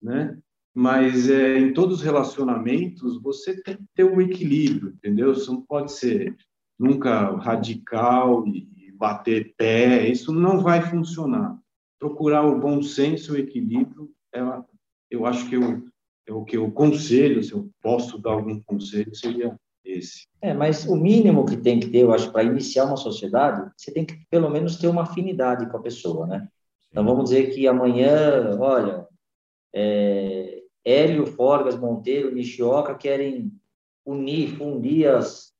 né? 0.00 0.38
Mas 0.72 1.28
é, 1.28 1.58
em 1.58 1.72
todos 1.72 1.98
os 1.98 2.02
relacionamentos 2.02 3.20
você 3.20 3.60
tem 3.62 3.76
que 3.76 3.84
ter 3.94 4.04
um 4.04 4.20
equilíbrio, 4.20 4.90
entendeu? 4.90 5.34
Você 5.34 5.50
não 5.50 5.62
pode 5.62 5.92
ser 5.92 6.36
nunca 6.78 7.34
radical 7.36 8.46
e, 8.46 8.92
bater 8.92 9.54
pé, 9.56 10.08
isso 10.08 10.32
não 10.32 10.60
vai 10.60 10.80
funcionar. 10.82 11.58
Procurar 11.98 12.42
o 12.42 12.58
bom 12.58 12.82
senso, 12.82 13.32
o 13.32 13.36
equilíbrio, 13.36 14.10
é, 14.34 14.40
eu 15.10 15.26
acho 15.26 15.48
que 15.48 15.56
eu, 15.56 15.84
o 16.30 16.44
que 16.44 16.56
eu 16.56 16.70
conselho, 16.70 17.42
se 17.42 17.52
eu 17.52 17.68
posso 17.82 18.18
dar 18.18 18.32
algum 18.32 18.60
conselho, 18.62 19.14
seria 19.14 19.56
esse. 19.84 20.26
É, 20.42 20.52
mas 20.52 20.84
o 20.86 20.96
mínimo 20.96 21.46
que 21.46 21.56
tem 21.56 21.78
que 21.78 21.88
ter, 21.88 22.00
eu 22.00 22.12
acho, 22.12 22.32
para 22.32 22.42
iniciar 22.42 22.84
uma 22.84 22.96
sociedade, 22.96 23.70
você 23.76 23.92
tem 23.92 24.04
que 24.04 24.18
pelo 24.30 24.50
menos 24.50 24.76
ter 24.76 24.88
uma 24.88 25.02
afinidade 25.02 25.68
com 25.70 25.76
a 25.76 25.82
pessoa, 25.82 26.26
né? 26.26 26.48
Então 26.90 27.04
vamos 27.04 27.24
dizer 27.24 27.54
que 27.54 27.68
amanhã, 27.68 28.56
olha, 28.58 29.06
é, 29.74 30.62
Hélio, 30.84 31.26
Forgas, 31.26 31.78
Monteiro, 31.78 32.34
Nishioca 32.34 32.94
querem 32.94 33.52
unir, 34.04 34.56
fundir 34.56 35.08
as, 35.08 35.52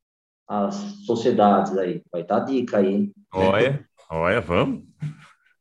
as 0.48 0.74
sociedades 1.04 1.76
aí. 1.76 2.00
Vai 2.10 2.22
estar 2.22 2.36
tá 2.36 2.42
a 2.42 2.44
dica 2.44 2.78
aí, 2.78 2.94
hein? 2.94 3.12
Olha, 3.32 3.86
olha, 4.08 4.40
vamos. 4.40 4.84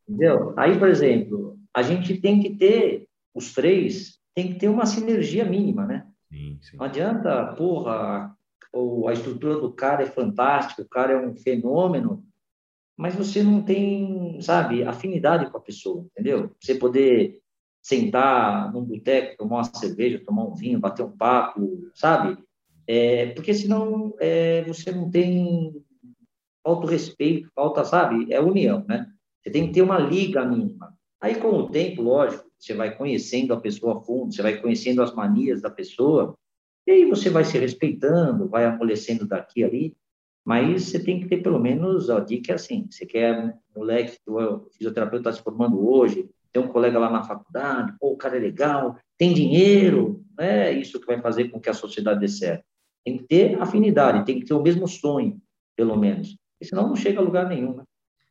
Entendeu? 0.07 0.53
Aí, 0.55 0.77
por 0.77 0.87
exemplo, 0.87 1.57
a 1.73 1.81
gente 1.81 2.21
tem 2.21 2.39
que 2.39 2.55
ter, 2.55 3.07
os 3.33 3.53
três, 3.53 4.19
tem 4.35 4.53
que 4.53 4.59
ter 4.59 4.67
uma 4.67 4.85
sinergia 4.85 5.45
mínima, 5.45 5.85
né? 5.85 6.05
Sim, 6.29 6.59
sim. 6.61 6.77
Não 6.77 6.85
adianta, 6.85 7.53
porra, 7.53 8.35
ou 8.73 9.07
a 9.07 9.13
estrutura 9.13 9.57
do 9.57 9.71
cara 9.71 10.03
é 10.03 10.05
fantástica, 10.05 10.81
o 10.81 10.89
cara 10.89 11.13
é 11.13 11.27
um 11.27 11.33
fenômeno, 11.33 12.23
mas 12.97 13.15
você 13.15 13.41
não 13.41 13.61
tem, 13.61 14.39
sabe, 14.41 14.83
afinidade 14.83 15.49
com 15.49 15.57
a 15.57 15.61
pessoa, 15.61 16.05
entendeu? 16.11 16.51
Você 16.59 16.75
poder 16.75 17.41
sentar 17.81 18.73
num 18.73 18.83
boteco, 18.83 19.37
tomar 19.37 19.57
uma 19.57 19.63
cerveja, 19.63 20.23
tomar 20.23 20.43
um 20.43 20.55
vinho, 20.55 20.79
bater 20.79 21.03
um 21.03 21.15
papo, 21.15 21.89
sabe? 21.93 22.37
É, 22.87 23.27
porque 23.27 23.53
senão 23.53 24.13
é, 24.19 24.63
você 24.63 24.91
não 24.91 25.09
tem 25.09 25.73
falta 26.63 26.89
respeito, 26.89 27.49
falta, 27.53 27.85
sabe, 27.85 28.31
é 28.33 28.41
união, 28.41 28.83
né? 28.87 29.07
Você 29.41 29.51
tem 29.51 29.67
que 29.67 29.73
ter 29.73 29.81
uma 29.81 29.99
liga 29.99 30.43
mínima. 30.43 30.97
Aí, 31.21 31.35
com 31.35 31.49
o 31.49 31.69
tempo, 31.69 32.01
lógico, 32.01 32.44
você 32.59 32.73
vai 32.73 32.95
conhecendo 32.95 33.53
a 33.53 33.59
pessoa 33.59 33.97
a 33.97 34.01
fundo, 34.01 34.33
você 34.33 34.41
vai 34.41 34.59
conhecendo 34.61 35.01
as 35.01 35.13
manias 35.13 35.61
da 35.61 35.69
pessoa, 35.69 36.35
e 36.87 36.91
aí 36.91 37.05
você 37.05 37.29
vai 37.29 37.43
se 37.43 37.57
respeitando, 37.57 38.47
vai 38.47 38.65
amolecendo 38.65 39.27
daqui 39.27 39.63
ali, 39.63 39.95
mas 40.43 40.83
você 40.83 41.03
tem 41.03 41.19
que 41.19 41.27
ter 41.27 41.41
pelo 41.41 41.59
menos, 41.59 42.09
a 42.09 42.19
dica 42.19 42.51
é 42.51 42.55
assim, 42.55 42.87
você 42.89 43.05
quer 43.05 43.57
moleque, 43.75 44.17
o 44.27 44.69
fisioterapeuta 44.71 45.29
está 45.29 45.33
se 45.33 45.43
formando 45.43 45.87
hoje, 45.87 46.29
tem 46.51 46.61
um 46.61 46.67
colega 46.67 46.99
lá 46.99 47.09
na 47.09 47.23
faculdade, 47.23 47.93
pô, 47.99 48.11
o 48.11 48.17
cara 48.17 48.37
é 48.37 48.39
legal, 48.39 48.97
tem 49.17 49.33
dinheiro, 49.33 50.23
é 50.39 50.71
isso 50.71 50.99
que 50.99 51.07
vai 51.07 51.21
fazer 51.21 51.49
com 51.49 51.59
que 51.59 51.69
a 51.69 51.73
sociedade 51.73 52.19
dê 52.19 52.27
certo. 52.27 52.63
Tem 53.03 53.17
que 53.17 53.23
ter 53.23 53.61
afinidade, 53.61 54.25
tem 54.25 54.39
que 54.39 54.45
ter 54.45 54.53
o 54.53 54.61
mesmo 54.61 54.87
sonho, 54.87 55.39
pelo 55.75 55.97
menos 55.97 56.35
senão 56.65 56.87
não 56.87 56.95
chega 56.95 57.19
a 57.19 57.23
lugar 57.23 57.47
nenhum, 57.47 57.75
né? 57.75 57.83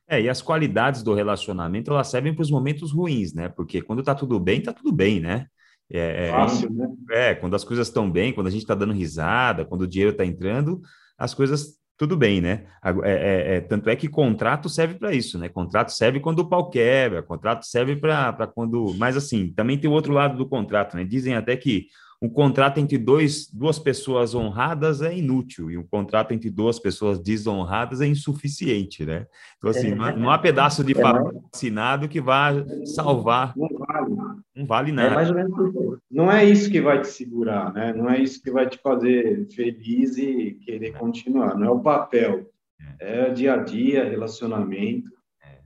É, 0.08 0.20
e 0.20 0.28
as 0.28 0.42
qualidades 0.42 1.02
do 1.02 1.14
relacionamento, 1.14 1.90
elas 1.90 2.08
servem 2.08 2.34
para 2.34 2.42
os 2.42 2.50
momentos 2.50 2.92
ruins, 2.92 3.32
né? 3.32 3.48
Porque 3.48 3.80
quando 3.80 4.02
tá 4.02 4.14
tudo 4.14 4.38
bem, 4.38 4.60
tá 4.60 4.72
tudo 4.72 4.92
bem, 4.92 5.20
né? 5.20 5.46
É, 5.90 6.28
é 6.28 6.30
Fácil, 6.30 6.70
né? 6.72 6.88
É, 7.10 7.34
quando 7.34 7.54
as 7.54 7.64
coisas 7.64 7.88
estão 7.88 8.10
bem, 8.10 8.32
quando 8.32 8.46
a 8.46 8.50
gente 8.50 8.62
está 8.62 8.74
dando 8.74 8.92
risada, 8.92 9.64
quando 9.64 9.82
o 9.82 9.86
dinheiro 9.86 10.12
está 10.12 10.24
entrando, 10.24 10.80
as 11.18 11.32
coisas 11.32 11.78
tudo 11.96 12.16
bem, 12.16 12.40
né? 12.40 12.66
É, 12.84 12.90
é, 13.04 13.56
é, 13.56 13.60
tanto 13.60 13.88
é 13.88 13.94
que 13.94 14.08
contrato 14.08 14.68
serve 14.68 14.94
para 14.94 15.12
isso, 15.14 15.38
né? 15.38 15.48
Contrato 15.48 15.90
serve 15.90 16.18
quando 16.20 16.40
o 16.40 16.48
pau 16.48 16.68
quebra, 16.68 17.22
contrato 17.22 17.64
serve 17.64 17.96
para 17.96 18.46
quando. 18.48 18.94
Mas 18.98 19.16
assim, 19.16 19.52
também 19.52 19.78
tem 19.78 19.88
o 19.88 19.92
outro 19.92 20.12
lado 20.12 20.36
do 20.36 20.48
contrato, 20.48 20.96
né? 20.96 21.04
Dizem 21.04 21.34
até 21.34 21.56
que 21.56 21.86
um 22.20 22.28
contrato 22.28 22.78
entre 22.78 22.96
dois, 22.96 23.50
duas 23.50 23.78
pessoas 23.78 24.34
honradas 24.34 25.02
é 25.02 25.16
inútil 25.16 25.70
e 25.70 25.76
um 25.76 25.82
contrato 25.82 26.32
entre 26.32 26.50
duas 26.50 26.78
pessoas 26.78 27.18
desonradas 27.18 28.00
é 28.00 28.06
insuficiente, 28.06 29.04
né? 29.04 29.26
Então, 29.58 29.70
assim, 29.70 29.92
é, 29.92 29.94
não, 29.94 30.30
há 30.30 30.38
pedaço 30.38 30.82
de 30.82 30.92
é 30.92 31.00
papel 31.00 31.44
assinado 31.52 32.08
que 32.08 32.20
vá 32.20 32.52
salvar. 32.84 33.54
Não 33.56 33.68
vale. 33.68 34.14
Não 34.54 34.66
vale 34.66 34.90
é 34.90 34.94
nada. 34.94 35.22
É 35.22 35.32
menos 35.32 35.98
Não 36.10 36.30
é 36.30 36.44
isso 36.44 36.70
que 36.70 36.80
vai 36.80 37.00
te 37.00 37.08
segurar, 37.08 37.72
né? 37.72 37.92
Não 37.92 38.08
é 38.08 38.18
isso 38.18 38.42
que 38.42 38.50
vai 38.50 38.68
te 38.68 38.78
fazer 38.78 39.46
feliz 39.54 40.16
e 40.16 40.58
querer 40.64 40.92
continuar. 40.92 41.56
Não 41.56 41.66
é 41.66 41.70
o 41.70 41.80
papel. 41.80 42.50
É, 43.00 43.26
é 43.26 43.30
dia 43.30 43.54
a 43.54 43.56
dia, 43.58 44.08
relacionamento, 44.08 45.10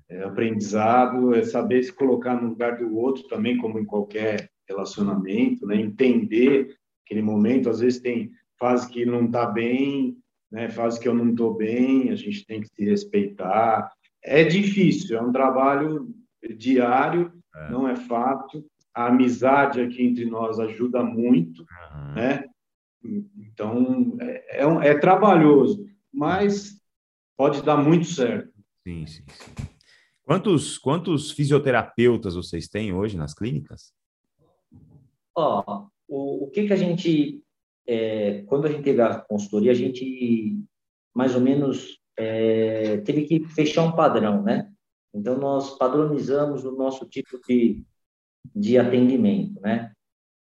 é 0.08 0.22
aprendizado, 0.24 1.34
é 1.34 1.42
saber 1.42 1.82
se 1.82 1.92
colocar 1.92 2.40
no 2.40 2.48
lugar 2.48 2.78
do 2.78 2.96
outro 2.96 3.24
também, 3.28 3.58
como 3.58 3.78
em 3.78 3.84
qualquer 3.84 4.50
relacionamento, 4.68 5.66
né? 5.66 5.76
Entender 5.76 6.76
aquele 7.04 7.22
momento, 7.22 7.70
às 7.70 7.80
vezes 7.80 8.00
tem 8.00 8.30
fase 8.58 8.88
que 8.90 9.06
não 9.06 9.26
está 9.26 9.46
bem, 9.46 10.16
né? 10.50 10.68
Fase 10.68 11.00
que 11.00 11.08
eu 11.08 11.14
não 11.14 11.30
estou 11.30 11.54
bem, 11.54 12.10
a 12.10 12.16
gente 12.16 12.44
tem 12.46 12.60
que 12.60 12.68
se 12.68 12.84
respeitar. 12.84 13.90
É 14.22 14.44
difícil, 14.44 15.16
é 15.16 15.22
um 15.22 15.32
trabalho 15.32 16.14
diário, 16.56 17.32
é. 17.54 17.70
não 17.70 17.88
é 17.88 17.96
fácil. 17.96 18.64
A 18.94 19.06
amizade 19.06 19.80
aqui 19.80 20.02
entre 20.02 20.26
nós 20.26 20.58
ajuda 20.58 21.02
muito, 21.02 21.60
uhum. 21.62 22.14
né? 22.14 22.44
Então 23.36 24.16
é, 24.20 24.64
é, 24.64 24.88
é 24.88 24.98
trabalhoso, 24.98 25.86
mas 26.12 26.80
pode 27.36 27.62
dar 27.62 27.76
muito 27.76 28.06
certo. 28.06 28.52
Sim, 28.86 29.06
sim, 29.06 29.22
sim. 29.28 29.68
Quantos, 30.24 30.76
quantos 30.76 31.30
fisioterapeutas 31.30 32.34
vocês 32.34 32.68
têm 32.68 32.92
hoje 32.92 33.16
nas 33.16 33.32
clínicas? 33.32 33.92
Ó, 35.38 35.86
o, 36.08 36.46
o 36.46 36.50
que 36.50 36.66
que 36.66 36.72
a 36.72 36.76
gente, 36.76 37.40
é, 37.86 38.42
quando 38.42 38.66
a 38.66 38.70
gente 38.70 38.82
teve 38.82 39.00
a 39.00 39.20
consultoria, 39.20 39.70
a 39.70 39.74
gente 39.74 40.58
mais 41.14 41.34
ou 41.36 41.40
menos 41.40 42.00
é, 42.18 42.96
teve 42.98 43.24
que 43.24 43.44
fechar 43.44 43.84
um 43.84 43.92
padrão, 43.92 44.42
né? 44.42 44.68
Então, 45.14 45.38
nós 45.38 45.78
padronizamos 45.78 46.64
o 46.64 46.72
nosso 46.72 47.06
tipo 47.06 47.40
de, 47.46 47.84
de 48.54 48.78
atendimento, 48.78 49.60
né? 49.60 49.92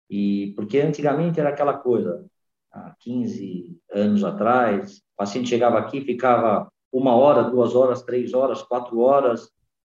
E 0.09 0.53
porque 0.57 0.79
antigamente 0.79 1.39
era 1.39 1.49
aquela 1.49 1.77
coisa, 1.77 2.25
há 2.69 2.93
15 2.99 3.79
anos 3.93 4.25
atrás, 4.25 4.97
o 4.97 5.01
paciente 5.15 5.47
chegava 5.47 5.79
aqui, 5.79 6.01
ficava 6.01 6.69
uma 6.91 7.15
hora, 7.15 7.49
duas 7.49 7.75
horas, 7.75 8.03
três 8.03 8.33
horas, 8.33 8.61
quatro 8.61 8.99
horas, 8.99 9.49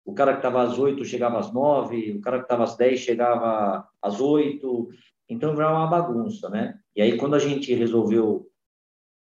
o 0.05 0.13
cara 0.15 0.33
que 0.33 0.39
estava 0.39 0.63
às 0.63 0.79
8 0.79 1.05
chegava 1.05 1.39
às 1.39 1.53
9, 1.53 2.13
o 2.13 2.21
cara 2.21 2.39
que 2.39 2.45
estava 2.45 2.65
às 2.65 2.77
10 2.77 2.99
chegava 2.99 3.89
às 4.01 4.21
8, 4.21 4.89
então 5.29 5.55
virava 5.55 5.79
uma 5.79 5.87
bagunça, 5.87 6.49
né? 6.49 6.79
E 6.95 7.01
aí, 7.01 7.17
quando 7.17 7.35
a 7.35 7.39
gente 7.39 7.73
resolveu 7.75 8.49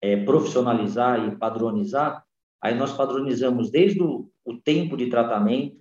é, 0.02 0.18
profissionalizar 0.18 1.28
e 1.28 1.38
padronizar, 1.38 2.24
aí 2.62 2.76
nós 2.76 2.92
padronizamos 2.92 3.70
desde 3.70 4.02
o, 4.02 4.30
o 4.44 4.58
tempo 4.58 4.98
de 4.98 5.10
tratamento, 5.10 5.78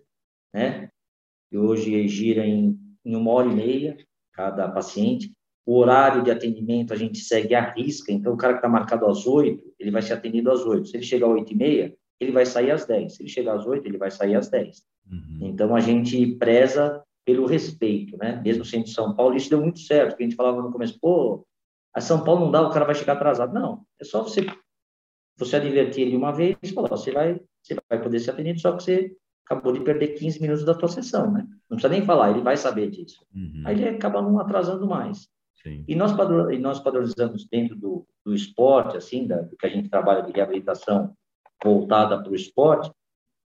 né? 0.53 0.91
Que 1.51 1.57
hoje 1.57 2.07
gira 2.09 2.47
em, 2.47 2.79
em 3.05 3.17
uma 3.17 3.31
hora 3.33 3.49
e 3.49 3.55
meia 3.55 3.97
cada 4.33 4.69
paciente. 4.71 5.33
O 5.65 5.79
horário 5.79 6.23
de 6.23 6.31
atendimento 6.31 6.93
a 6.93 6.97
gente 6.97 7.19
segue 7.19 7.55
à 7.55 7.73
risca, 7.73 8.13
então 8.13 8.35
o 8.35 8.37
cara 8.37 8.55
que 8.55 8.59
está 8.59 8.69
marcado 8.69 9.07
às 9.07 9.27
8, 9.27 9.75
ele 9.79 9.91
vai 9.91 10.03
ser 10.03 10.15
atendido 10.15 10.51
às 10.51 10.65
8. 10.65 10.89
Se 10.89 10.97
ele 10.97 11.05
chegar 11.05 11.27
às 11.27 11.33
8 11.33 11.53
e 11.53 11.57
meia, 11.57 11.97
ele 12.23 12.33
vai 12.33 12.47
sair 12.47 12.71
às 12.71 12.87
10. 12.87 13.15
Se 13.15 13.23
ele 13.23 13.29
chegar 13.29 13.55
às 13.55 13.67
8, 13.67 13.87
ele 13.87 13.99
vai 13.99 14.11
sair 14.11 14.35
às 14.35 14.49
10. 14.49 14.83
Uhum. 15.11 15.39
Então, 15.43 15.75
a 15.75 15.81
gente 15.81 16.35
preza 16.37 17.03
pelo 17.25 17.47
respeito, 17.47 18.17
né? 18.17 18.41
Mesmo 18.45 18.65
sendo 18.65 18.89
São 18.89 19.15
Paulo, 19.15 19.37
isso 19.37 19.51
deu 19.51 19.61
muito 19.61 19.79
certo, 19.79 20.11
porque 20.11 20.25
a 20.25 20.27
gente 20.27 20.37
falava 20.37 20.61
no 20.61 20.73
começo, 20.73 20.99
pô, 21.01 21.47
a 21.95 22.01
São 22.01 22.25
Paulo 22.25 22.41
não 22.45 22.51
dá, 22.51 22.63
o 22.63 22.71
cara 22.71 22.85
vai 22.85 22.95
chegar 22.95 23.15
atrasado. 23.15 23.53
Não, 23.53 23.85
é 24.01 24.05
só 24.05 24.23
você 24.23 24.47
você 25.37 25.57
advertir 25.57 26.07
ele 26.07 26.17
uma 26.17 26.31
vez 26.31 26.57
e 26.63 26.73
falar, 26.73 26.89
você 26.89 27.11
vai, 27.11 27.41
você 27.63 27.77
vai 27.89 28.01
poder 28.01 28.21
ser 28.21 28.31
atendido, 28.31 28.61
só 28.61 28.77
que 28.77 28.83
você 28.83 29.17
acabou 29.45 29.73
de 29.73 29.81
perder 29.81 30.09
15 30.09 30.41
minutos 30.41 30.65
da 30.65 30.75
tua 30.75 30.89
sessão, 30.89 31.33
né? 31.33 31.45
Não 31.69 31.77
precisa 31.77 31.89
nem 31.89 32.05
falar, 32.05 32.31
ele 32.31 32.43
vai 32.43 32.57
saber 32.57 32.91
disso. 32.91 33.25
Uhum. 33.35 33.63
Aí 33.65 33.75
ele 33.75 33.97
acaba 33.97 34.21
não 34.23 34.39
atrasando 34.39 34.87
mais. 34.87 35.29
Sim. 35.63 35.85
E 35.89 35.93
e 35.93 36.59
nós 36.59 36.81
padronizamos 36.81 37.47
dentro 37.51 37.77
do, 37.77 38.07
do 38.25 38.35
esporte, 38.35 38.97
assim, 38.97 39.27
da, 39.27 39.41
do 39.41 39.57
que 39.57 39.67
a 39.67 39.69
gente 39.69 39.89
trabalha 39.89 40.23
de 40.23 40.33
reabilitação 40.33 41.15
voltada 41.63 42.23
para 42.23 42.33
o 42.33 42.35
esporte, 42.35 42.91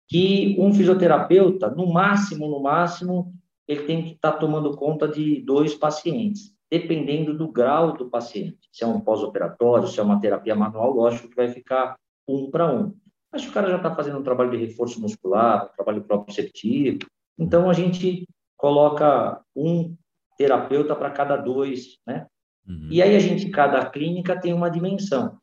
que 0.08 0.56
um 0.60 0.74
fisioterapeuta, 0.74 1.70
no 1.70 1.92
máximo, 1.92 2.48
no 2.48 2.62
máximo, 2.62 3.34
ele 3.68 3.84
tem 3.84 4.04
que 4.04 4.12
estar 4.14 4.34
tá 4.34 4.38
tomando 4.38 4.76
conta 4.76 5.08
de 5.08 5.42
dois 5.42 5.74
pacientes, 5.74 6.54
dependendo 6.70 7.36
do 7.36 7.52
grau 7.52 7.94
do 7.94 8.10
paciente. 8.10 8.70
Se 8.72 8.84
é 8.84 8.88
um 8.88 9.00
pós-operatório, 9.00 9.88
se 9.88 10.00
é 10.00 10.04
uma 10.04 10.20
terapia 10.20 10.56
manual, 10.56 10.94
lógico 10.94 11.30
que 11.30 11.36
vai 11.36 11.48
ficar 11.48 11.96
um 12.28 12.50
para 12.50 12.72
um. 12.72 12.94
Mas 13.32 13.46
o 13.46 13.52
cara 13.52 13.70
já 13.70 13.78
está 13.78 13.94
fazendo 13.94 14.20
um 14.20 14.24
trabalho 14.24 14.52
de 14.52 14.58
reforço 14.58 15.02
muscular, 15.02 15.66
um 15.66 15.76
trabalho 15.76 16.04
proprioceptivo, 16.04 17.00
então 17.38 17.70
a 17.70 17.74
gente 17.74 18.28
coloca 18.58 19.42
um 19.56 19.96
terapeuta 20.38 20.96
para 20.96 21.12
cada 21.12 21.36
dois, 21.36 21.98
né? 22.06 22.28
Uhum. 22.68 22.90
E 22.92 23.02
aí 23.02 23.16
a 23.16 23.20
gente, 23.20 23.50
cada 23.50 23.86
clínica 23.90 24.40
tem 24.40 24.54
uma 24.54 24.70
dimensão, 24.70 25.38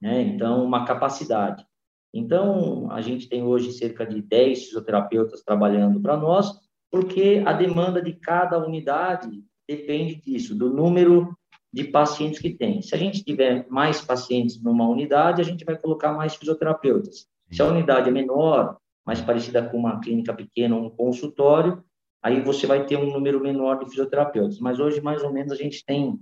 né? 0.00 0.22
Então, 0.22 0.64
uma 0.64 0.84
capacidade. 0.84 1.64
Então, 2.12 2.90
a 2.90 3.00
gente 3.00 3.28
tem 3.28 3.42
hoje 3.42 3.72
cerca 3.72 4.04
de 4.04 4.20
10 4.20 4.64
fisioterapeutas 4.64 5.42
trabalhando 5.42 6.00
para 6.00 6.16
nós, 6.16 6.52
porque 6.90 7.42
a 7.46 7.52
demanda 7.52 8.02
de 8.02 8.12
cada 8.12 8.58
unidade 8.58 9.42
depende 9.68 10.16
disso, 10.16 10.54
do 10.54 10.72
número 10.72 11.36
de 11.72 11.84
pacientes 11.84 12.40
que 12.40 12.50
tem. 12.50 12.82
Se 12.82 12.94
a 12.94 12.98
gente 12.98 13.24
tiver 13.24 13.64
mais 13.68 14.00
pacientes 14.00 14.60
numa 14.60 14.88
unidade, 14.88 15.40
a 15.40 15.44
gente 15.44 15.64
vai 15.64 15.78
colocar 15.78 16.12
mais 16.12 16.34
fisioterapeutas. 16.34 17.28
Se 17.50 17.62
a 17.62 17.66
unidade 17.66 18.08
é 18.08 18.12
menor, 18.12 18.76
mais 19.04 19.20
parecida 19.20 19.62
com 19.68 19.76
uma 19.76 20.00
clínica 20.00 20.34
pequena 20.34 20.76
ou 20.76 20.86
um 20.86 20.90
consultório, 20.90 21.82
aí 22.22 22.40
você 22.40 22.66
vai 22.66 22.84
ter 22.86 22.96
um 22.96 23.12
número 23.12 23.40
menor 23.40 23.78
de 23.78 23.88
fisioterapeutas. 23.88 24.58
Mas 24.58 24.78
hoje, 24.78 25.00
mais 25.00 25.22
ou 25.22 25.32
menos, 25.32 25.52
a 25.52 25.56
gente 25.56 25.84
tem 25.84 26.18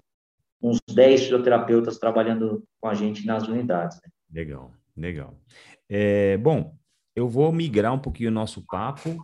uns 0.62 0.78
10 0.91 1.24
fisioterapeutas 1.24 1.99
trabalhando 1.99 2.62
com 2.80 2.89
a 2.89 2.95
gente 2.95 3.26
nas 3.26 3.47
unidades. 3.47 4.01
Né? 4.03 4.11
Legal, 4.32 4.72
legal. 4.97 5.34
É, 5.89 6.36
bom, 6.36 6.76
eu 7.16 7.28
vou 7.28 7.51
migrar 7.53 7.95
um 7.95 7.99
pouquinho 7.99 8.30
o 8.30 8.32
nosso 8.32 8.64
papo 8.66 9.16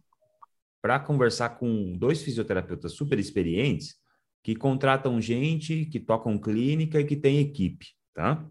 para 0.83 0.99
conversar 0.99 1.51
com 1.51 1.93
dois 1.97 2.23
fisioterapeutas 2.23 2.93
super 2.93 3.19
experientes 3.19 3.97
que 4.43 4.55
contratam 4.55 5.21
gente, 5.21 5.87
que 5.87 5.99
tocam 5.99 6.39
clínica 6.39 7.01
e 7.01 7.05
que 7.05 7.17
tem 7.17 7.39
equipe, 7.39 7.87
tá? 8.13 8.47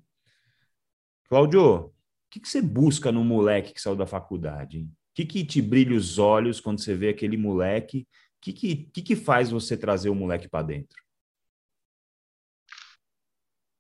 Cláudio, 1.29 1.61
o 1.61 1.93
que, 2.31 2.39
que 2.39 2.49
você 2.49 2.61
busca 2.61 3.11
no 3.11 3.23
moleque 3.23 3.73
que 3.73 3.81
saiu 3.81 3.95
da 3.95 4.07
faculdade? 4.07 4.79
O 4.79 4.89
que, 5.13 5.25
que 5.25 5.45
te 5.45 5.61
brilha 5.61 5.95
os 5.95 6.17
olhos 6.17 6.59
quando 6.59 6.79
você 6.79 6.95
vê 6.95 7.09
aquele 7.09 7.37
moleque? 7.37 8.07
O 8.37 8.41
que, 8.41 8.53
que, 8.53 8.75
que, 8.85 9.01
que 9.03 9.15
faz 9.15 9.51
você 9.51 9.77
trazer 9.77 10.09
o 10.09 10.15
moleque 10.15 10.49
para 10.49 10.65
dentro? 10.65 11.02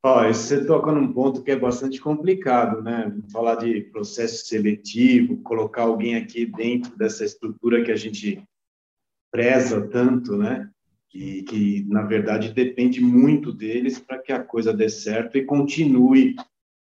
Ó, 0.05 0.27
você 0.27 0.65
toca 0.65 0.91
num 0.91 1.13
ponto 1.13 1.41
que 1.41 1.51
é 1.51 1.55
bastante 1.55 2.01
complicado, 2.01 2.81
né? 2.81 3.17
Falar 3.31 3.55
de 3.55 3.83
processo 3.83 4.45
seletivo, 4.45 5.37
colocar 5.37 5.83
alguém 5.83 6.15
aqui 6.15 6.45
dentro 6.45 6.97
dessa 6.97 7.23
estrutura 7.23 7.81
que 7.81 7.91
a 7.91 7.95
gente 7.95 8.43
preza 9.31 9.87
tanto, 9.87 10.35
né? 10.35 10.69
E 11.13 11.43
que, 11.43 11.85
na 11.87 12.01
verdade, 12.01 12.51
depende 12.51 12.99
muito 12.99 13.53
deles 13.53 13.97
para 13.97 14.19
que 14.19 14.33
a 14.33 14.43
coisa 14.43 14.73
dê 14.73 14.89
certo 14.89 15.37
e 15.37 15.45
continue 15.45 16.35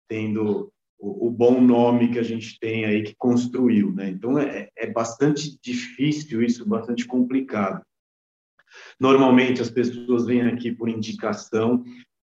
tendo 0.07 0.71
o, 0.99 1.27
o, 1.27 1.31
bom 1.31 1.59
nome 1.59 2.11
que 2.11 2.19
a 2.19 2.23
gente 2.23 2.59
tem 2.59 2.85
aí 2.85 3.01
que 3.01 3.15
construiu, 3.15 3.91
né? 3.91 4.09
Então, 4.09 4.37
é, 4.37 4.69
é 4.77 4.91
bastante 4.91 5.57
difícil 5.59 6.43
isso, 6.43 6.67
bastante 6.67 7.07
complicado. 7.07 7.81
Normalmente 8.99 9.61
as 9.61 9.71
pessoas 9.71 10.25
vêm 10.25 10.41
aqui 10.41 10.71
por 10.71 10.87
indicação, 10.87 11.83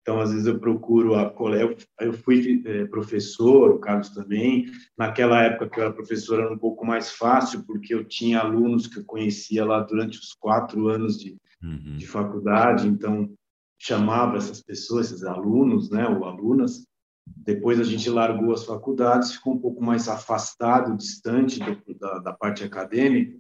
então, 0.05 0.21
às 0.21 0.33
vezes 0.33 0.47
eu 0.47 0.61
procuro 0.61 1.15
a 1.15 1.31
colega. 1.31 1.75
Eu 1.99 2.13
fui 2.13 2.63
é, 2.67 2.85
professor, 2.85 3.71
o 3.71 3.79
Carlos 3.79 4.11
também. 4.11 4.67
Naquela 4.99 5.43
época 5.43 5.71
que 5.71 5.81
eu 5.81 5.85
era 5.85 5.93
professor 5.95 6.41
era 6.41 6.53
um 6.53 6.59
pouco 6.59 6.85
mais 6.85 7.13
fácil, 7.13 7.65
porque 7.65 7.95
eu 7.95 8.05
tinha 8.05 8.41
alunos 8.41 8.87
que 8.87 8.99
eu 8.99 9.05
conhecia 9.07 9.65
lá 9.65 9.81
durante 9.81 10.19
os 10.19 10.35
quatro 10.35 10.89
anos 10.89 11.19
de, 11.19 11.39
uhum. 11.63 11.97
de 11.97 12.07
faculdade. 12.07 12.87
Então, 12.87 13.33
chamava 13.79 14.37
essas 14.37 14.63
pessoas, 14.63 15.11
esses 15.11 15.25
alunos, 15.25 15.89
né, 15.89 16.07
ou 16.07 16.27
alunas. 16.27 16.87
Depois 17.27 17.81
a 17.81 17.85
gente 17.85 18.11
largou 18.11 18.53
as 18.53 18.63
faculdades, 18.63 19.33
ficou 19.33 19.55
um 19.55 19.59
pouco 19.59 19.83
mais 19.83 20.07
afastado, 20.07 20.99
distante 20.99 21.61
do, 21.61 21.95
da, 21.99 22.19
da 22.19 22.33
parte 22.35 22.63
acadêmica. 22.63 23.39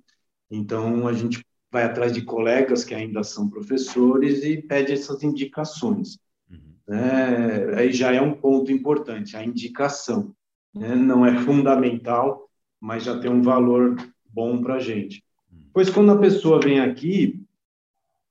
Então, 0.51 1.07
a 1.07 1.13
gente 1.13 1.45
vai 1.71 1.83
atrás 1.83 2.11
de 2.11 2.23
colegas 2.23 2.85
que 2.85 2.95
ainda 2.95 3.23
são 3.23 3.51
professores 3.51 4.43
e 4.43 4.63
pede 4.63 4.95
essas 4.95 5.23
indicações 5.23 6.17
né, 6.87 7.75
aí 7.77 7.93
já 7.93 8.13
é 8.13 8.21
um 8.21 8.35
ponto 8.35 8.71
importante, 8.71 9.37
a 9.37 9.45
indicação. 9.45 10.35
Né, 10.75 10.95
não 10.95 11.25
é 11.25 11.37
fundamental, 11.43 12.49
mas 12.81 13.05
já 13.05 13.19
tem 13.19 13.31
um 13.31 13.43
valor 13.43 13.97
bom 14.25 14.61
para 14.61 14.75
a 14.75 14.81
gente. 14.81 15.25
Pois 15.73 15.91
quando 15.91 16.13
a 16.13 16.19
pessoa 16.19 16.61
vem 16.61 16.81
aqui, 16.81 17.45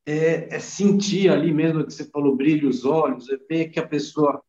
é, 0.06 0.56
é, 0.56 0.60
sentir 0.60 1.30
ali 1.30 1.54
mesmo 1.54 1.86
que 1.86 1.94
você 1.94 2.06
falou, 2.06 2.36
brilha 2.36 2.68
os 2.68 2.86
olhos, 2.86 3.30
é 3.30 3.38
ver 3.50 3.70
que 3.70 3.80
a 3.80 3.88
pessoa 3.88 4.42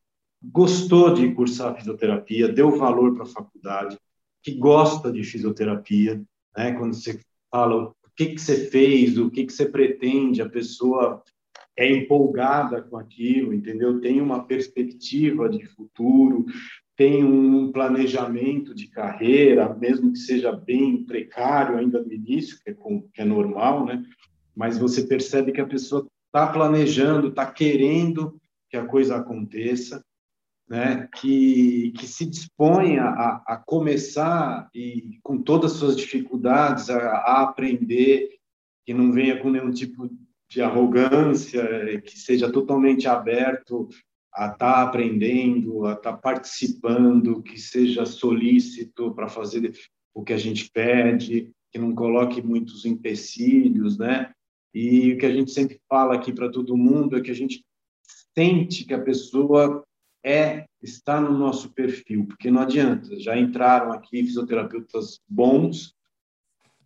gostou 0.43 1.15
de 1.15 1.33
cursar 1.33 1.77
fisioterapia, 1.77 2.49
deu 2.49 2.77
valor 2.77 3.15
para 3.15 3.23
a 3.23 3.27
faculdade, 3.29 3.99
que 4.43 4.53
gosta 4.53 5.11
de 5.11 5.23
fisioterapia, 5.25 6.23
né? 6.57 6.73
Quando 6.73 6.95
você 6.95 7.21
fala 7.51 7.85
o 7.87 7.95
que, 8.15 8.27
que 8.27 8.41
você 8.41 8.69
fez, 8.69 9.17
o 9.17 9.31
que, 9.31 9.47
que 9.47 9.53
você 9.53 9.67
pretende, 9.67 10.43
a 10.43 10.49
pessoa 10.49 11.23
é 11.77 11.91
empolgada 11.91 12.83
com 12.83 12.97
aquilo, 12.97 13.53
entendeu? 13.53 14.01
Tem 14.01 14.21
uma 14.21 14.45
perspectiva 14.45 15.49
de 15.49 15.67
futuro, 15.67 16.47
tem 16.97 17.25
um 17.25 17.73
planejamento 17.73 18.75
de 18.75 18.87
carreira, 18.89 19.75
mesmo 19.75 20.13
que 20.13 20.19
seja 20.19 20.53
bem 20.53 21.05
precário 21.05 21.77
ainda 21.77 22.01
no 22.01 22.13
início, 22.13 22.59
que 22.63 22.71
é, 22.71 22.75
que 23.13 23.21
é 23.21 23.25
normal, 23.25 23.85
né? 23.85 24.05
Mas 24.55 24.79
você 24.79 25.03
percebe 25.03 25.51
que 25.51 25.61
a 25.61 25.67
pessoa 25.67 26.07
está 26.27 26.47
planejando, 26.47 27.29
está 27.29 27.51
querendo 27.51 28.41
que 28.71 28.77
a 28.77 28.87
coisa 28.87 29.17
aconteça, 29.17 30.05
né? 30.69 31.09
Que, 31.17 31.93
que 31.99 32.07
se 32.07 32.25
dispõe 32.25 32.99
a, 32.99 33.43
a 33.47 33.63
começar 33.67 34.69
e 34.73 35.19
com 35.23 35.43
todas 35.43 35.73
as 35.73 35.79
suas 35.79 35.97
dificuldades 35.97 36.89
a, 36.89 36.99
a 36.99 37.43
aprender, 37.43 38.29
que 38.87 38.95
não 38.95 39.11
venha 39.11 39.41
com 39.41 39.51
nenhum 39.51 39.73
tipo 39.73 40.09
de 40.55 40.63
arrogância, 40.63 42.01
que 42.03 42.17
seja 42.17 42.51
totalmente 42.51 43.09
aberto 43.09 43.89
a 44.33 44.47
estar 44.47 44.57
tá 44.57 44.83
aprendendo, 44.83 45.85
a 45.85 45.95
estar 45.95 46.13
tá 46.13 46.17
participando, 46.17 47.43
que 47.43 47.61
seja 47.61 48.07
solícito 48.07 49.13
para 49.15 49.29
fazer 49.29 49.75
o 50.15 50.23
que 50.23 50.33
a 50.33 50.37
gente 50.39 50.71
pede, 50.71 51.51
que 51.73 51.79
não 51.79 51.93
coloque 51.93 52.41
muitos 52.41 52.85
empecilhos, 52.85 53.99
né? 53.99 54.33
E 54.73 55.13
o 55.13 55.19
que 55.19 55.27
a 55.27 55.33
gente 55.33 55.51
sempre 55.51 55.81
fala 55.89 56.15
aqui 56.15 56.33
para 56.33 56.51
todo 56.51 56.77
mundo 56.77 57.17
é 57.17 57.21
que 57.21 57.33
a 57.33 57.35
gente 57.35 57.65
sente 58.37 58.85
que 58.85 58.95
a 58.95 59.03
pessoa 59.03 59.85
é 60.25 60.67
está 60.81 61.21
no 61.21 61.37
nosso 61.37 61.73
perfil, 61.73 62.27
porque 62.27 62.51
não 62.51 62.63
adianta, 62.63 63.19
já 63.19 63.37
entraram 63.37 63.93
aqui 63.93 64.23
fisioterapeutas 64.23 65.21
bons 65.29 65.95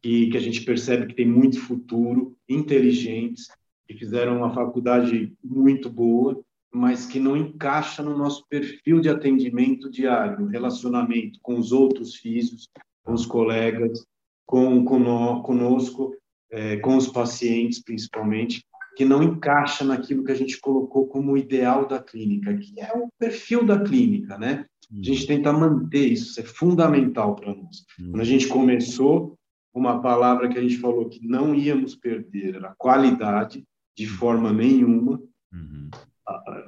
e 0.03 0.30
que 0.30 0.36
a 0.36 0.40
gente 0.40 0.64
percebe 0.64 1.07
que 1.07 1.14
tem 1.14 1.26
muito 1.26 1.61
futuro, 1.61 2.36
inteligentes, 2.49 3.49
que 3.86 3.94
fizeram 3.94 4.36
uma 4.36 4.53
faculdade 4.53 5.32
muito 5.42 5.90
boa, 5.90 6.40
mas 6.72 7.07
que 7.07 7.18
não 7.18 7.36
encaixa 7.36 8.03
no 8.03 8.16
nosso 8.16 8.46
perfil 8.49 9.01
de 9.01 9.09
atendimento 9.09 9.90
diário, 9.90 10.46
relacionamento 10.46 11.38
com 11.42 11.59
os 11.59 11.72
outros 11.72 12.16
físicos, 12.16 12.68
com 13.05 13.14
os 13.14 13.26
colegas. 13.26 14.05
com, 14.49 14.82
com 14.82 15.42
conosco, 15.42 16.14
é, 16.51 16.78
com 16.78 16.96
os 16.96 17.07
pacientes 17.07 17.82
principalmente, 17.82 18.62
que 18.96 19.05
não 19.05 19.22
encaixa 19.22 19.84
naquilo 19.84 20.24
que 20.24 20.32
a 20.32 20.34
gente 20.34 20.59
colocou 20.59 21.07
como 21.07 21.36
ideal 21.36 21.86
da 21.86 22.03
clínica, 22.03 22.57
que 22.57 22.80
é 22.80 22.92
o 22.94 23.09
perfil 23.18 23.64
da 23.64 23.78
clínica, 23.80 24.38
né? 24.38 24.64
A 24.90 25.05
gente 25.05 25.26
tenta 25.26 25.53
manter 25.53 26.07
isso, 26.07 26.30
isso 26.30 26.40
é 26.40 26.42
fundamental 26.42 27.36
para 27.36 27.55
nós. 27.55 27.84
Quando 27.96 28.20
a 28.22 28.24
gente 28.24 28.49
começou, 28.49 29.38
uma 29.72 30.00
palavra 30.00 30.48
que 30.48 30.58
a 30.58 30.62
gente 30.62 30.78
falou 30.78 31.08
que 31.08 31.26
não 31.26 31.54
íamos 31.54 31.94
perder 31.94 32.56
era 32.56 32.74
qualidade, 32.76 33.64
de 33.96 34.06
forma 34.06 34.52
nenhuma. 34.52 35.20
Uhum. 35.52 35.90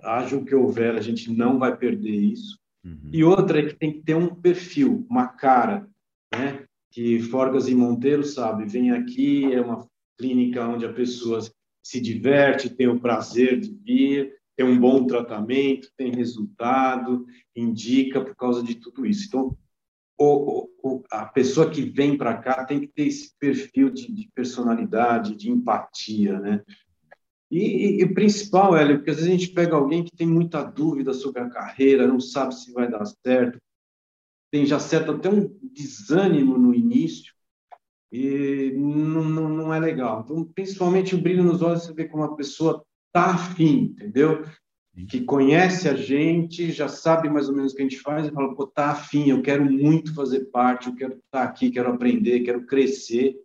Haja 0.03 0.37
o 0.37 0.45
que 0.45 0.55
houver, 0.55 0.97
a 0.97 1.01
gente 1.01 1.31
não 1.33 1.59
vai 1.59 1.77
perder 1.77 2.15
isso. 2.15 2.59
Uhum. 2.85 3.11
E 3.13 3.23
outra 3.23 3.61
é 3.61 3.67
que 3.67 3.75
tem 3.75 3.93
que 3.93 4.03
ter 4.03 4.15
um 4.15 4.35
perfil, 4.35 5.07
uma 5.09 5.29
cara, 5.29 5.89
né? 6.33 6.65
Que 6.91 7.21
Forgas 7.21 7.69
e 7.69 7.75
Monteiro 7.75 8.25
sabe, 8.25 8.65
vem 8.65 8.91
aqui, 8.91 9.53
é 9.53 9.61
uma 9.61 9.87
clínica 10.19 10.67
onde 10.67 10.85
a 10.85 10.93
pessoa 10.93 11.41
se 11.83 12.01
diverte, 12.01 12.69
tem 12.69 12.89
o 12.89 13.01
prazer 13.01 13.61
de 13.61 13.73
vir, 13.75 14.35
tem 14.57 14.67
um 14.67 14.79
bom 14.79 15.07
tratamento, 15.07 15.89
tem 15.97 16.13
resultado, 16.13 17.25
indica 17.57 18.21
por 18.21 18.35
causa 18.35 18.63
de 18.63 18.75
tudo 18.75 19.07
isso. 19.07 19.27
Então, 19.29 19.57
o, 20.23 20.69
o, 20.83 21.03
a 21.11 21.25
pessoa 21.25 21.71
que 21.71 21.81
vem 21.81 22.19
para 22.19 22.37
cá 22.37 22.65
tem 22.65 22.81
que 22.81 22.89
ter 22.89 23.07
esse 23.07 23.35
perfil 23.39 23.89
de, 23.89 24.13
de 24.13 24.29
personalidade, 24.35 25.35
de 25.35 25.51
empatia, 25.51 26.39
né? 26.39 26.63
E, 27.51 28.05
o 28.05 28.15
principal, 28.15 28.77
Hélio, 28.77 28.99
porque 28.99 29.11
às 29.11 29.17
vezes 29.17 29.29
a 29.29 29.37
gente 29.37 29.53
pega 29.53 29.75
alguém 29.75 30.05
que 30.05 30.15
tem 30.15 30.27
muita 30.27 30.63
dúvida 30.63 31.13
sobre 31.13 31.41
a 31.41 31.49
carreira, 31.49 32.07
não 32.07 32.21
sabe 32.21 32.55
se 32.55 32.71
vai 32.73 32.89
dar 32.89 33.05
certo, 33.07 33.59
tem 34.53 34.65
já 34.65 34.79
certo 34.79 35.13
até 35.13 35.29
um 35.29 35.49
desânimo 35.63 36.57
no 36.57 36.73
início, 36.73 37.33
e 38.13 38.73
não, 38.77 39.25
não, 39.25 39.49
não 39.49 39.75
é 39.75 39.81
legal. 39.81 40.23
Então, 40.25 40.45
principalmente 40.45 41.15
o 41.15 41.21
brilho 41.21 41.43
nos 41.43 41.63
olhos, 41.63 41.85
você 41.85 41.93
vê 41.93 42.07
como 42.07 42.23
a 42.23 42.37
pessoa 42.37 42.85
está 43.09 43.33
afim, 43.33 43.95
entendeu? 43.97 44.45
Que 45.07 45.21
conhece 45.21 45.89
a 45.89 45.95
gente, 45.95 46.71
já 46.73 46.89
sabe 46.89 47.29
mais 47.29 47.49
ou 47.49 47.55
menos 47.55 47.73
o 47.73 47.77
que 47.77 47.83
a 47.83 47.85
gente 47.85 48.01
faz 48.01 48.27
e 48.27 48.33
fala, 48.33 48.55
pô, 48.55 48.67
tá 48.67 48.91
afim, 48.91 49.31
eu 49.31 49.43
quero 49.43 49.65
muito 49.65 50.15
fazer 50.15 50.47
parte, 50.47 50.89
eu 50.89 50.95
quero 50.95 51.15
estar 51.15 51.43
aqui, 51.43 51.71
quero 51.71 51.91
aprender, 51.91 52.41
quero 52.41 52.67
crescer 52.67 53.37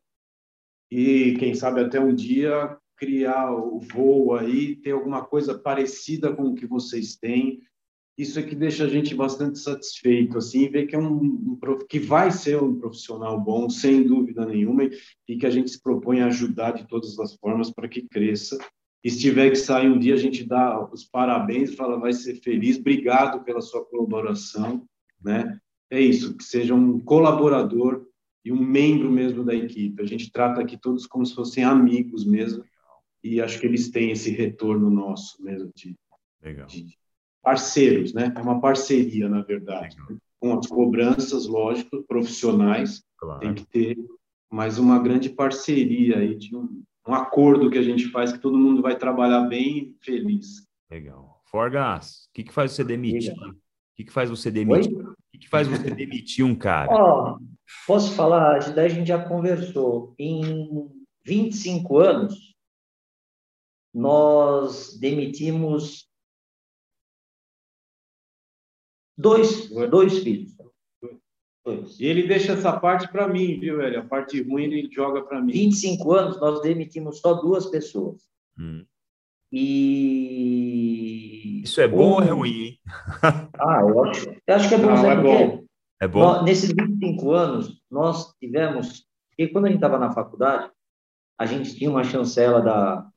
e 0.92 1.36
quem 1.40 1.54
sabe 1.54 1.82
até 1.82 2.00
um 2.00 2.14
dia 2.14 2.78
criar 2.98 3.52
o 3.54 3.80
voo 3.80 4.36
aí, 4.36 4.76
ter 4.78 4.92
alguma 4.92 5.24
coisa 5.24 5.58
parecida 5.58 6.34
com 6.34 6.44
o 6.44 6.56
que 6.56 6.66
vocês 6.66 7.16
têm. 7.16 7.62
Isso 8.18 8.40
é 8.40 8.44
que 8.44 8.56
deixa 8.56 8.86
a 8.86 8.88
gente 8.88 9.14
bastante 9.14 9.60
satisfeito, 9.60 10.38
assim, 10.38 10.70
ver 10.70 10.88
que 10.88 10.96
é 10.96 11.00
um, 11.00 11.14
um 11.14 11.60
que 11.90 12.00
vai 12.00 12.32
ser 12.32 12.62
um 12.62 12.80
profissional 12.80 13.40
bom, 13.40 13.70
sem 13.70 14.04
dúvida 14.04 14.46
nenhuma, 14.46 14.90
e 15.28 15.38
que 15.38 15.46
a 15.46 15.50
gente 15.50 15.70
se 15.70 15.82
propõe 15.82 16.22
a 16.22 16.28
ajudar 16.28 16.72
de 16.72 16.88
todas 16.88 17.20
as 17.20 17.36
formas 17.36 17.70
para 17.70 17.90
que 17.90 18.08
cresça 18.08 18.58
e 19.06 19.12
se 19.12 19.20
tiver 19.20 19.52
que 19.52 19.56
sair 19.56 19.88
um 19.88 20.00
dia, 20.00 20.16
a 20.16 20.18
gente 20.18 20.44
dá 20.44 20.84
os 20.92 21.04
parabéns, 21.04 21.76
fala, 21.76 22.00
vai 22.00 22.12
ser 22.12 22.42
feliz, 22.42 22.80
obrigado 22.80 23.44
pela 23.44 23.62
sua 23.62 23.86
colaboração, 23.86 24.84
né? 25.24 25.60
É 25.92 26.02
isso, 26.02 26.36
que 26.36 26.44
seja 26.44 26.74
um 26.74 27.00
colaborador 27.00 28.08
e 28.44 28.52
um 28.52 28.60
membro 28.60 29.12
mesmo 29.12 29.44
da 29.44 29.54
equipe. 29.54 30.02
A 30.02 30.08
gente 30.08 30.32
trata 30.32 30.60
aqui 30.60 30.76
todos 30.76 31.06
como 31.06 31.24
se 31.24 31.36
fossem 31.36 31.64
amigos 31.64 32.26
mesmo, 32.26 32.66
e 33.24 33.40
acho 33.40 33.60
que 33.60 33.68
eles 33.68 33.92
têm 33.92 34.10
esse 34.10 34.32
retorno 34.32 34.90
nosso 34.90 35.40
mesmo 35.44 35.72
de, 35.76 35.96
de 36.68 36.98
parceiros, 37.44 38.12
né? 38.12 38.34
É 38.36 38.42
uma 38.42 38.60
parceria, 38.60 39.30
na 39.30 39.44
verdade, 39.44 39.96
Legal. 40.00 40.18
com 40.40 40.58
as 40.58 40.66
cobranças, 40.66 41.46
lógico, 41.46 42.04
profissionais, 42.08 43.04
claro. 43.20 43.40
tem 43.40 43.54
que 43.54 43.68
ter, 43.68 43.98
mas 44.52 44.80
uma 44.80 44.98
grande 44.98 45.30
parceria 45.30 46.18
aí 46.18 46.36
de 46.36 46.56
um 46.56 46.84
um 47.08 47.14
acordo 47.14 47.70
que 47.70 47.78
a 47.78 47.84
gente 47.84 48.10
faz 48.10 48.32
que 48.34 48.40
todo 48.40 48.58
mundo 48.58 48.82
vai 48.82 48.98
trabalhar 48.98 49.42
bem 49.42 49.96
feliz. 50.02 50.68
Legal. 50.90 51.42
Forgas, 51.46 52.26
o 52.26 52.34
que, 52.34 52.44
que 52.44 52.54
faz 52.54 52.72
você 52.72 52.84
demitir? 52.84 53.34
O 53.34 53.56
que, 53.96 54.04
que 54.04 54.12
faz 54.12 54.30
você 54.30 54.50
demitir? 54.52 54.92
O 54.98 55.16
que, 55.32 55.38
que 55.38 55.48
faz 55.48 55.68
você 55.68 55.90
demitir 55.92 56.44
um 56.44 56.56
cara? 56.56 56.92
Oh, 56.92 57.40
posso 57.86 58.14
falar? 58.14 58.74
Daí 58.74 58.86
a 58.88 58.90
gente 58.90 59.08
já 59.08 59.24
conversou. 59.24 60.14
Em 60.18 60.90
25 61.24 61.98
anos, 62.00 62.56
nós 63.94 64.98
demitimos 65.00 66.10
dois, 69.18 69.70
dois 69.90 70.20
filhos. 70.20 70.55
E 72.00 72.06
ele 72.06 72.28
deixa 72.28 72.54
essa 72.54 72.80
parte 72.80 73.12
para 73.12 73.28
mim, 73.28 73.60
viu, 73.60 73.78
velho? 73.78 74.00
A 74.00 74.06
parte 74.06 74.40
ruim 74.42 74.66
ele 74.66 74.88
joga 74.92 75.24
para 75.24 75.42
mim. 75.42 75.52
25 75.52 76.12
anos, 76.14 76.40
nós 76.40 76.62
demitimos 76.62 77.20
só 77.20 77.34
duas 77.34 77.66
pessoas. 77.66 78.22
Hum. 78.58 78.86
E. 79.52 80.02
Isso 81.64 81.82
é 81.82 81.88
bom 81.88 82.12
um... 82.12 82.14
ou 82.14 82.22
é 82.22 82.30
ruim? 82.30 82.78
ah, 83.60 83.80
eu 83.82 84.04
acho, 84.04 84.30
eu 84.30 84.56
acho 84.56 84.70
que 84.70 84.76
é 84.76 84.78
bom. 84.78 84.86
Não, 84.86 85.10
é 85.10 85.16
bom. 85.16 85.64
É 86.02 86.08
bom. 86.08 86.20
Nós, 86.20 86.44
nesses 86.44 86.72
25 86.72 87.32
anos, 87.32 87.82
nós 87.90 88.32
tivemos. 88.40 89.04
Porque 89.30 89.48
quando 89.52 89.66
a 89.66 89.70
gente 89.70 89.78
estava 89.78 89.98
na 89.98 90.12
faculdade, 90.12 90.70
a 91.38 91.46
gente 91.46 91.76
tinha 91.76 91.90
uma 91.90 92.04
chancela 92.04 92.62
da, 92.62 93.08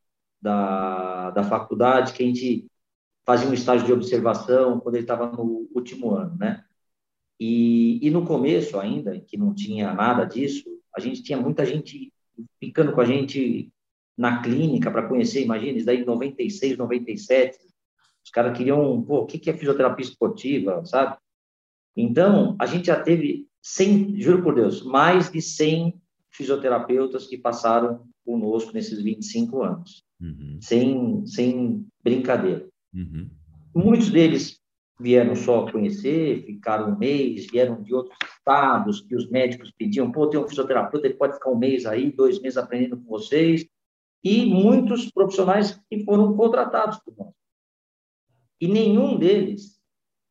da, 0.40 1.30
da 1.32 1.44
faculdade 1.44 2.12
que 2.14 2.22
a 2.22 2.26
gente 2.26 2.66
fazia 3.26 3.48
um 3.48 3.52
estágio 3.52 3.84
de 3.84 3.92
observação 3.92 4.80
quando 4.80 4.94
ele 4.94 5.04
estava 5.04 5.30
no 5.30 5.68
último 5.74 6.14
ano, 6.14 6.34
né? 6.38 6.64
E, 7.40 8.04
e 8.06 8.10
no 8.10 8.24
começo 8.24 8.78
ainda, 8.78 9.18
que 9.20 9.36
não 9.36 9.54
tinha 9.54 9.92
nada 9.92 10.24
disso, 10.24 10.64
a 10.96 11.00
gente 11.00 11.22
tinha 11.22 11.38
muita 11.38 11.64
gente 11.64 12.12
ficando 12.60 12.92
com 12.92 13.00
a 13.00 13.04
gente 13.04 13.70
na 14.16 14.42
clínica 14.42 14.90
para 14.90 15.06
conhecer, 15.06 15.44
imagina, 15.44 15.76
isso 15.76 15.86
daí 15.86 16.02
em 16.02 16.04
96, 16.04 16.76
97, 16.76 17.58
os 18.24 18.30
caras 18.30 18.56
queriam, 18.56 19.00
pô, 19.02 19.20
o 19.20 19.26
que 19.26 19.48
é 19.48 19.56
fisioterapia 19.56 20.04
esportiva, 20.04 20.84
sabe? 20.84 21.16
Então, 21.96 22.56
a 22.58 22.66
gente 22.66 22.86
já 22.86 23.00
teve 23.00 23.46
100, 23.62 24.20
juro 24.20 24.42
por 24.42 24.54
Deus, 24.54 24.82
mais 24.82 25.30
de 25.30 25.40
100 25.40 25.94
fisioterapeutas 26.30 27.26
que 27.26 27.38
passaram 27.38 28.06
conosco 28.24 28.72
nesses 28.72 29.02
25 29.02 29.62
anos, 29.62 30.04
uhum. 30.20 30.58
sem, 30.60 31.26
sem 31.26 31.86
brincadeira. 32.02 32.68
Uhum. 32.92 33.30
Muitos 33.74 34.10
deles 34.10 34.57
vieram 35.00 35.36
só 35.36 35.70
conhecer, 35.70 36.44
ficaram 36.44 36.92
um 36.92 36.98
mês, 36.98 37.46
vieram 37.50 37.82
de 37.82 37.94
outros 37.94 38.16
estados, 38.36 39.00
que 39.00 39.14
os 39.14 39.30
médicos 39.30 39.70
pediam, 39.70 40.10
pô, 40.10 40.26
tem 40.28 40.40
um 40.40 40.48
fisioterapeuta, 40.48 41.06
ele 41.06 41.14
pode 41.14 41.34
ficar 41.34 41.50
um 41.50 41.58
mês 41.58 41.86
aí, 41.86 42.10
dois 42.10 42.40
meses 42.40 42.56
aprendendo 42.56 42.96
com 42.96 43.04
vocês, 43.04 43.66
e 44.24 44.44
muitos 44.46 45.10
profissionais 45.10 45.80
que 45.88 46.04
foram 46.04 46.36
contratados 46.36 46.98
por 46.98 47.14
nós. 47.16 47.32
E 48.60 48.66
nenhum 48.66 49.16
deles 49.16 49.80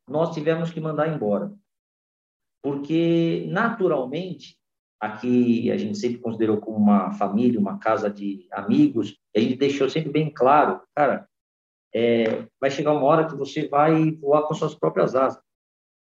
nós 0.09 0.34
tivemos 0.34 0.72
que 0.72 0.82
mandar 0.82 1.13
embora. 1.13 1.53
Porque, 2.61 3.45
naturalmente, 3.49 4.57
aqui 4.99 5.72
a 5.72 5.78
gente 5.78 5.97
sempre 5.97 6.20
considerou 6.20 6.57
como 6.57 6.78
uma 6.78 7.11
família, 7.13 7.59
uma 7.59 7.78
casa 7.78 8.09
de 8.09 8.45
amigos, 8.51 9.18
e 9.34 9.39
a 9.39 9.41
gente 9.41 9.55
deixou 9.55 9.89
sempre 9.89 10.11
bem 10.11 10.30
claro, 10.30 10.82
cara, 10.93 11.30
é, 11.97 12.45
vai 12.61 12.69
chegar 12.69 12.93
uma 12.93 13.05
hora 13.05 13.27
que 13.27 13.35
você 13.35 13.67
vai 13.67 14.11
voar 14.11 14.43
com 14.43 14.53
suas 14.53 14.75
próprias 14.75 15.15
asas. 15.15 15.41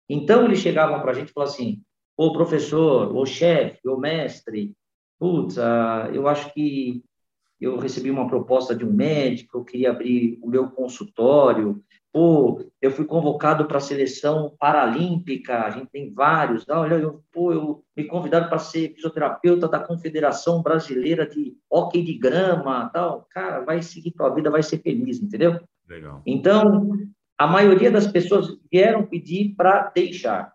Então, 0.10 0.44
eles 0.44 0.60
chegavam 0.60 1.00
para 1.00 1.12
a 1.12 1.14
gente 1.14 1.30
e 1.30 1.32
falavam 1.32 1.54
assim, 1.54 1.82
ô 2.18 2.34
professor, 2.34 3.16
ô 3.16 3.26
chefe, 3.26 3.88
ô 3.88 3.96
mestre, 3.98 4.74
putz, 5.18 5.58
ah, 5.58 6.10
eu 6.14 6.28
acho 6.28 6.54
que 6.54 7.02
eu 7.60 7.78
recebi 7.78 8.12
uma 8.12 8.28
proposta 8.28 8.76
de 8.76 8.86
um 8.86 8.92
médico, 8.92 9.58
eu 9.58 9.64
queria 9.64 9.92
abrir 9.92 10.38
o 10.42 10.50
meu 10.50 10.70
consultório, 10.70 11.82
pô, 12.12 12.62
eu 12.82 12.92
fui 12.92 13.06
convocado 13.06 13.66
para 13.66 13.78
a 13.78 13.82
seleção 13.82 14.56
paralímpica, 14.60 15.64
a 15.64 15.70
gente 15.70 15.90
tem 15.90 16.14
vários, 16.14 16.66
olha, 16.68 16.96
eu, 16.96 17.24
pô, 17.32 17.54
eu 17.54 17.84
me 17.96 18.04
convidaram 18.04 18.50
para 18.50 18.60
ser 18.60 18.94
fisioterapeuta 18.94 19.70
da 19.70 19.80
Confederação 19.80 20.62
Brasileira 20.62 21.26
de 21.26 21.56
Hockey 21.70 22.04
de 22.04 22.14
Grama, 22.18 22.90
tal, 22.94 23.26
cara, 23.30 23.62
vai 23.62 23.82
seguir 23.82 24.12
tua 24.12 24.30
vida, 24.30 24.52
vai 24.52 24.62
ser 24.62 24.80
feliz, 24.80 25.22
entendeu? 25.22 25.60
Legal. 25.88 26.22
Então, 26.26 26.92
a 27.38 27.48
maioria 27.48 27.92
das 27.92 28.08
pessoas 28.08 28.58
vieram 28.72 29.06
pedir 29.06 29.56
para 29.56 29.90
deixar. 29.90 30.54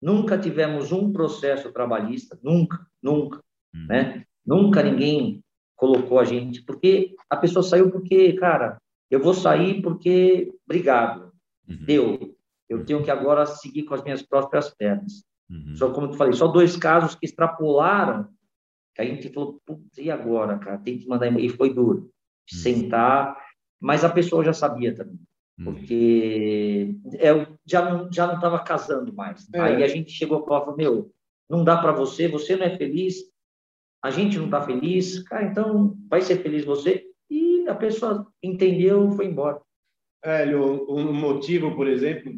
Nunca 0.00 0.36
tivemos 0.36 0.92
um 0.92 1.12
processo 1.12 1.72
trabalhista, 1.72 2.38
nunca, 2.42 2.86
nunca, 3.02 3.38
hum. 3.74 3.86
né? 3.88 4.24
Nunca 4.44 4.82
ninguém 4.82 5.42
colocou 5.74 6.18
a 6.18 6.24
gente, 6.24 6.62
porque 6.62 7.14
a 7.30 7.36
pessoa 7.36 7.62
saiu 7.62 7.90
porque, 7.90 8.34
cara, 8.34 8.78
eu 9.10 9.20
vou 9.20 9.32
sair 9.32 9.80
porque, 9.80 10.52
obrigado, 10.66 11.32
uhum. 11.68 11.84
deu. 11.84 12.36
Eu 12.68 12.84
tenho 12.84 13.02
que 13.02 13.10
agora 13.10 13.46
seguir 13.46 13.84
com 13.84 13.94
as 13.94 14.02
minhas 14.02 14.22
próprias 14.22 14.70
pernas. 14.70 15.24
Uhum. 15.48 15.76
Só 15.76 15.90
como 15.90 16.08
eu 16.08 16.12
falei, 16.14 16.32
só 16.34 16.48
dois 16.48 16.76
casos 16.76 17.14
que 17.14 17.26
extrapolaram, 17.26 18.28
que 18.94 19.02
a 19.02 19.04
gente 19.04 19.28
falou, 19.30 19.60
putz, 19.64 19.98
e 19.98 20.10
agora, 20.10 20.58
cara? 20.58 20.78
Tem 20.78 20.98
que 20.98 21.08
mandar 21.08 21.30
e 21.38 21.48
foi 21.48 21.72
duro. 21.72 22.00
Uhum. 22.00 22.10
Sentar 22.46 23.36
mas 23.84 24.02
a 24.02 24.08
pessoa 24.08 24.42
já 24.42 24.54
sabia 24.54 24.94
também, 24.94 25.20
hum. 25.58 25.64
porque 25.64 26.96
eu 27.20 27.46
já 27.66 27.84
não 27.84 28.10
já 28.10 28.26
não 28.26 28.36
estava 28.36 28.58
casando 28.64 29.12
mais. 29.12 29.46
É. 29.52 29.60
Aí 29.60 29.84
a 29.84 29.86
gente 29.86 30.10
chegou 30.10 30.40
e 30.40 30.46
falou, 30.46 30.74
meu, 30.74 31.12
não 31.50 31.62
dá 31.62 31.76
para 31.76 31.92
você, 31.92 32.26
você 32.26 32.56
não 32.56 32.64
é 32.64 32.78
feliz, 32.78 33.16
a 34.02 34.10
gente 34.10 34.38
não 34.38 34.46
está 34.46 34.62
feliz, 34.62 35.18
cara, 35.24 35.44
então 35.44 35.98
vai 36.08 36.22
ser 36.22 36.38
feliz 36.38 36.64
você. 36.64 37.04
E 37.28 37.68
a 37.68 37.74
pessoa 37.74 38.26
entendeu, 38.42 39.10
foi 39.10 39.26
embora. 39.26 39.60
Hélio, 40.24 40.90
um 40.90 41.12
motivo, 41.12 41.76
por 41.76 41.86
exemplo, 41.86 42.32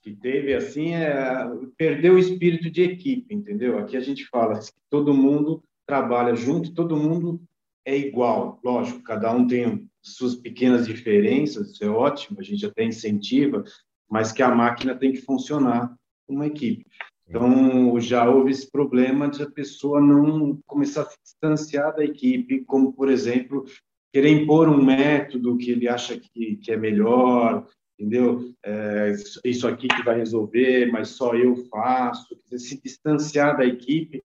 que 0.00 0.14
teve 0.14 0.54
assim 0.54 0.94
é 0.94 1.44
perder 1.76 2.12
o 2.12 2.18
espírito 2.18 2.70
de 2.70 2.84
equipe, 2.84 3.34
entendeu? 3.34 3.78
Aqui 3.78 3.96
a 3.96 4.00
gente 4.00 4.24
fala 4.26 4.60
que 4.60 4.70
todo 4.88 5.12
mundo 5.12 5.60
trabalha 5.84 6.36
junto, 6.36 6.72
todo 6.72 6.96
mundo 6.96 7.42
é 7.84 7.96
igual. 7.96 8.60
Lógico, 8.62 9.02
cada 9.02 9.32
um 9.32 9.44
tem 9.44 9.88
suas 10.04 10.34
pequenas 10.34 10.86
diferenças, 10.86 11.70
isso 11.70 11.84
é 11.84 11.88
ótimo, 11.88 12.38
a 12.38 12.42
gente 12.42 12.64
até 12.66 12.84
incentiva, 12.84 13.64
mas 14.08 14.32
que 14.32 14.42
a 14.42 14.54
máquina 14.54 14.94
tem 14.94 15.12
que 15.12 15.22
funcionar 15.22 15.94
uma 16.28 16.46
equipe. 16.46 16.84
Então, 17.26 17.98
já 18.00 18.28
houve 18.28 18.50
esse 18.50 18.70
problema 18.70 19.28
de 19.28 19.42
a 19.42 19.50
pessoa 19.50 20.00
não 20.00 20.58
começar 20.66 21.02
a 21.02 21.06
se 21.06 21.16
distanciar 21.22 21.96
da 21.96 22.04
equipe, 22.04 22.64
como, 22.66 22.92
por 22.92 23.08
exemplo, 23.08 23.64
querer 24.12 24.28
impor 24.28 24.68
um 24.68 24.84
método 24.84 25.56
que 25.56 25.70
ele 25.70 25.88
acha 25.88 26.20
que, 26.20 26.56
que 26.56 26.70
é 26.70 26.76
melhor, 26.76 27.66
entendeu? 27.98 28.52
É, 28.62 29.14
isso 29.44 29.66
aqui 29.66 29.88
que 29.88 30.02
vai 30.02 30.18
resolver, 30.18 30.92
mas 30.92 31.08
só 31.08 31.34
eu 31.34 31.56
faço. 31.70 32.36
Se 32.58 32.80
distanciar 32.82 33.56
da 33.56 33.64
equipe 33.64 34.22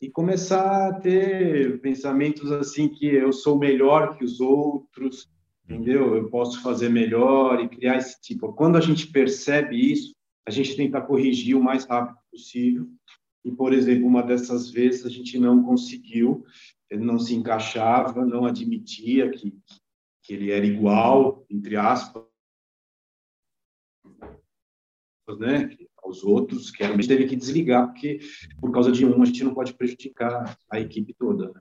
e 0.00 0.10
começar 0.10 0.88
a 0.88 1.00
ter 1.00 1.80
pensamentos 1.80 2.52
assim 2.52 2.88
que 2.88 3.06
eu 3.06 3.32
sou 3.32 3.58
melhor 3.58 4.16
que 4.16 4.24
os 4.24 4.40
outros, 4.40 5.30
entendeu? 5.64 6.14
Eu 6.14 6.28
posso 6.28 6.62
fazer 6.62 6.88
melhor 6.88 7.60
e 7.60 7.68
criar 7.68 7.96
esse 7.96 8.20
tipo. 8.20 8.52
Quando 8.52 8.76
a 8.76 8.80
gente 8.80 9.06
percebe 9.08 9.92
isso, 9.92 10.14
a 10.46 10.50
gente 10.50 10.76
tenta 10.76 11.00
corrigir 11.00 11.56
o 11.56 11.62
mais 11.62 11.84
rápido 11.86 12.18
possível. 12.30 12.88
E, 13.44 13.50
por 13.50 13.72
exemplo, 13.72 14.06
uma 14.06 14.22
dessas 14.22 14.70
vezes 14.70 15.06
a 15.06 15.08
gente 15.08 15.38
não 15.38 15.62
conseguiu, 15.62 16.44
ele 16.90 17.04
não 17.04 17.18
se 17.18 17.34
encaixava, 17.34 18.24
não 18.24 18.44
admitia 18.44 19.30
que, 19.30 19.56
que 20.22 20.34
ele 20.34 20.50
era 20.50 20.66
igual, 20.66 21.44
entre 21.48 21.76
aspas, 21.76 22.24
né, 25.38 25.76
aos 26.06 26.24
outros, 26.24 26.70
que 26.70 26.82
a 26.82 26.90
gente 26.90 27.08
teve 27.08 27.26
que 27.26 27.36
desligar, 27.36 27.88
porque 27.88 28.20
por 28.60 28.72
causa 28.72 28.90
de 28.90 29.04
um 29.04 29.22
a 29.22 29.26
gente 29.26 29.44
não 29.44 29.52
pode 29.52 29.74
prejudicar 29.74 30.56
a 30.70 30.80
equipe 30.80 31.12
toda. 31.12 31.52
Né? 31.52 31.60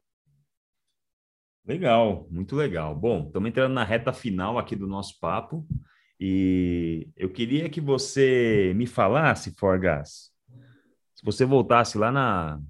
Legal, 1.66 2.28
muito 2.30 2.56
legal. 2.56 2.96
Bom, 2.96 3.26
estamos 3.26 3.50
entrando 3.50 3.74
na 3.74 3.84
reta 3.84 4.14
final 4.14 4.58
aqui 4.58 4.76
do 4.76 4.88
nosso 4.88 5.20
papo 5.20 5.66
e 6.20 7.10
eu 7.18 7.30
queria 7.30 7.70
que 7.70 7.82
você 7.82 8.72
me 8.76 8.86
falasse, 8.86 9.56
Forgas, 9.56 10.32
se 11.16 11.24
você 11.24 11.43
voltasse 11.43 11.98
lá 11.98 12.12
na, 12.12 12.62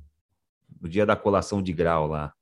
no 0.82 0.88
dia 0.88 1.06
da 1.06 1.16
colação 1.16 1.62
de 1.62 1.74
grau 1.74 2.08
lá, 2.08 2.34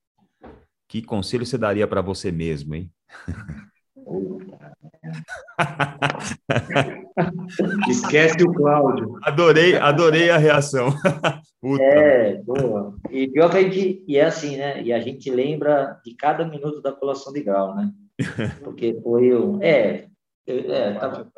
que 0.88 1.02
conselho 1.02 1.46
você 1.46 1.58
daria 1.58 1.88
para 1.88 2.02
você 2.02 2.32
mesmo, 2.32 2.76
hein? 2.76 2.92
Esquece 7.90 8.44
o 8.44 8.54
Cláudio. 8.54 9.20
Adorei, 9.24 9.76
adorei 9.78 10.30
a 10.30 10.38
reação. 10.38 10.90
é, 11.80 12.36
boa. 12.44 12.96
E 13.10 13.28
pior 13.28 13.50
que 13.52 13.58
a 13.58 13.62
gente, 13.62 14.04
e 14.08 14.18
é 14.18 14.26
assim, 14.26 14.58
né? 14.58 14.82
E 14.82 14.92
a 14.92 15.00
gente 15.00 15.30
lembra 15.30 16.00
de 16.04 16.16
cada 16.16 16.46
minuto 16.46 16.82
da 16.82 16.92
colação 16.92 17.32
de 17.34 17.42
grau, 17.44 17.76
né? 17.76 17.92
Porque 18.64 19.00
foi 19.04 19.36
um. 19.36 19.62
É, 19.62 20.08
é, 20.46 20.94
tava, 20.94 21.32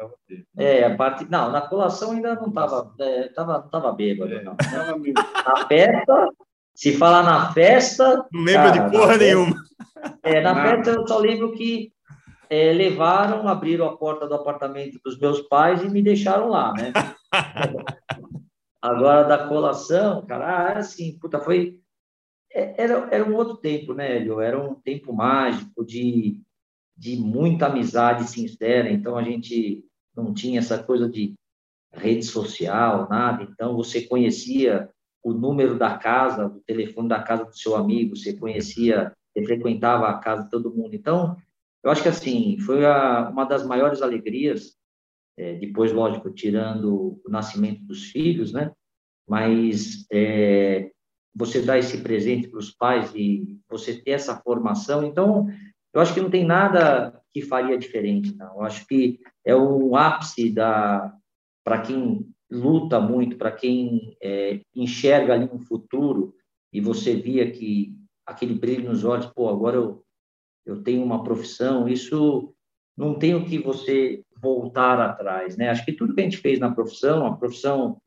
é, 0.58 0.84
a 0.84 0.96
parte. 0.96 1.30
Não, 1.30 1.52
na 1.52 1.62
colação 1.62 2.12
ainda 2.12 2.36
não 2.36 2.48
estava. 2.48 2.94
É, 3.00 3.28
tava, 3.30 3.60
não 3.60 3.66
estava 3.66 3.92
bêbado, 3.92 4.34
é, 4.34 4.44
não. 4.44 4.56
Na 4.56 5.68
festa, 5.68 6.30
se 6.74 6.98
falar 6.98 7.24
na 7.24 7.54
festa. 7.54 8.26
Não 8.32 8.44
lembro 8.44 8.72
de 8.72 8.80
porra 8.92 9.14
festa, 9.14 9.24
nenhuma. 9.24 9.56
É, 10.24 10.42
na 10.42 10.56
festa 10.64 10.92
eu 10.92 11.08
só 11.08 11.20
lembro 11.20 11.52
que 11.54 11.92
é, 12.50 12.72
levaram, 12.74 13.48
abriram 13.48 13.86
a 13.86 13.98
porta 13.98 14.28
do 14.28 14.36
apartamento 14.36 15.00
dos 15.04 15.18
meus 15.18 15.42
pais 15.42 15.84
e 15.84 15.90
me 15.90 16.02
deixaram 16.02 16.50
lá, 16.50 16.74
né? 16.74 16.94
Agora, 18.82 19.24
da 19.24 19.48
colação, 19.48 20.26
cara, 20.26 20.46
ah, 20.46 20.78
assim, 20.80 21.18
puta, 21.20 21.40
foi... 21.40 21.80
É, 22.54 22.84
era, 22.84 23.08
era 23.12 23.26
um 23.26 23.36
outro 23.36 23.58
tempo, 23.58 23.94
né, 23.94 24.18
Hélio? 24.18 24.40
Era 24.40 24.62
um 24.62 24.76
tempo 24.76 25.12
mágico 25.12 25.84
de, 25.84 26.40
de 26.96 27.18
muita 27.18 27.66
amizade 27.66 28.30
sincera, 28.30 28.90
então 28.90 29.18
a 29.18 29.24
gente 29.24 29.84
não 30.16 30.34
tinha 30.34 30.60
essa 30.60 30.82
coisa 30.82 31.10
de 31.10 31.34
rede 31.92 32.24
social, 32.24 33.08
nada, 33.10 33.44
então 33.44 33.76
você 33.76 34.02
conhecia 34.02 34.90
o 35.24 35.34
número 35.34 35.78
da 35.78 35.98
casa, 35.98 36.46
o 36.46 36.60
telefone 36.62 37.10
da 37.10 37.22
casa 37.22 37.46
do 37.46 37.58
seu 37.58 37.76
amigo, 37.76 38.16
você 38.16 38.34
conhecia, 38.34 39.12
você 39.34 39.44
frequentava 39.44 40.08
a 40.08 40.20
casa 40.20 40.44
de 40.44 40.52
todo 40.52 40.74
mundo, 40.74 40.94
então 40.94 41.36
eu 41.86 41.92
acho 41.92 42.02
que, 42.02 42.10
assim, 42.10 42.58
foi 42.58 42.84
a, 42.84 43.30
uma 43.30 43.46
das 43.46 43.64
maiores 43.64 44.02
alegrias, 44.02 44.76
é, 45.38 45.54
depois, 45.54 45.94
lógico, 45.94 46.32
tirando 46.32 47.22
o 47.24 47.30
nascimento 47.30 47.82
dos 47.84 48.06
filhos, 48.06 48.52
né? 48.52 48.72
Mas 49.30 50.08
é, 50.12 50.90
você 51.36 51.62
dar 51.62 51.78
esse 51.78 52.02
presente 52.02 52.48
para 52.48 52.58
os 52.58 52.72
pais 52.72 53.14
e 53.14 53.60
você 53.70 53.94
ter 54.02 54.12
essa 54.12 54.36
formação. 54.36 55.06
Então, 55.06 55.48
eu 55.94 56.02
acho 56.02 56.12
que 56.12 56.22
não 56.22 56.30
tem 56.32 56.44
nada 56.44 57.22
que 57.32 57.44
faria 57.44 57.78
diferente, 57.78 58.36
não. 58.36 58.56
Eu 58.56 58.62
acho 58.64 58.88
que 58.88 59.20
é 59.46 59.56
o 59.56 59.96
ápice 59.96 60.50
da 60.50 61.14
para 61.64 61.82
quem 61.82 62.28
luta 62.50 63.00
muito, 63.00 63.38
para 63.38 63.52
quem 63.52 64.18
é, 64.24 64.62
enxerga 64.76 65.34
ali 65.34 65.50
um 65.52 65.60
futuro 65.60 66.34
e 66.74 66.82
você 66.82 67.16
via 67.16 67.52
que 67.52 67.96
aquele 68.26 68.54
brilho 68.56 68.90
nos 68.90 69.04
olhos, 69.04 69.26
pô, 69.28 69.50
agora 69.50 69.78
eu 69.78 70.05
eu 70.66 70.82
tenho 70.82 71.04
uma 71.04 71.24
profissão, 71.24 71.88
isso 71.88 72.54
não 72.98 73.14
tem 73.14 73.36
o 73.36 73.46
que 73.46 73.58
você 73.58 74.24
voltar 74.42 75.00
atrás, 75.00 75.58
né? 75.58 75.70
Acho 75.70 75.86
que 75.86 75.94
tudo 75.94 76.14
que 76.14 76.22
a 76.22 76.24
gente 76.24 76.38
fez 76.38 76.60
na 76.60 76.74
profissão, 76.74 77.26
a 77.26 77.36
profissão 77.36 78.02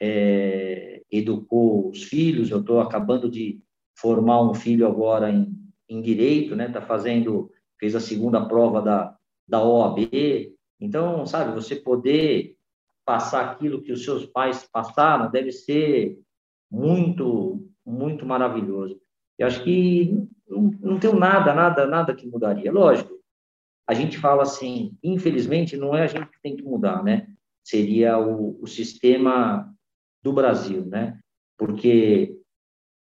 é, 0.00 1.02
educou 1.10 1.88
os 1.90 2.04
filhos, 2.04 2.50
eu 2.50 2.60
estou 2.60 2.80
acabando 2.80 3.30
de 3.30 3.60
formar 3.98 4.42
um 4.42 4.54
filho 4.54 4.86
agora 4.86 5.30
em, 5.30 5.52
em 5.88 6.00
direito, 6.00 6.54
né? 6.54 6.66
Está 6.66 6.80
fazendo, 6.80 7.50
fez 7.78 7.94
a 7.94 8.00
segunda 8.00 8.44
prova 8.46 8.80
da, 8.80 9.16
da 9.46 9.62
OAB, 9.62 10.08
então, 10.80 11.26
sabe, 11.26 11.54
você 11.54 11.74
poder 11.74 12.56
passar 13.04 13.50
aquilo 13.50 13.82
que 13.82 13.90
os 13.90 14.04
seus 14.04 14.26
pais 14.26 14.68
passaram 14.70 15.30
deve 15.30 15.50
ser 15.50 16.18
muito, 16.70 17.68
muito 17.84 18.24
maravilhoso. 18.24 19.00
Eu 19.38 19.46
acho 19.46 19.64
que 19.64 20.28
não, 20.48 20.70
não 20.80 20.98
tenho 20.98 21.18
nada, 21.18 21.54
nada, 21.54 21.86
nada 21.86 22.14
que 22.14 22.26
mudaria. 22.26 22.72
Lógico, 22.72 23.18
a 23.86 23.94
gente 23.94 24.18
fala 24.18 24.42
assim, 24.42 24.96
infelizmente, 25.02 25.76
não 25.76 25.94
é 25.94 26.02
a 26.02 26.06
gente 26.06 26.28
que 26.28 26.40
tem 26.42 26.56
que 26.56 26.62
mudar, 26.62 27.02
né? 27.02 27.28
Seria 27.64 28.18
o, 28.18 28.62
o 28.62 28.66
sistema 28.66 29.72
do 30.22 30.32
Brasil, 30.32 30.84
né? 30.84 31.18
Porque 31.56 32.36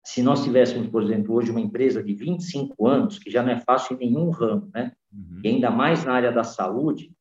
se 0.05 0.23
nós 0.23 0.43
tivéssemos, 0.43 0.89
por 0.89 1.03
exemplo, 1.03 1.35
hoje 1.35 1.51
uma 1.51 1.61
empresa 1.61 2.03
de 2.03 2.13
25 2.15 2.87
anos, 2.87 3.19
que 3.19 3.31
já 3.31 3.43
não 3.43 3.53
é 3.53 3.61
fácil 3.61 3.97
em 3.97 4.07
nenhum 4.07 4.31
ramo, 4.31 4.71
né? 4.75 4.93
Uhum. 5.13 5.41
E 5.45 5.49
ainda 5.49 5.71
mais 5.71 6.05
na 6.05 6.15
área 6.15 6.33
da 6.33 6.43
saúde, 6.43 7.13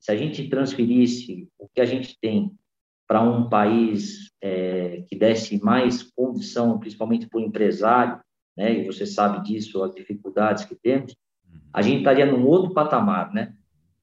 se 0.00 0.10
a 0.10 0.16
gente 0.16 0.48
transferisse 0.48 1.48
o 1.58 1.68
que 1.68 1.80
a 1.80 1.86
gente 1.86 2.18
tem 2.20 2.52
para 3.06 3.22
um 3.22 3.48
país 3.48 4.30
é, 4.42 5.02
que 5.06 5.16
desse 5.16 5.62
mais 5.62 6.02
condição, 6.02 6.78
principalmente 6.78 7.28
para 7.28 7.38
o 7.38 7.42
empresário, 7.42 8.20
né? 8.56 8.80
E 8.80 8.86
você 8.86 9.06
sabe 9.06 9.42
disso, 9.42 9.82
as 9.82 9.94
dificuldades 9.94 10.64
que 10.64 10.74
temos. 10.74 11.16
A 11.72 11.82
gente 11.82 11.98
estaria 11.98 12.26
num 12.26 12.46
outro 12.46 12.72
patamar, 12.72 13.32
né? 13.32 13.54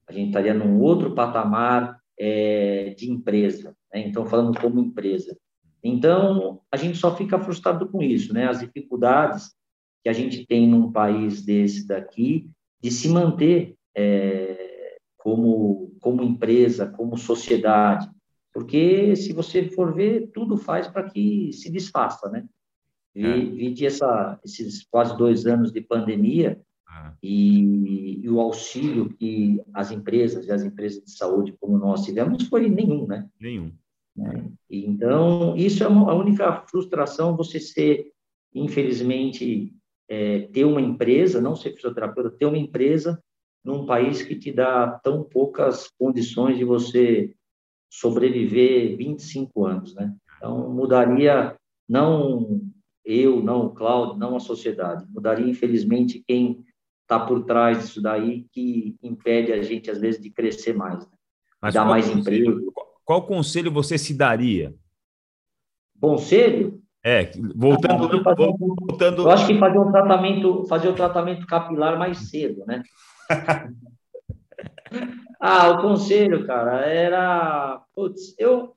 A 0.06 0.12
gente 0.12 0.28
estaria 0.28 0.52
num 0.52 0.80
outro 0.80 1.14
patamar 1.14 1.98
é, 2.18 2.94
de 2.96 3.10
empresa, 3.10 3.74
né? 3.92 4.00
Então, 4.06 4.26
falando 4.26 4.58
como 4.60 4.80
empresa. 4.80 5.36
Então, 5.82 6.60
a 6.70 6.76
gente 6.76 6.98
só 6.98 7.16
fica 7.16 7.38
frustrado 7.38 7.88
com 7.88 8.02
isso, 8.02 8.32
né? 8.32 8.48
As 8.48 8.60
dificuldades 8.60 9.52
que 10.02 10.08
a 10.08 10.12
gente 10.12 10.46
tem 10.46 10.66
num 10.66 10.92
país 10.92 11.42
desse 11.42 11.86
daqui 11.86 12.48
de 12.80 12.90
se 12.90 13.08
manter 13.08 13.76
é, 13.96 14.96
como, 15.16 15.92
como 16.00 16.22
empresa, 16.22 16.86
como 16.86 17.16
sociedade. 17.16 18.08
Porque, 18.52 19.16
se 19.16 19.32
você 19.32 19.70
for 19.70 19.94
ver, 19.94 20.30
tudo 20.32 20.56
faz 20.56 20.86
para 20.88 21.08
que 21.08 21.52
se 21.52 21.70
desfaça, 21.70 22.28
né? 22.28 22.44
Vi, 23.14 23.24
é. 23.24 23.74
vi 23.74 23.86
essa, 23.86 24.38
esses 24.44 24.84
quase 24.84 25.16
dois 25.16 25.46
anos 25.46 25.70
de 25.70 25.80
pandemia 25.80 26.60
é. 26.90 27.12
e, 27.22 28.24
e, 28.24 28.28
o 28.30 28.40
auxílio 28.40 29.10
que 29.10 29.60
as 29.74 29.90
empresas 29.90 30.46
e 30.46 30.52
as 30.52 30.62
empresas 30.62 31.02
de 31.04 31.10
saúde 31.10 31.54
como 31.60 31.76
nós 31.78 32.04
tivemos 32.04 32.46
foi 32.48 32.68
nenhum, 32.68 33.06
né? 33.06 33.28
Nenhum. 33.38 33.72
Né? 34.16 34.50
Então, 34.70 35.56
isso 35.56 35.82
é 35.84 35.88
uma, 35.88 36.10
a 36.10 36.14
única 36.14 36.64
frustração, 36.68 37.36
você 37.36 37.60
ser, 37.60 38.10
infelizmente, 38.54 39.74
é, 40.08 40.40
ter 40.52 40.64
uma 40.64 40.80
empresa, 40.80 41.40
não 41.40 41.54
ser 41.54 41.74
fisioterapeuta, 41.74 42.30
ter 42.30 42.46
uma 42.46 42.58
empresa 42.58 43.22
num 43.64 43.86
país 43.86 44.22
que 44.22 44.34
te 44.34 44.52
dá 44.52 45.00
tão 45.02 45.22
poucas 45.22 45.88
condições 45.98 46.58
de 46.58 46.64
você 46.64 47.34
sobreviver 47.90 48.96
25 48.96 49.66
anos, 49.66 49.94
né? 49.94 50.14
Então, 50.36 50.70
mudaria 50.70 51.56
não 51.88 52.71
eu, 53.04 53.42
não 53.42 53.66
o 53.66 53.70
Cláudio, 53.70 54.18
não 54.18 54.36
a 54.36 54.40
sociedade. 54.40 55.04
Mudaria, 55.10 55.48
infelizmente, 55.48 56.22
quem 56.26 56.64
está 57.02 57.18
por 57.18 57.44
trás 57.44 57.80
disso 57.80 58.00
daí, 58.00 58.46
que 58.52 58.96
impede 59.02 59.52
a 59.52 59.62
gente, 59.62 59.90
às 59.90 60.00
vezes, 60.00 60.20
de 60.20 60.30
crescer 60.30 60.74
mais. 60.74 61.00
Né? 61.00 61.12
Mas 61.60 61.74
Dar 61.74 61.84
mais 61.84 62.08
conselho, 62.08 62.50
emprego. 62.50 62.72
Qual 63.04 63.26
conselho 63.26 63.70
você 63.70 63.98
se 63.98 64.14
daria? 64.14 64.74
Conselho? 66.00 66.82
É, 67.04 67.32
voltando, 67.56 68.22
ah, 68.28 68.34
voltando. 68.36 69.22
Eu 69.22 69.30
acho 69.30 69.46
que 69.48 69.58
fazer 69.58 69.78
um 69.78 69.90
tratamento, 69.90 70.64
fazer 70.66 70.88
o 70.88 70.94
tratamento 70.94 71.46
capilar 71.46 71.98
mais 71.98 72.30
cedo, 72.30 72.64
né? 72.64 72.82
ah, 75.40 75.70
o 75.70 75.82
conselho, 75.82 76.46
cara, 76.46 76.86
era. 76.86 77.82
Putz, 77.92 78.36
eu. 78.38 78.76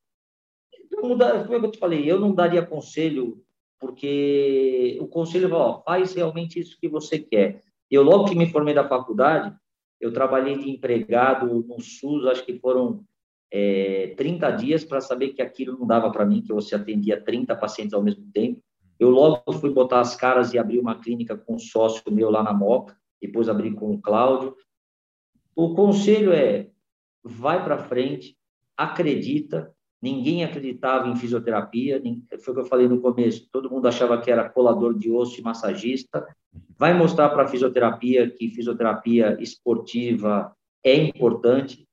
eu 0.92 1.08
não 1.08 1.18
como 1.18 1.56
é 1.56 1.60
que 1.60 1.66
eu 1.68 1.72
te 1.72 1.78
falei? 1.78 2.12
Eu 2.12 2.20
não 2.20 2.34
daria 2.34 2.66
conselho, 2.66 3.45
porque 3.80 4.98
o 5.02 5.08
conselho, 5.08 5.54
ó, 5.54 5.82
faz 5.82 6.14
realmente 6.14 6.60
isso 6.60 6.78
que 6.80 6.88
você 6.88 7.20
quer. 7.20 7.62
Eu, 7.90 8.04
logo 8.04 8.26
que 8.26 8.36
me 8.36 8.50
formei 8.50 8.74
da 8.74 8.88
faculdade, 8.88 9.56
eu 10.00 10.12
trabalhei 10.12 10.58
de 10.58 10.70
empregado 10.70 11.64
no 11.68 11.80
SUS, 11.80 12.26
acho 12.26 12.46
que 12.46 12.60
foram 12.60 13.04
é, 13.52 14.14
30 14.18 14.52
dias 14.52 14.84
para 14.84 15.02
saber 15.02 15.30
que 15.30 15.42
aquilo 15.42 15.78
não 15.78 15.86
dava 15.86 16.12
para 16.12 16.26
mim, 16.26 16.42
que 16.42 16.54
você 16.54 16.76
atendia 16.76 17.22
30 17.22 17.56
pacientes 17.56 17.94
ao 17.94 18.04
mesmo 18.04 18.30
tempo. 18.32 18.62
Eu 19.00 19.10
logo 19.10 19.52
fui 19.54 19.70
botar 19.70 20.00
as 20.00 20.16
caras 20.16 20.54
e 20.54 20.58
abrir 20.58 20.80
uma 20.80 21.00
clínica 21.00 21.38
com 21.38 21.56
um 21.56 21.60
sócio 21.60 22.04
meu 22.12 22.30
lá 22.30 22.42
na 22.42 22.54
Moca, 22.54 22.98
depois 23.22 23.50
abri 23.50 23.72
com 23.72 23.92
o 23.92 24.02
Cláudio. 24.02 24.56
O 25.56 25.74
conselho 25.74 26.32
é, 26.32 26.70
vai 27.24 27.64
para 27.64 27.78
frente, 27.78 28.38
acredita, 28.78 29.75
ninguém 30.02 30.44
acreditava 30.44 31.08
em 31.08 31.16
fisioterapia, 31.16 32.02
foi 32.40 32.52
o 32.52 32.56
que 32.56 32.62
eu 32.62 32.66
falei 32.66 32.88
no 32.88 33.02
começo, 33.02 33.48
todo 33.52 33.70
mundo 33.70 33.88
achava 33.88 34.20
que 34.22 34.30
era 34.30 34.50
colador 34.50 34.98
de 34.98 35.10
osso 35.10 35.40
e 35.40 35.44
massagista, 35.44 36.26
vai 36.78 36.94
mostrar 36.94 37.30
para 37.30 37.44
a 37.44 37.48
fisioterapia 37.48 38.30
que 38.30 38.50
fisioterapia 38.50 39.38
esportiva 39.40 40.56
é 40.84 40.96
importante, 40.96 41.88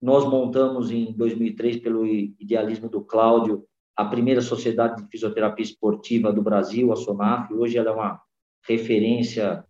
nós 0.00 0.24
montamos 0.24 0.90
em 0.90 1.12
2003, 1.12 1.78
pelo 1.78 2.06
idealismo 2.06 2.88
do 2.88 3.02
Cláudio, 3.02 3.66
a 3.94 4.04
primeira 4.06 4.40
sociedade 4.40 5.02
de 5.02 5.10
fisioterapia 5.10 5.62
esportiva 5.62 6.32
do 6.32 6.40
Brasil, 6.40 6.90
a 6.90 6.96
SONAF. 6.96 7.52
Hoje 7.52 7.76
ela 7.76 7.90
é 7.90 7.92
uma 7.92 8.22
referência 8.66 9.62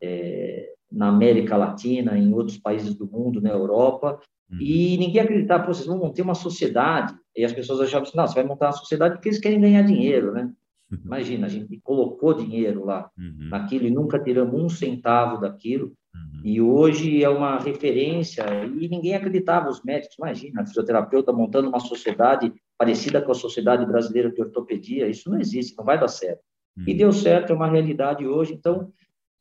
é, 0.00 0.71
na 0.92 1.08
América 1.08 1.56
Latina, 1.56 2.16
em 2.16 2.32
outros 2.32 2.58
países 2.58 2.94
do 2.94 3.06
mundo, 3.06 3.40
na 3.40 3.50
Europa. 3.50 4.20
Uhum. 4.50 4.58
E 4.60 4.96
ninguém 4.98 5.22
acreditava, 5.22 5.66
vocês 5.66 5.86
vão 5.86 5.98
montar 5.98 6.22
uma 6.22 6.34
sociedade. 6.34 7.14
E 7.36 7.44
as 7.44 7.52
pessoas 7.52 7.80
achavam 7.80 8.06
assim, 8.06 8.16
não, 8.16 8.26
você 8.26 8.34
vai 8.34 8.44
montar 8.44 8.66
uma 8.66 8.72
sociedade 8.72 9.14
porque 9.14 9.28
eles 9.28 9.40
querem 9.40 9.60
ganhar 9.60 9.82
dinheiro, 9.82 10.32
né? 10.32 10.52
Imagina, 11.04 11.46
a 11.46 11.48
gente 11.48 11.80
colocou 11.82 12.34
dinheiro 12.34 12.84
lá 12.84 13.10
uhum. 13.18 13.48
naquilo 13.48 13.86
e 13.86 13.90
nunca 13.90 14.18
tiramos 14.18 14.60
um 14.60 14.68
centavo 14.68 15.40
daquilo. 15.40 15.92
Uhum. 16.14 16.40
E 16.44 16.60
hoje 16.60 17.24
é 17.24 17.28
uma 17.28 17.58
referência 17.58 18.44
e 18.66 18.88
ninguém 18.88 19.14
acreditava, 19.14 19.70
os 19.70 19.82
médicos, 19.82 20.16
imagina, 20.18 20.60
a 20.60 20.66
fisioterapeuta 20.66 21.32
montando 21.32 21.68
uma 21.68 21.80
sociedade 21.80 22.52
parecida 22.76 23.22
com 23.22 23.32
a 23.32 23.34
Sociedade 23.34 23.86
Brasileira 23.86 24.30
de 24.30 24.42
Ortopedia, 24.42 25.08
isso 25.08 25.30
não 25.30 25.40
existe, 25.40 25.76
não 25.78 25.84
vai 25.84 25.98
dar 25.98 26.08
certo. 26.08 26.40
Uhum. 26.76 26.84
E 26.86 26.94
deu 26.94 27.12
certo, 27.12 27.52
é 27.52 27.56
uma 27.56 27.70
realidade 27.70 28.26
hoje, 28.26 28.52
então, 28.52 28.90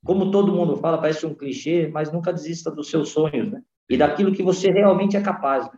como 0.03 0.31
todo 0.31 0.53
mundo 0.53 0.77
fala, 0.77 0.99
parece 0.99 1.25
um 1.25 1.33
clichê, 1.33 1.87
mas 1.87 2.11
nunca 2.11 2.33
desista 2.33 2.71
dos 2.71 2.89
seus 2.89 3.09
sonhos, 3.09 3.51
né? 3.51 3.61
E 3.89 3.97
daquilo 3.97 4.31
que 4.31 4.41
você 4.41 4.71
realmente 4.71 5.17
é 5.17 5.21
capaz. 5.21 5.69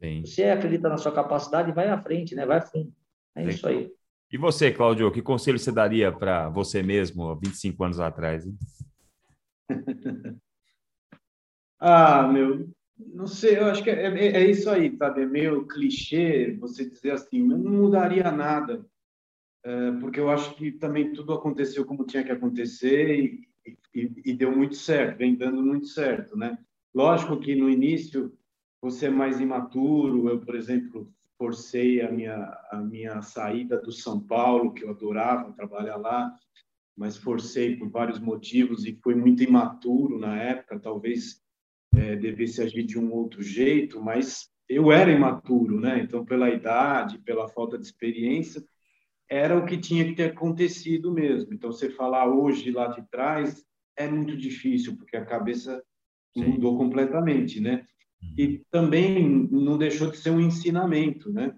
Né? 0.00 0.22
Você 0.24 0.44
acredita 0.44 0.88
na 0.88 0.96
sua 0.96 1.12
capacidade, 1.12 1.72
vai 1.72 1.88
à 1.88 1.98
frente, 1.98 2.34
né? 2.34 2.46
Vai 2.46 2.58
a 2.58 2.62
fundo. 2.62 2.92
É 3.34 3.44
Sim. 3.44 3.48
isso 3.50 3.68
aí. 3.68 3.90
E 4.30 4.36
você, 4.36 4.70
Claudio, 4.70 5.10
que 5.10 5.22
conselho 5.22 5.58
você 5.58 5.72
daria 5.72 6.12
para 6.12 6.48
você 6.50 6.82
mesmo 6.82 7.34
25 7.36 7.84
anos 7.84 8.00
atrás? 8.00 8.46
Ah, 11.80 12.26
meu, 12.26 12.68
não 12.98 13.28
sei, 13.28 13.56
eu 13.56 13.66
acho 13.66 13.84
que 13.84 13.90
é, 13.90 14.06
é, 14.06 14.42
é, 14.42 14.50
isso 14.50 14.68
aí, 14.68 14.96
sabe? 14.96 15.22
É 15.22 15.26
meio 15.26 15.64
clichê 15.64 16.56
você 16.58 16.90
dizer 16.90 17.12
assim, 17.12 17.38
eu 17.38 17.56
não 17.56 17.70
mudaria 17.70 18.28
nada, 18.32 18.84
é, 19.64 19.92
porque 20.00 20.18
eu 20.18 20.28
acho 20.28 20.56
que 20.56 20.72
também 20.72 21.12
tudo 21.12 21.32
aconteceu 21.32 21.84
como 21.84 22.04
tinha 22.04 22.24
que 22.24 22.32
acontecer 22.32 23.16
e, 23.16 23.48
e, 23.94 24.12
e 24.24 24.32
deu 24.32 24.54
muito 24.54 24.76
certo, 24.76 25.18
vem 25.18 25.34
dando 25.34 25.62
muito 25.62 25.86
certo, 25.86 26.36
né? 26.36 26.56
Lógico 26.94 27.38
que 27.38 27.54
no 27.54 27.68
início 27.68 28.32
você 28.80 29.06
é 29.06 29.10
mais 29.10 29.40
imaturo, 29.40 30.28
eu, 30.28 30.40
por 30.40 30.54
exemplo, 30.54 31.12
forcei 31.36 32.00
a 32.00 32.10
minha, 32.10 32.36
a 32.70 32.76
minha 32.78 33.22
saída 33.22 33.80
do 33.80 33.92
São 33.92 34.20
Paulo, 34.20 34.72
que 34.72 34.84
eu 34.84 34.90
adorava 34.90 35.52
trabalhar 35.52 35.96
lá, 35.96 36.32
mas 36.96 37.16
forcei 37.16 37.76
por 37.76 37.88
vários 37.88 38.18
motivos 38.18 38.84
e 38.84 38.98
fui 39.02 39.14
muito 39.14 39.42
imaturo 39.42 40.18
na 40.18 40.36
época, 40.36 40.80
talvez 40.80 41.40
é, 41.94 42.16
devesse 42.16 42.60
agir 42.60 42.82
de 42.82 42.98
um 42.98 43.12
outro 43.12 43.42
jeito, 43.42 44.02
mas 44.02 44.50
eu 44.68 44.92
era 44.92 45.10
imaturo, 45.10 45.80
né? 45.80 46.00
Então, 46.00 46.24
pela 46.24 46.50
idade, 46.50 47.18
pela 47.18 47.48
falta 47.48 47.78
de 47.78 47.84
experiência, 47.84 48.62
era 49.30 49.56
o 49.56 49.66
que 49.66 49.76
tinha 49.76 50.04
que 50.04 50.14
ter 50.14 50.30
acontecido 50.30 51.12
mesmo. 51.12 51.52
Então, 51.52 51.70
você 51.70 51.90
falar 51.90 52.28
hoje 52.28 52.70
lá 52.70 52.88
de 52.88 53.02
trás 53.10 53.64
é 53.96 54.08
muito 54.08 54.36
difícil, 54.36 54.96
porque 54.96 55.16
a 55.16 55.24
cabeça 55.24 55.82
Sim. 56.36 56.44
mudou 56.46 56.78
completamente, 56.78 57.60
né? 57.60 57.86
e 58.36 58.46
uhum. 58.46 58.60
também 58.70 59.48
não 59.50 59.78
deixou 59.78 60.10
de 60.10 60.16
ser 60.16 60.30
um 60.30 60.40
ensinamento, 60.40 61.32
né? 61.32 61.54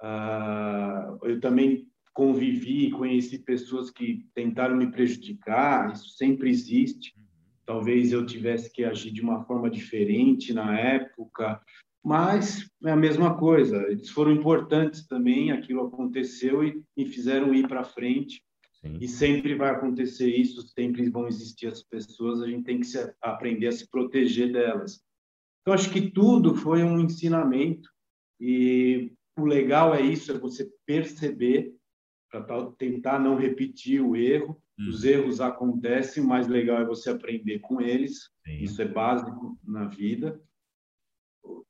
Ah, 0.00 1.16
eu 1.22 1.40
também 1.40 1.86
convivi, 2.12 2.90
conheci 2.90 3.38
pessoas 3.38 3.90
que 3.90 4.26
tentaram 4.34 4.76
me 4.76 4.90
prejudicar, 4.90 5.92
isso 5.92 6.10
sempre 6.10 6.50
existe. 6.50 7.14
Uhum. 7.16 7.24
Talvez 7.64 8.12
eu 8.12 8.24
tivesse 8.24 8.72
que 8.72 8.84
agir 8.84 9.10
de 9.10 9.20
uma 9.20 9.44
forma 9.44 9.70
diferente 9.70 10.52
na 10.52 10.78
época, 10.78 11.60
mas 12.06 12.70
é 12.84 12.92
a 12.92 12.96
mesma 12.96 13.36
coisa. 13.36 13.78
Eles 13.88 14.10
foram 14.10 14.30
importantes 14.30 15.04
também, 15.08 15.50
aquilo 15.50 15.88
aconteceu 15.88 16.62
e 16.62 16.80
me 16.96 17.04
fizeram 17.04 17.52
ir 17.52 17.66
para 17.66 17.82
frente. 17.82 18.44
Sim. 18.80 18.98
E 19.00 19.08
sempre 19.08 19.56
vai 19.56 19.70
acontecer 19.70 20.30
isso, 20.30 20.62
sempre 20.68 21.10
vão 21.10 21.26
existir 21.26 21.66
as 21.66 21.82
pessoas, 21.82 22.40
a 22.40 22.46
gente 22.46 22.62
tem 22.62 22.78
que 22.78 22.86
se, 22.86 23.12
aprender 23.20 23.66
a 23.66 23.72
se 23.72 23.90
proteger 23.90 24.52
delas. 24.52 25.02
Então, 25.60 25.74
acho 25.74 25.90
que 25.90 26.08
tudo 26.12 26.54
foi 26.54 26.84
um 26.84 27.00
ensinamento 27.00 27.90
e 28.40 29.10
o 29.36 29.44
legal 29.44 29.92
é 29.92 30.00
isso, 30.00 30.30
é 30.30 30.38
você 30.38 30.70
perceber 30.86 31.74
para 32.30 32.70
tentar 32.78 33.18
não 33.18 33.34
repetir 33.34 34.00
o 34.00 34.14
erro. 34.14 34.62
Hum. 34.78 34.90
Os 34.90 35.02
erros 35.02 35.40
acontecem, 35.40 36.22
o 36.22 36.26
mais 36.28 36.46
legal 36.46 36.82
é 36.82 36.84
você 36.84 37.10
aprender 37.10 37.58
com 37.58 37.80
eles. 37.80 38.30
Sim. 38.46 38.62
Isso 38.62 38.80
é 38.80 38.86
básico 38.86 39.58
na 39.64 39.86
vida. 39.86 40.40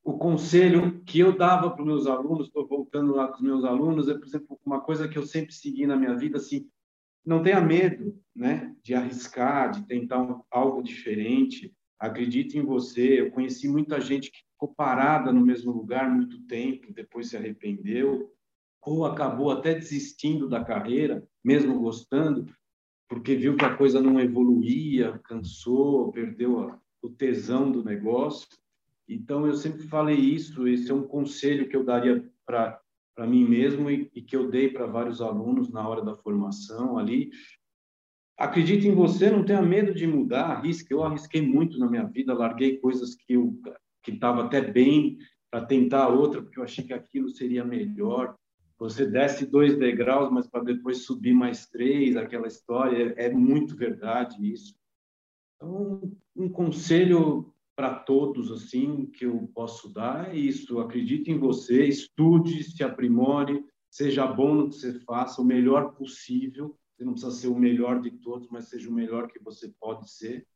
O 0.02 0.18
conselho 0.18 1.02
que 1.04 1.18
eu 1.18 1.36
dava 1.36 1.70
para 1.70 1.82
os 1.82 1.86
meus 1.86 2.06
alunos, 2.06 2.46
estou 2.46 2.66
voltando 2.66 3.14
lá 3.14 3.28
com 3.28 3.34
os 3.34 3.40
meus 3.40 3.64
alunos, 3.64 4.08
é, 4.08 4.14
por 4.14 4.26
exemplo, 4.26 4.58
uma 4.64 4.80
coisa 4.80 5.08
que 5.08 5.18
eu 5.18 5.26
sempre 5.26 5.52
segui 5.52 5.86
na 5.86 5.96
minha 5.96 6.16
vida, 6.16 6.38
assim, 6.38 6.68
não 7.24 7.42
tenha 7.42 7.60
medo, 7.60 8.18
né, 8.34 8.74
de 8.82 8.94
arriscar, 8.94 9.72
de 9.72 9.86
tentar 9.86 10.40
algo 10.50 10.82
diferente 10.82 11.74
acredite 11.98 12.58
em 12.58 12.62
você. 12.62 13.20
Eu 13.20 13.30
conheci 13.30 13.68
muita 13.68 14.00
gente 14.00 14.30
que 14.30 14.38
ficou 14.52 14.74
parada 14.74 15.32
no 15.32 15.40
mesmo 15.40 15.72
lugar 15.72 16.10
muito 16.10 16.40
tempo, 16.42 16.92
depois 16.92 17.28
se 17.28 17.36
arrependeu, 17.36 18.32
ou 18.82 19.04
acabou 19.04 19.50
até 19.50 19.74
desistindo 19.74 20.48
da 20.48 20.64
carreira, 20.64 21.26
mesmo 21.44 21.80
gostando, 21.80 22.46
porque 23.08 23.34
viu 23.34 23.56
que 23.56 23.64
a 23.64 23.76
coisa 23.76 24.00
não 24.00 24.20
evoluía, 24.20 25.18
cansou, 25.24 26.12
perdeu 26.12 26.78
o 27.02 27.10
tesão 27.10 27.70
do 27.70 27.84
negócio. 27.84 28.48
Então, 29.08 29.46
eu 29.46 29.54
sempre 29.54 29.84
falei 29.84 30.16
isso, 30.16 30.66
esse 30.66 30.90
é 30.90 30.94
um 30.94 31.06
conselho 31.06 31.68
que 31.68 31.76
eu 31.76 31.84
daria 31.84 32.28
para 32.44 32.80
mim 33.26 33.44
mesmo 33.44 33.90
e, 33.90 34.10
e, 34.14 34.20
que 34.20 34.34
eu 34.34 34.50
dei 34.50 34.68
para 34.68 34.86
vários 34.86 35.20
alunos 35.20 35.70
na 35.70 35.88
hora 35.88 36.02
da 36.02 36.14
formação 36.14 36.98
ali, 36.98 37.30
Acredite 38.36 38.86
em 38.86 38.94
você, 38.94 39.30
não 39.30 39.44
tenha 39.44 39.62
medo 39.62 39.94
de 39.94 40.06
mudar, 40.06 40.50
arrisque. 40.50 40.92
Eu 40.92 41.02
arrisquei 41.02 41.40
muito 41.40 41.78
na 41.78 41.88
minha 41.88 42.04
vida, 42.04 42.34
larguei 42.34 42.76
coisas 42.76 43.14
que 43.14 43.32
eu 43.32 43.58
que 44.02 44.12
estava 44.12 44.44
até 44.44 44.60
bem 44.60 45.18
para 45.50 45.64
tentar 45.64 46.08
outra, 46.08 46.40
porque 46.40 46.60
eu 46.60 46.62
achei 46.62 46.84
que 46.84 46.92
aquilo 46.92 47.28
seria 47.28 47.64
melhor. 47.64 48.36
Você 48.78 49.04
desce 49.04 49.46
dois 49.46 49.76
degraus, 49.76 50.30
mas 50.30 50.46
para 50.46 50.62
depois 50.62 51.04
subir 51.06 51.32
mais 51.32 51.66
três, 51.66 52.14
aquela 52.14 52.46
história, 52.46 53.14
é, 53.16 53.26
é 53.26 53.30
muito 53.32 53.74
verdade 53.74 54.36
isso. 54.48 54.76
Então, 55.56 56.12
um 56.36 56.48
conselho 56.48 57.52
para 57.76 57.94
todos 57.94 58.50
assim 58.50 59.06
que 59.06 59.26
eu 59.26 59.48
posso 59.54 59.92
dar 59.92 60.34
é 60.34 60.36
isso: 60.36 60.80
acredite 60.80 61.30
em 61.30 61.38
você, 61.38 61.86
estude, 61.86 62.64
se 62.64 62.82
aprimore, 62.82 63.64
seja 63.90 64.26
bom 64.26 64.54
no 64.54 64.68
que 64.70 64.76
você 64.76 64.98
faça, 65.00 65.40
o 65.40 65.44
melhor 65.44 65.92
possível 65.94 66.76
você 66.96 67.04
não 67.04 67.12
precisa 67.12 67.32
ser 67.32 67.48
o 67.48 67.58
melhor 67.58 68.00
de 68.00 68.10
todos, 68.10 68.48
mas 68.48 68.68
seja 68.68 68.88
o 68.88 68.92
melhor 68.92 69.28
que 69.28 69.38
você 69.38 69.68
pode 69.78 70.10
ser. 70.10 70.46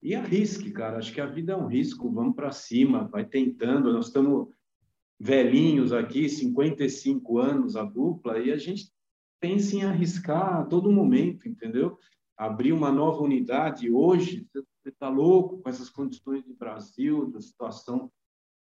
E 0.00 0.14
arrisque, 0.14 0.70
cara. 0.70 0.98
Acho 0.98 1.12
que 1.12 1.20
a 1.20 1.26
vida 1.26 1.52
é 1.52 1.56
um 1.56 1.66
risco. 1.66 2.10
Vamos 2.12 2.36
para 2.36 2.52
cima, 2.52 3.08
vai 3.08 3.24
tentando. 3.24 3.92
Nós 3.92 4.06
estamos 4.06 4.48
velhinhos 5.18 5.92
aqui, 5.92 6.28
55 6.28 7.38
anos 7.38 7.76
a 7.76 7.82
dupla, 7.82 8.38
e 8.38 8.52
a 8.52 8.56
gente 8.56 8.92
pense 9.40 9.76
em 9.76 9.84
arriscar 9.84 10.60
a 10.60 10.64
todo 10.64 10.92
momento, 10.92 11.48
entendeu? 11.48 11.98
Abrir 12.36 12.72
uma 12.72 12.92
nova 12.92 13.20
unidade 13.20 13.90
hoje, 13.90 14.46
você 14.82 14.88
está 14.88 15.08
louco 15.08 15.58
com 15.58 15.68
essas 15.68 15.88
condições 15.88 16.44
de 16.44 16.52
Brasil, 16.52 17.30
da 17.30 17.40
situação. 17.40 18.10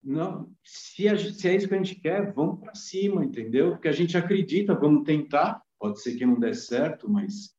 Não, 0.03 0.51
se, 0.63 1.03
se 1.33 1.47
é 1.47 1.55
isso 1.55 1.67
que 1.67 1.75
a 1.75 1.77
gente 1.77 1.95
quer, 1.95 2.33
vamos 2.33 2.59
para 2.59 2.73
cima, 2.73 3.23
entendeu? 3.23 3.71
Porque 3.71 3.87
a 3.87 3.93
gente 3.93 4.17
acredita, 4.17 4.73
vamos 4.73 5.03
tentar, 5.03 5.61
pode 5.77 6.01
ser 6.01 6.15
que 6.15 6.25
não 6.25 6.39
dê 6.39 6.53
certo, 6.53 7.07
mas 7.07 7.55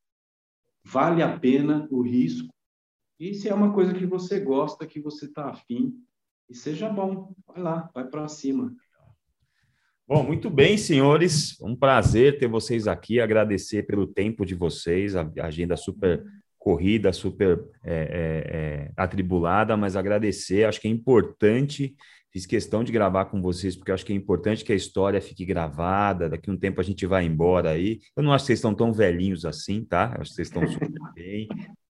vale 0.83 1.23
a 1.23 1.39
pena 1.39 1.87
o 1.89 2.01
risco. 2.01 2.53
E 3.17 3.33
se 3.33 3.47
é 3.47 3.53
uma 3.53 3.73
coisa 3.73 3.93
que 3.93 4.05
você 4.05 4.39
gosta, 4.39 4.85
que 4.85 4.99
você 4.99 5.25
está 5.25 5.49
afim, 5.49 5.95
e 6.49 6.55
seja 6.55 6.89
bom, 6.89 7.33
vai 7.47 7.61
lá, 7.61 7.89
vai 7.93 8.05
para 8.05 8.27
cima. 8.27 8.75
Bom, 10.05 10.25
muito 10.25 10.49
bem, 10.49 10.77
senhores. 10.77 11.57
Um 11.61 11.73
prazer 11.73 12.37
ter 12.37 12.47
vocês 12.47 12.85
aqui. 12.85 13.21
Agradecer 13.21 13.83
pelo 13.83 14.05
tempo 14.05 14.45
de 14.45 14.55
vocês, 14.55 15.15
a 15.15 15.31
agenda 15.41 15.77
super 15.77 16.21
corrida, 16.61 17.11
super 17.11 17.59
é, 17.83 17.93
é, 17.93 18.55
é, 18.55 18.91
atribulada, 18.95 19.75
mas 19.75 19.95
agradecer. 19.95 20.63
Acho 20.63 20.79
que 20.79 20.87
é 20.87 20.91
importante. 20.91 21.95
Fiz 22.31 22.45
questão 22.45 22.83
de 22.83 22.91
gravar 22.91 23.25
com 23.25 23.41
vocês, 23.41 23.75
porque 23.75 23.91
acho 23.91 24.05
que 24.05 24.13
é 24.13 24.15
importante 24.15 24.63
que 24.63 24.71
a 24.71 24.75
história 24.75 25.19
fique 25.19 25.43
gravada. 25.43 26.29
Daqui 26.29 26.51
a 26.51 26.53
um 26.53 26.57
tempo 26.57 26.79
a 26.79 26.83
gente 26.83 27.05
vai 27.07 27.25
embora 27.25 27.71
aí. 27.71 27.99
Eu 28.15 28.21
não 28.21 28.31
acho 28.31 28.43
que 28.43 28.47
vocês 28.47 28.59
estão 28.59 28.75
tão 28.75 28.93
velhinhos 28.93 29.43
assim, 29.43 29.83
tá? 29.83 30.15
acho 30.19 30.29
que 30.29 30.35
vocês 30.35 30.47
estão 30.49 30.65
super 30.67 30.91
bem. 31.15 31.47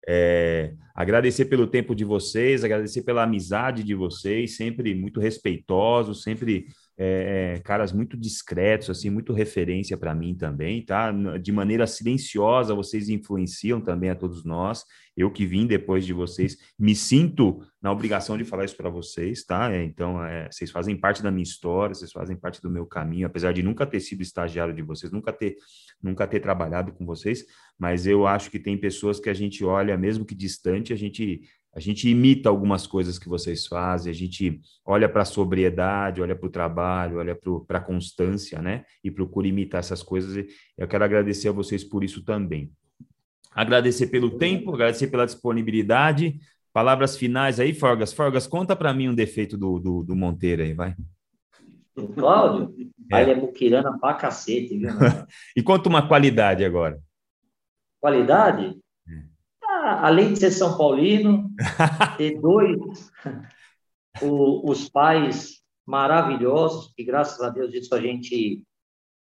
É, 0.09 0.73
agradecer 0.95 1.47
pelo 1.47 1.67
tempo 1.67 1.93
de 1.93 2.05
vocês, 2.05 2.63
agradecer 2.63 3.03
pela 3.03 3.25
amizade 3.25 3.83
de 3.83 3.97
vocês, 3.97 4.57
sempre 4.57 4.95
muito 4.95 5.19
respeitosos, 5.19 6.23
sempre 6.23 6.67
é, 7.05 7.55
é, 7.57 7.61
caras 7.61 7.93
muito 7.93 8.17
discretos, 8.17 8.89
assim, 8.89 9.11
muito 9.11 9.33
referência 9.33 9.97
para 9.97 10.15
mim 10.15 10.37
também, 10.37 10.85
tá? 10.85 11.11
De 11.39 11.51
maneira 11.51 11.85
silenciosa, 11.85 12.77
vocês 12.77 13.09
influenciam 13.09 13.81
também 13.81 14.09
a 14.11 14.15
todos 14.15 14.45
nós. 14.45 14.85
Eu 15.17 15.31
que 15.31 15.45
vim 15.45 15.67
depois 15.67 16.07
de 16.07 16.13
vocês, 16.13 16.57
me 16.79 16.95
sinto 16.95 17.61
na 17.83 17.91
obrigação 17.91 18.39
de 18.39 18.45
falar 18.45 18.65
isso 18.65 18.77
para 18.77 18.89
vocês, 18.89 19.45
tá? 19.45 19.73
É, 19.73 19.83
então, 19.83 20.25
é, 20.25 20.49
vocês 20.49 20.71
fazem 20.71 20.97
parte 20.97 21.25
da 21.25 21.31
minha 21.33 21.43
história, 21.43 21.93
vocês 21.93 22.13
fazem 22.13 22.37
parte 22.37 22.63
do 22.63 22.71
meu 22.71 22.87
caminho, 22.87 23.27
apesar 23.27 23.53
de 23.53 23.65
nunca 23.65 23.85
ter 23.85 23.99
sido 23.99 24.23
estagiário 24.23 24.73
de 24.73 24.83
vocês, 24.83 25.11
nunca 25.11 25.33
ter, 25.33 25.57
nunca 26.01 26.25
ter 26.27 26.39
trabalhado 26.39 26.93
com 26.93 27.05
vocês, 27.05 27.45
mas 27.77 28.07
eu 28.07 28.29
acho 28.29 28.49
que 28.49 28.61
tem 28.61 28.79
pessoas 28.79 29.19
que 29.19 29.29
a 29.29 29.35
gente 29.35 29.65
olha, 29.65 29.99
mesmo 29.99 30.25
que 30.25 30.37
distante, 30.37 30.93
a 30.93 30.97
gente 30.97 31.43
a 31.75 31.81
gente 31.81 32.09
imita 32.09 32.51
algumas 32.51 32.87
coisas 32.87 33.19
que 33.19 33.29
vocês 33.29 33.67
fazem, 33.67 34.11
a 34.11 34.15
gente 34.15 34.61
olha 34.85 35.09
para 35.09 35.23
a 35.23 35.27
sobriedade, 35.27 36.21
olha 36.21 36.37
para 36.37 36.47
o 36.47 36.51
trabalho, 36.51 37.19
olha 37.19 37.39
para 37.67 37.79
a 37.79 37.83
constância, 37.83 38.61
né? 38.61 38.85
E 39.03 39.11
procura 39.11 39.49
imitar 39.49 39.81
essas 39.81 40.03
coisas. 40.03 40.47
Eu 40.77 40.87
quero 40.87 41.03
agradecer 41.03 41.49
a 41.49 41.53
vocês 41.53 41.83
por 41.83 42.05
isso 42.05 42.23
também. 42.25 42.71
Agradecer 43.55 44.09
pelo 44.09 44.37
tempo, 44.37 44.75
agradecer 44.75 45.07
pela 45.07 45.25
disponibilidade. 45.25 46.39
Palavras 46.75 47.17
finais 47.17 47.59
aí, 47.59 47.73
Forgas. 47.73 48.13
Forgas, 48.13 48.47
conta 48.47 48.77
para 48.77 48.93
mim 48.93 49.09
um 49.09 49.15
defeito 49.15 49.57
do, 49.57 49.79
do, 49.79 50.03
do, 50.03 50.15
Monteiro 50.17 50.63
aí, 50.63 50.75
vai. 50.75 50.95
Cláudio? 52.15 52.75
É. 53.11 53.23
Ele 53.23 53.31
é 53.31 53.35
buquirana 53.35 53.99
pra 53.99 54.15
cacete, 54.15 54.77
viu? 54.77 54.91
e 55.57 55.63
conta 55.63 55.89
uma 55.89 56.07
qualidade 56.07 56.65
agora. 56.65 57.01
Qualidade? 57.99 58.79
Além 59.83 60.33
de 60.33 60.39
ser 60.39 60.51
São 60.51 60.77
Paulino, 60.77 61.51
ter 62.17 62.41
dois, 62.41 63.11
o, 64.23 64.71
os 64.71 64.89
pais 64.89 65.61
maravilhosos, 65.87 66.93
que 66.95 67.03
graças 67.03 67.41
a 67.41 67.51
Deus 67.51 67.75
isso 67.75 67.95
a 67.95 68.01
gente, 68.01 68.65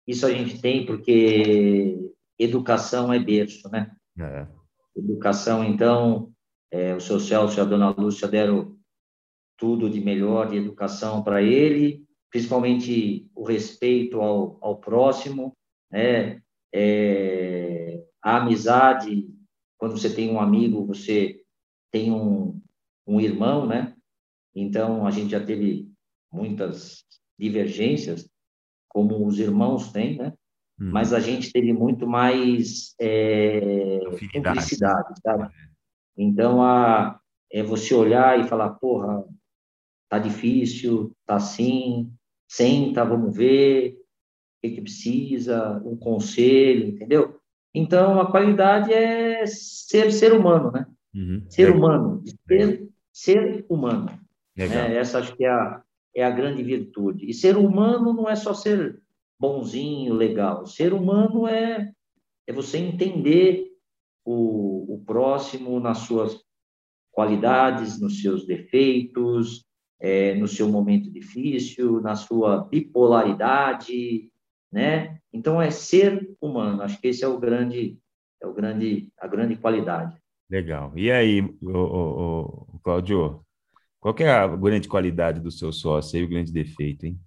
isso 0.07 0.25
a 0.25 0.31
gente 0.31 0.61
tem, 0.61 0.85
porque 0.85 1.97
educação 2.37 3.11
é 3.11 3.19
berço, 3.19 3.69
né? 3.69 3.91
É. 4.19 4.47
Educação, 4.95 5.63
então, 5.63 6.31
é, 6.69 6.93
o 6.93 6.99
seu 6.99 7.19
Celso 7.19 7.57
e 7.57 7.61
a 7.61 7.65
dona 7.65 7.89
Lúcia 7.89 8.27
deram 8.27 8.77
tudo 9.57 9.89
de 9.89 10.01
melhor 10.01 10.49
de 10.49 10.57
educação 10.57 11.23
para 11.23 11.41
ele, 11.41 12.03
principalmente 12.29 13.29
o 13.35 13.43
respeito 13.43 14.21
ao, 14.21 14.57
ao 14.61 14.77
próximo, 14.77 15.55
né? 15.91 16.41
É, 16.73 18.03
a 18.23 18.37
amizade 18.37 19.27
quando 19.81 19.97
você 19.97 20.13
tem 20.13 20.29
um 20.29 20.39
amigo, 20.39 20.85
você 20.85 21.41
tem 21.91 22.11
um, 22.11 22.61
um 23.07 23.19
irmão, 23.19 23.65
né? 23.65 23.95
Então, 24.55 25.07
a 25.07 25.09
gente 25.09 25.31
já 25.31 25.43
teve 25.43 25.91
muitas 26.31 27.03
divergências, 27.37 28.29
como 28.87 29.25
os 29.25 29.39
irmãos 29.39 29.91
têm, 29.91 30.19
né? 30.19 30.33
Hum. 30.79 30.91
Mas 30.91 31.13
a 31.13 31.19
gente 31.19 31.51
teve 31.51 31.73
muito 31.73 32.05
mais 32.05 32.93
é, 33.01 34.01
cumplicidade, 34.31 35.19
sabe? 35.19 35.51
Então, 36.15 36.61
a, 36.61 37.19
é 37.51 37.63
você 37.63 37.95
olhar 37.95 38.39
e 38.39 38.47
falar, 38.47 38.75
porra, 38.75 39.25
tá 40.07 40.19
difícil, 40.19 41.11
tá 41.25 41.37
assim, 41.37 42.13
senta, 42.47 43.03
vamos 43.03 43.35
ver, 43.35 43.93
o 43.97 44.61
que, 44.61 44.75
que 44.75 44.81
precisa, 44.81 45.81
um 45.83 45.97
conselho, 45.97 46.89
entendeu? 46.89 47.41
Então, 47.73 48.19
a 48.21 48.29
qualidade 48.29 48.93
é 48.93 49.30
ser 49.47 50.11
ser 50.11 50.33
humano, 50.33 50.71
né? 50.71 50.85
Uhum. 51.13 51.43
Ser 51.49 51.65
Legal. 51.65 51.77
humano, 51.77 52.23
ser, 52.47 52.89
ser 53.11 53.65
humano. 53.69 54.09
É, 54.57 54.95
essa 54.95 55.19
acho 55.19 55.35
que 55.35 55.43
é 55.43 55.49
a, 55.49 55.81
é 56.15 56.23
a 56.23 56.29
grande 56.29 56.63
virtude. 56.63 57.29
E 57.29 57.33
ser 57.33 57.57
humano 57.57 58.13
não 58.13 58.29
é 58.29 58.35
só 58.35 58.53
ser 58.53 59.01
bonzinho, 59.39 60.13
legal. 60.13 60.65
Ser 60.65 60.93
humano 60.93 61.47
é, 61.47 61.91
é 62.47 62.53
você 62.53 62.77
entender 62.77 63.71
o, 64.23 64.95
o 64.95 65.03
próximo 65.05 65.79
nas 65.79 65.99
suas 65.99 66.39
qualidades, 67.11 67.99
nos 67.99 68.21
seus 68.21 68.45
defeitos, 68.45 69.65
é, 69.99 70.33
no 70.35 70.47
seu 70.47 70.69
momento 70.69 71.11
difícil, 71.11 72.01
na 72.01 72.15
sua 72.15 72.63
bipolaridade, 72.63 74.29
né? 74.71 75.19
Então 75.31 75.61
é 75.61 75.69
ser 75.69 76.35
humano. 76.41 76.81
Acho 76.81 76.99
que 76.99 77.07
esse 77.07 77.23
é 77.23 77.27
o 77.27 77.39
grande, 77.39 77.97
é 78.41 78.47
o 78.47 78.53
grande, 78.53 79.09
a 79.19 79.27
grande 79.27 79.55
qualidade. 79.55 80.17
Legal. 80.49 80.91
E 80.95 81.11
aí, 81.11 81.41
o, 81.61 81.71
o, 81.71 82.67
o 82.73 82.79
Claudio, 82.83 83.41
qual 83.99 84.15
é 84.19 84.29
a 84.29 84.47
grande 84.47 84.87
qualidade 84.87 85.39
do 85.39 85.51
seu 85.51 85.71
sócio 85.71 86.19
e 86.19 86.23
o 86.23 86.27
grande 86.27 86.51
defeito, 86.51 87.05
hein? 87.05 87.19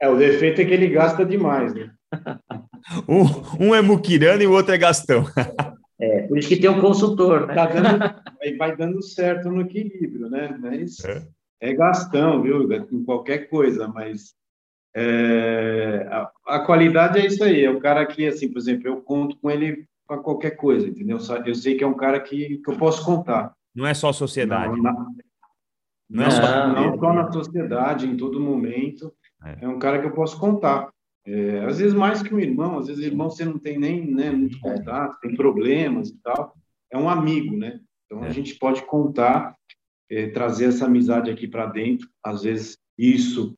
É, 0.00 0.08
o 0.08 0.16
defeito 0.16 0.60
é 0.60 0.64
que 0.64 0.72
ele 0.72 0.88
gasta 0.88 1.24
demais, 1.24 1.74
né? 1.74 1.92
um, 3.08 3.66
um 3.66 3.74
é 3.74 3.82
muquirana 3.82 4.42
e 4.42 4.46
o 4.46 4.52
outro 4.52 4.72
é 4.72 4.78
gastão. 4.78 5.24
é, 6.00 6.22
por 6.22 6.38
isso 6.38 6.48
que 6.48 6.56
tem 6.56 6.70
um 6.70 6.80
consultor, 6.80 7.46
né? 7.46 7.54
Tá 7.54 7.66
dando, 7.66 7.98
vai, 8.38 8.56
vai 8.56 8.76
dando 8.76 9.02
certo 9.02 9.50
no 9.50 9.62
equilíbrio, 9.62 10.30
né? 10.30 10.56
Mas 10.60 10.98
é. 11.04 11.26
é 11.60 11.74
gastão, 11.74 12.42
viu? 12.42 12.72
Em 12.72 13.04
qualquer 13.04 13.48
coisa, 13.48 13.88
mas 13.88 14.34
é, 14.94 16.08
a, 16.10 16.30
a, 16.46 16.60
qualidade 16.60 17.18
é 17.18 17.26
isso 17.26 17.42
aí, 17.44 17.64
é 17.64 17.70
um 17.70 17.78
cara 17.78 18.04
que, 18.06 18.26
assim, 18.26 18.50
por 18.50 18.58
exemplo, 18.58 18.88
eu 18.88 19.00
conto 19.02 19.36
com 19.38 19.50
ele 19.50 19.86
para 20.06 20.18
qualquer 20.18 20.52
coisa, 20.52 20.88
entendeu? 20.88 21.18
Eu 21.44 21.54
sei 21.54 21.76
que 21.76 21.84
é 21.84 21.86
um 21.86 21.96
cara 21.96 22.18
que, 22.18 22.58
que 22.58 22.70
eu 22.70 22.76
posso 22.76 23.04
contar. 23.04 23.52
Não 23.74 23.86
é 23.86 23.92
só 23.92 24.12
sociedade. 24.12 24.80
Não, 24.80 24.92
não, 24.92 25.14
não 26.08 26.24
é 26.24 26.30
só, 26.30 26.68
não 26.68 26.98
só 26.98 27.12
na 27.12 27.30
sociedade, 27.30 28.06
em 28.06 28.16
todo 28.16 28.40
momento. 28.40 29.12
É. 29.44 29.66
é 29.66 29.68
um 29.68 29.78
cara 29.78 30.00
que 30.00 30.06
eu 30.06 30.12
posso 30.12 30.38
contar. 30.38 30.88
É, 31.26 31.64
às 31.66 31.78
vezes 31.78 31.92
mais 31.92 32.22
que 32.22 32.34
um 32.34 32.40
irmão, 32.40 32.78
às 32.78 32.86
vezes 32.86 33.04
irmão 33.04 33.28
você 33.28 33.44
não 33.44 33.58
tem 33.58 33.78
nem 33.78 34.10
né, 34.10 34.30
muito 34.30 34.56
é. 34.56 34.60
contato, 34.60 35.20
tem 35.20 35.36
problemas 35.36 36.08
e 36.08 36.16
tal. 36.22 36.54
É 36.90 36.96
um 36.96 37.08
amigo, 37.08 37.54
né? 37.54 37.80
Então 38.06 38.22
a 38.22 38.28
é. 38.28 38.30
gente 38.30 38.54
pode 38.54 38.82
contar, 38.86 39.54
é, 40.10 40.28
trazer 40.28 40.66
essa 40.66 40.86
amizade 40.86 41.30
aqui 41.30 41.46
para 41.46 41.66
dentro. 41.66 42.08
Às 42.24 42.42
vezes 42.42 42.78
isso 42.96 43.54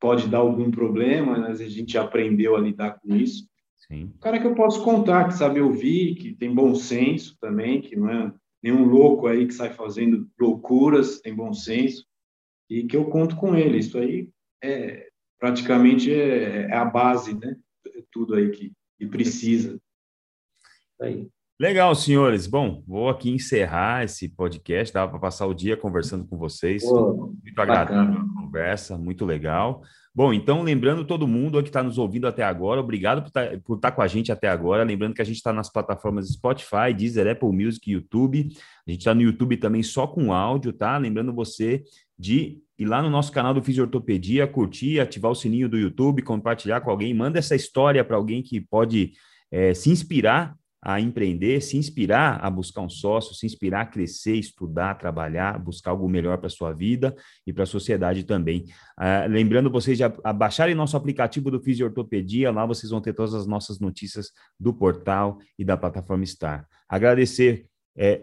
pode 0.00 0.28
dar 0.28 0.38
algum 0.38 0.70
problema, 0.70 1.38
mas 1.38 1.60
a 1.60 1.68
gente 1.68 1.98
aprendeu 1.98 2.56
a 2.56 2.60
lidar 2.60 2.98
com 3.00 3.14
isso. 3.14 3.48
Sim. 3.76 4.12
O 4.16 4.18
cara 4.18 4.38
que 4.38 4.46
eu 4.46 4.54
posso 4.54 4.82
contar, 4.82 5.28
que 5.28 5.34
sabe 5.34 5.60
ouvir, 5.60 6.14
que 6.16 6.34
tem 6.34 6.54
bom 6.54 6.74
senso 6.74 7.36
também, 7.40 7.80
que 7.80 7.96
não 7.96 8.10
é 8.10 8.32
nenhum 8.62 8.84
louco 8.84 9.26
aí 9.26 9.46
que 9.46 9.54
sai 9.54 9.70
fazendo 9.70 10.28
loucuras, 10.38 11.20
tem 11.20 11.34
bom 11.34 11.52
senso, 11.52 12.04
e 12.68 12.84
que 12.84 12.96
eu 12.96 13.06
conto 13.06 13.36
com 13.36 13.56
ele. 13.56 13.78
Isso 13.78 13.98
aí 13.98 14.28
é 14.62 15.08
praticamente 15.38 16.12
é, 16.12 16.66
é 16.70 16.76
a 16.76 16.84
base, 16.84 17.34
né? 17.34 17.56
É 17.86 18.02
tudo 18.10 18.34
aí 18.34 18.50
que, 18.50 18.72
que 18.98 19.06
precisa. 19.06 19.78
Aí. 21.00 21.28
Legal, 21.58 21.94
senhores. 21.94 22.46
Bom, 22.46 22.82
vou 22.86 23.08
aqui 23.08 23.30
encerrar 23.30 24.04
esse 24.04 24.28
podcast. 24.28 24.92
Dava 24.92 25.10
para 25.10 25.20
passar 25.20 25.46
o 25.46 25.54
dia 25.54 25.76
conversando 25.76 26.26
com 26.26 26.36
vocês. 26.36 26.84
Pô, 26.84 27.32
Muito 27.42 27.60
agradável 27.60 28.37
conversa. 28.58 28.98
muito 28.98 29.24
legal. 29.24 29.82
Bom, 30.14 30.32
então, 30.32 30.62
lembrando 30.62 31.04
todo 31.04 31.28
mundo 31.28 31.62
que 31.62 31.68
está 31.68 31.82
nos 31.82 31.96
ouvindo 31.96 32.26
até 32.26 32.42
agora, 32.42 32.80
obrigado 32.80 33.22
por 33.22 33.28
estar 33.28 33.50
tá, 33.50 33.76
tá 33.80 33.92
com 33.92 34.02
a 34.02 34.06
gente 34.08 34.32
até 34.32 34.48
agora. 34.48 34.82
Lembrando 34.82 35.14
que 35.14 35.22
a 35.22 35.24
gente 35.24 35.36
está 35.36 35.52
nas 35.52 35.70
plataformas 35.70 36.28
Spotify, 36.28 36.92
Deezer, 36.96 37.30
Apple 37.30 37.52
Music, 37.52 37.88
YouTube. 37.88 38.48
A 38.86 38.90
gente 38.90 39.00
está 39.00 39.14
no 39.14 39.22
YouTube 39.22 39.56
também 39.58 39.82
só 39.82 40.06
com 40.06 40.32
áudio, 40.32 40.72
tá? 40.72 40.98
Lembrando 40.98 41.32
você 41.32 41.84
de 42.18 42.58
ir 42.76 42.84
lá 42.84 43.00
no 43.00 43.10
nosso 43.10 43.30
canal 43.30 43.54
do 43.54 43.62
Fisiortopedia, 43.62 44.46
curtir, 44.46 44.98
ativar 44.98 45.30
o 45.30 45.36
sininho 45.36 45.68
do 45.68 45.78
YouTube, 45.78 46.22
compartilhar 46.22 46.80
com 46.80 46.90
alguém, 46.90 47.14
manda 47.14 47.38
essa 47.38 47.54
história 47.54 48.04
para 48.04 48.16
alguém 48.16 48.42
que 48.42 48.60
pode 48.60 49.12
é, 49.52 49.72
se 49.72 49.90
inspirar 49.90 50.56
a 50.88 50.98
empreender, 50.98 51.60
se 51.60 51.76
inspirar 51.76 52.42
a 52.42 52.48
buscar 52.48 52.80
um 52.80 52.88
sócio, 52.88 53.34
se 53.34 53.44
inspirar 53.44 53.82
a 53.82 53.86
crescer, 53.86 54.36
estudar, 54.36 54.94
trabalhar, 54.94 55.58
buscar 55.58 55.90
algo 55.90 56.08
melhor 56.08 56.38
para 56.38 56.46
a 56.46 56.50
sua 56.50 56.72
vida 56.72 57.14
e 57.46 57.52
para 57.52 57.64
a 57.64 57.66
sociedade 57.66 58.24
também. 58.24 58.64
Uh, 58.98 59.28
lembrando 59.28 59.70
vocês 59.70 59.98
de 59.98 60.04
baixarem 60.34 60.74
nosso 60.74 60.96
aplicativo 60.96 61.50
do 61.50 61.60
Fisiortopedia, 61.60 62.50
lá 62.50 62.64
vocês 62.64 62.90
vão 62.90 63.02
ter 63.02 63.12
todas 63.12 63.34
as 63.34 63.46
nossas 63.46 63.78
notícias 63.78 64.30
do 64.58 64.72
portal 64.72 65.38
e 65.58 65.64
da 65.64 65.76
plataforma 65.76 66.24
Star. 66.24 66.66
Agradecer 66.88 67.66
é, 67.94 68.22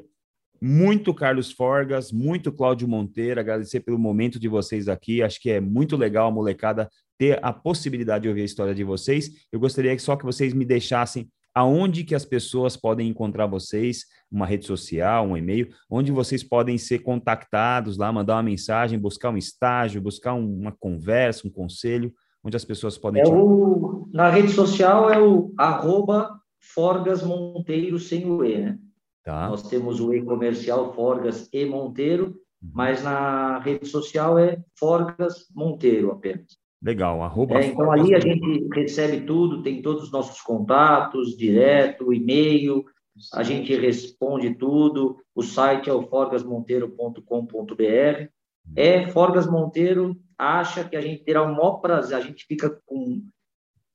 muito 0.59 1.13
Carlos 1.13 1.51
Forgas, 1.51 2.11
muito 2.11 2.51
Cláudio 2.51 2.87
Monteiro, 2.87 3.39
agradecer 3.39 3.81
pelo 3.81 3.99
momento 3.99 4.39
de 4.39 4.47
vocês 4.47 4.87
aqui. 4.87 5.21
Acho 5.21 5.39
que 5.39 5.51
é 5.51 5.61
muito 5.61 5.95
legal 5.95 6.29
a 6.29 6.31
molecada 6.31 6.89
ter 7.15 7.39
a 7.45 7.53
possibilidade 7.53 8.23
de 8.23 8.29
ouvir 8.29 8.41
a 8.41 8.45
história 8.45 8.73
de 8.73 8.83
vocês. 8.83 9.29
Eu 9.51 9.59
gostaria 9.59 9.95
só 9.99 10.15
que 10.15 10.25
vocês 10.25 10.51
me 10.51 10.65
deixassem 10.65 11.29
aonde 11.55 12.03
que 12.03 12.13
as 12.13 12.25
pessoas 12.25 12.75
podem 12.75 13.07
encontrar 13.07 13.47
vocês, 13.47 14.03
uma 14.29 14.45
rede 14.45 14.65
social, 14.65 15.25
um 15.25 15.37
e-mail, 15.37 15.69
onde 15.89 16.11
vocês 16.11 16.43
podem 16.43 16.77
ser 16.77 16.99
contactados 16.99 17.97
lá, 17.97 18.11
mandar 18.11 18.35
uma 18.35 18.43
mensagem, 18.43 18.99
buscar 18.99 19.29
um 19.29 19.37
estágio, 19.37 20.01
buscar 20.01 20.33
uma 20.33 20.73
conversa, 20.73 21.47
um 21.47 21.51
conselho, 21.51 22.13
onde 22.43 22.57
as 22.57 22.65
pessoas 22.65 22.97
podem... 22.97 23.21
É 23.21 23.25
o, 23.27 24.09
na 24.11 24.29
rede 24.29 24.49
social 24.49 25.09
é 25.09 25.17
o 25.17 25.53
arroba 25.57 26.37
Forgas 26.59 27.23
Monteiro 27.23 27.97
sem 27.97 28.29
o 28.29 28.43
E, 28.43 28.57
né? 28.57 28.77
Tá. 29.23 29.47
Nós 29.47 29.63
temos 29.63 30.01
o 30.01 30.13
E 30.13 30.21
comercial 30.21 30.93
Forgas 30.93 31.47
e 31.53 31.65
Monteiro, 31.65 32.25
uhum. 32.61 32.71
mas 32.73 33.01
na 33.01 33.59
rede 33.59 33.85
social 33.87 34.37
é 34.37 34.61
Forgas 34.77 35.47
Monteiro 35.55 36.11
apenas. 36.11 36.57
Legal, 36.85 37.21
arroba. 37.23 37.55
É, 37.55 37.65
então 37.65 37.91
ali 37.91 38.13
a 38.13 38.19
gente 38.19 38.67
recebe 38.71 39.25
tudo, 39.25 39.63
tem 39.63 39.81
todos 39.81 40.03
os 40.03 40.11
nossos 40.11 40.39
contatos, 40.39 41.35
direto, 41.35 42.13
e-mail, 42.13 42.85
a 43.33 43.41
gente 43.41 43.75
responde 43.75 44.53
tudo. 44.53 45.17
O 45.33 45.41
site 45.41 45.89
é 45.89 45.93
o 45.93 46.03
forgasmonteiro.com.br. 46.03 48.27
É 48.75 49.07
Forgas 49.07 49.47
Monteiro 49.47 50.15
acha 50.37 50.83
que 50.83 50.95
a 50.95 51.01
gente 51.01 51.23
terá 51.23 51.41
o 51.41 51.55
maior 51.55 51.77
prazer, 51.77 52.17
a 52.17 52.21
gente 52.21 52.45
fica 52.45 52.79
com 52.85 53.23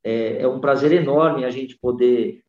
é, 0.03 0.43
é 0.43 0.49
um 0.49 0.61
prazer 0.61 0.91
enorme 0.91 1.45
a 1.45 1.51
gente 1.51 1.79
poder 1.79 2.43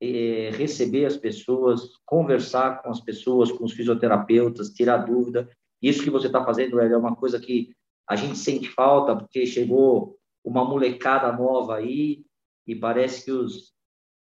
é, 0.00 0.50
receber 0.54 1.04
as 1.04 1.16
pessoas, 1.16 1.82
conversar 2.04 2.82
com 2.82 2.90
as 2.90 3.00
pessoas, 3.00 3.52
com 3.52 3.64
os 3.64 3.72
fisioterapeutas, 3.72 4.70
tirar 4.70 4.98
dúvida. 4.98 5.48
Isso 5.80 6.02
que 6.02 6.10
você 6.10 6.26
está 6.26 6.44
fazendo 6.44 6.80
é 6.80 6.96
uma 6.96 7.14
coisa 7.14 7.38
que 7.38 7.76
a 8.08 8.16
gente 8.16 8.38
sente 8.38 8.68
falta 8.70 9.14
porque 9.14 9.44
chegou 9.44 10.16
uma 10.44 10.64
molecada 10.64 11.30
nova 11.32 11.76
aí 11.76 12.24
e 12.66 12.74
parece 12.74 13.26
que 13.26 13.32
os, 13.32 13.74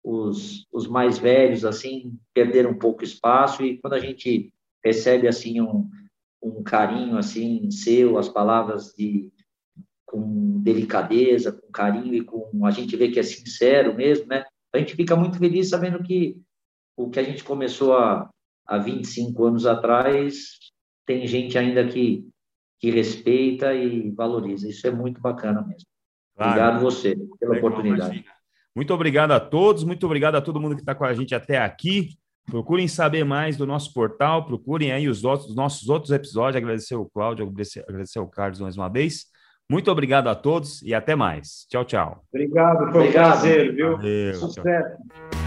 os, 0.05 0.67
os 0.73 0.87
mais 0.87 1.19
velhos 1.19 1.65
assim 1.65 2.17
perderam 2.33 2.71
um 2.71 2.79
pouco 2.79 3.03
espaço 3.03 3.65
e 3.65 3.79
quando 3.79 3.95
a 3.95 3.99
gente 3.99 4.53
recebe 4.85 5.27
assim 5.27 5.61
um, 5.61 5.89
um 6.41 6.63
carinho 6.63 7.17
assim 7.17 7.71
seu, 7.71 8.19
as 8.19 8.29
palavras 8.29 8.95
de 8.97 9.33
com 10.07 10.61
delicadeza, 10.61 11.51
com 11.51 11.73
carinho 11.73 12.15
e 12.15 12.25
com 12.25 12.67
a 12.67 12.71
gente 12.71 12.95
vê 12.97 13.11
que 13.11 13.19
é 13.19 13.23
sincero 13.23 13.95
mesmo, 13.95 14.27
né? 14.27 14.45
A 14.73 14.79
gente 14.79 14.95
fica 14.95 15.17
muito 15.17 15.39
feliz 15.39 15.71
sabendo 15.71 16.03
que 16.03 16.39
o 16.97 17.09
que 17.09 17.19
a 17.19 17.23
gente 17.23 17.43
começou 17.43 17.95
há, 17.97 18.29
há 18.67 18.79
25 18.79 19.45
anos 19.45 19.67
atrás 19.67 20.59
tem 21.07 21.27
gente 21.27 21.57
ainda 21.57 21.87
que 21.89 22.29
que 22.83 22.91
respeita 22.91 23.73
e 23.73 24.11
valoriza. 24.11 24.69
Isso 24.69 24.85
é 24.89 24.91
muito 24.91 25.21
bacana 25.21 25.63
mesmo. 25.63 25.87
Claro. 26.37 26.51
Obrigado 26.51 26.83
você 26.83 27.17
pela 27.39 27.53
Legal, 27.53 27.71
oportunidade. 27.71 28.11
Imagina. 28.11 28.33
Muito 28.75 28.93
obrigado 28.93 29.31
a 29.31 29.39
todos, 29.39 29.85
muito 29.85 30.05
obrigado 30.05 30.35
a 30.35 30.41
todo 30.41 30.61
mundo 30.61 30.75
que 30.75 30.83
está 30.83 30.95
com 30.95 31.05
a 31.05 31.15
gente 31.15 31.33
até 31.33 31.59
aqui. 31.59 32.09
Procurem 32.45 32.89
saber 32.89 33.25
mais 33.25 33.57
do 33.57 33.65
nosso 33.65 33.95
portal, 33.95 34.45
procurem 34.45 34.91
aí 34.91 35.09
os, 35.09 35.23
outros, 35.23 35.51
os 35.51 35.55
nossos 35.55 35.89
outros 35.89 36.11
episódios. 36.11 36.57
Agradecer 36.57 36.97
o 36.97 37.05
Cláudio, 37.05 37.45
agradecer, 37.45 37.85
agradecer 37.89 38.19
o 38.19 38.27
Carlos 38.27 38.61
mais 38.61 38.77
uma 38.77 38.89
vez. 38.89 39.27
Muito 39.71 39.89
obrigado 39.91 40.27
a 40.27 40.35
todos 40.35 40.83
e 40.83 40.93
até 40.93 41.15
mais. 41.15 41.67
Tchau, 41.69 41.85
tchau. 41.85 42.25
Obrigado, 42.35 42.91
foi 42.91 43.09
um 43.09 43.13
prazer, 43.13 43.75
viu? 43.77 43.97
Valeu, 43.97 44.35
Sucesso. 44.35 44.63
Tchau. 44.63 45.42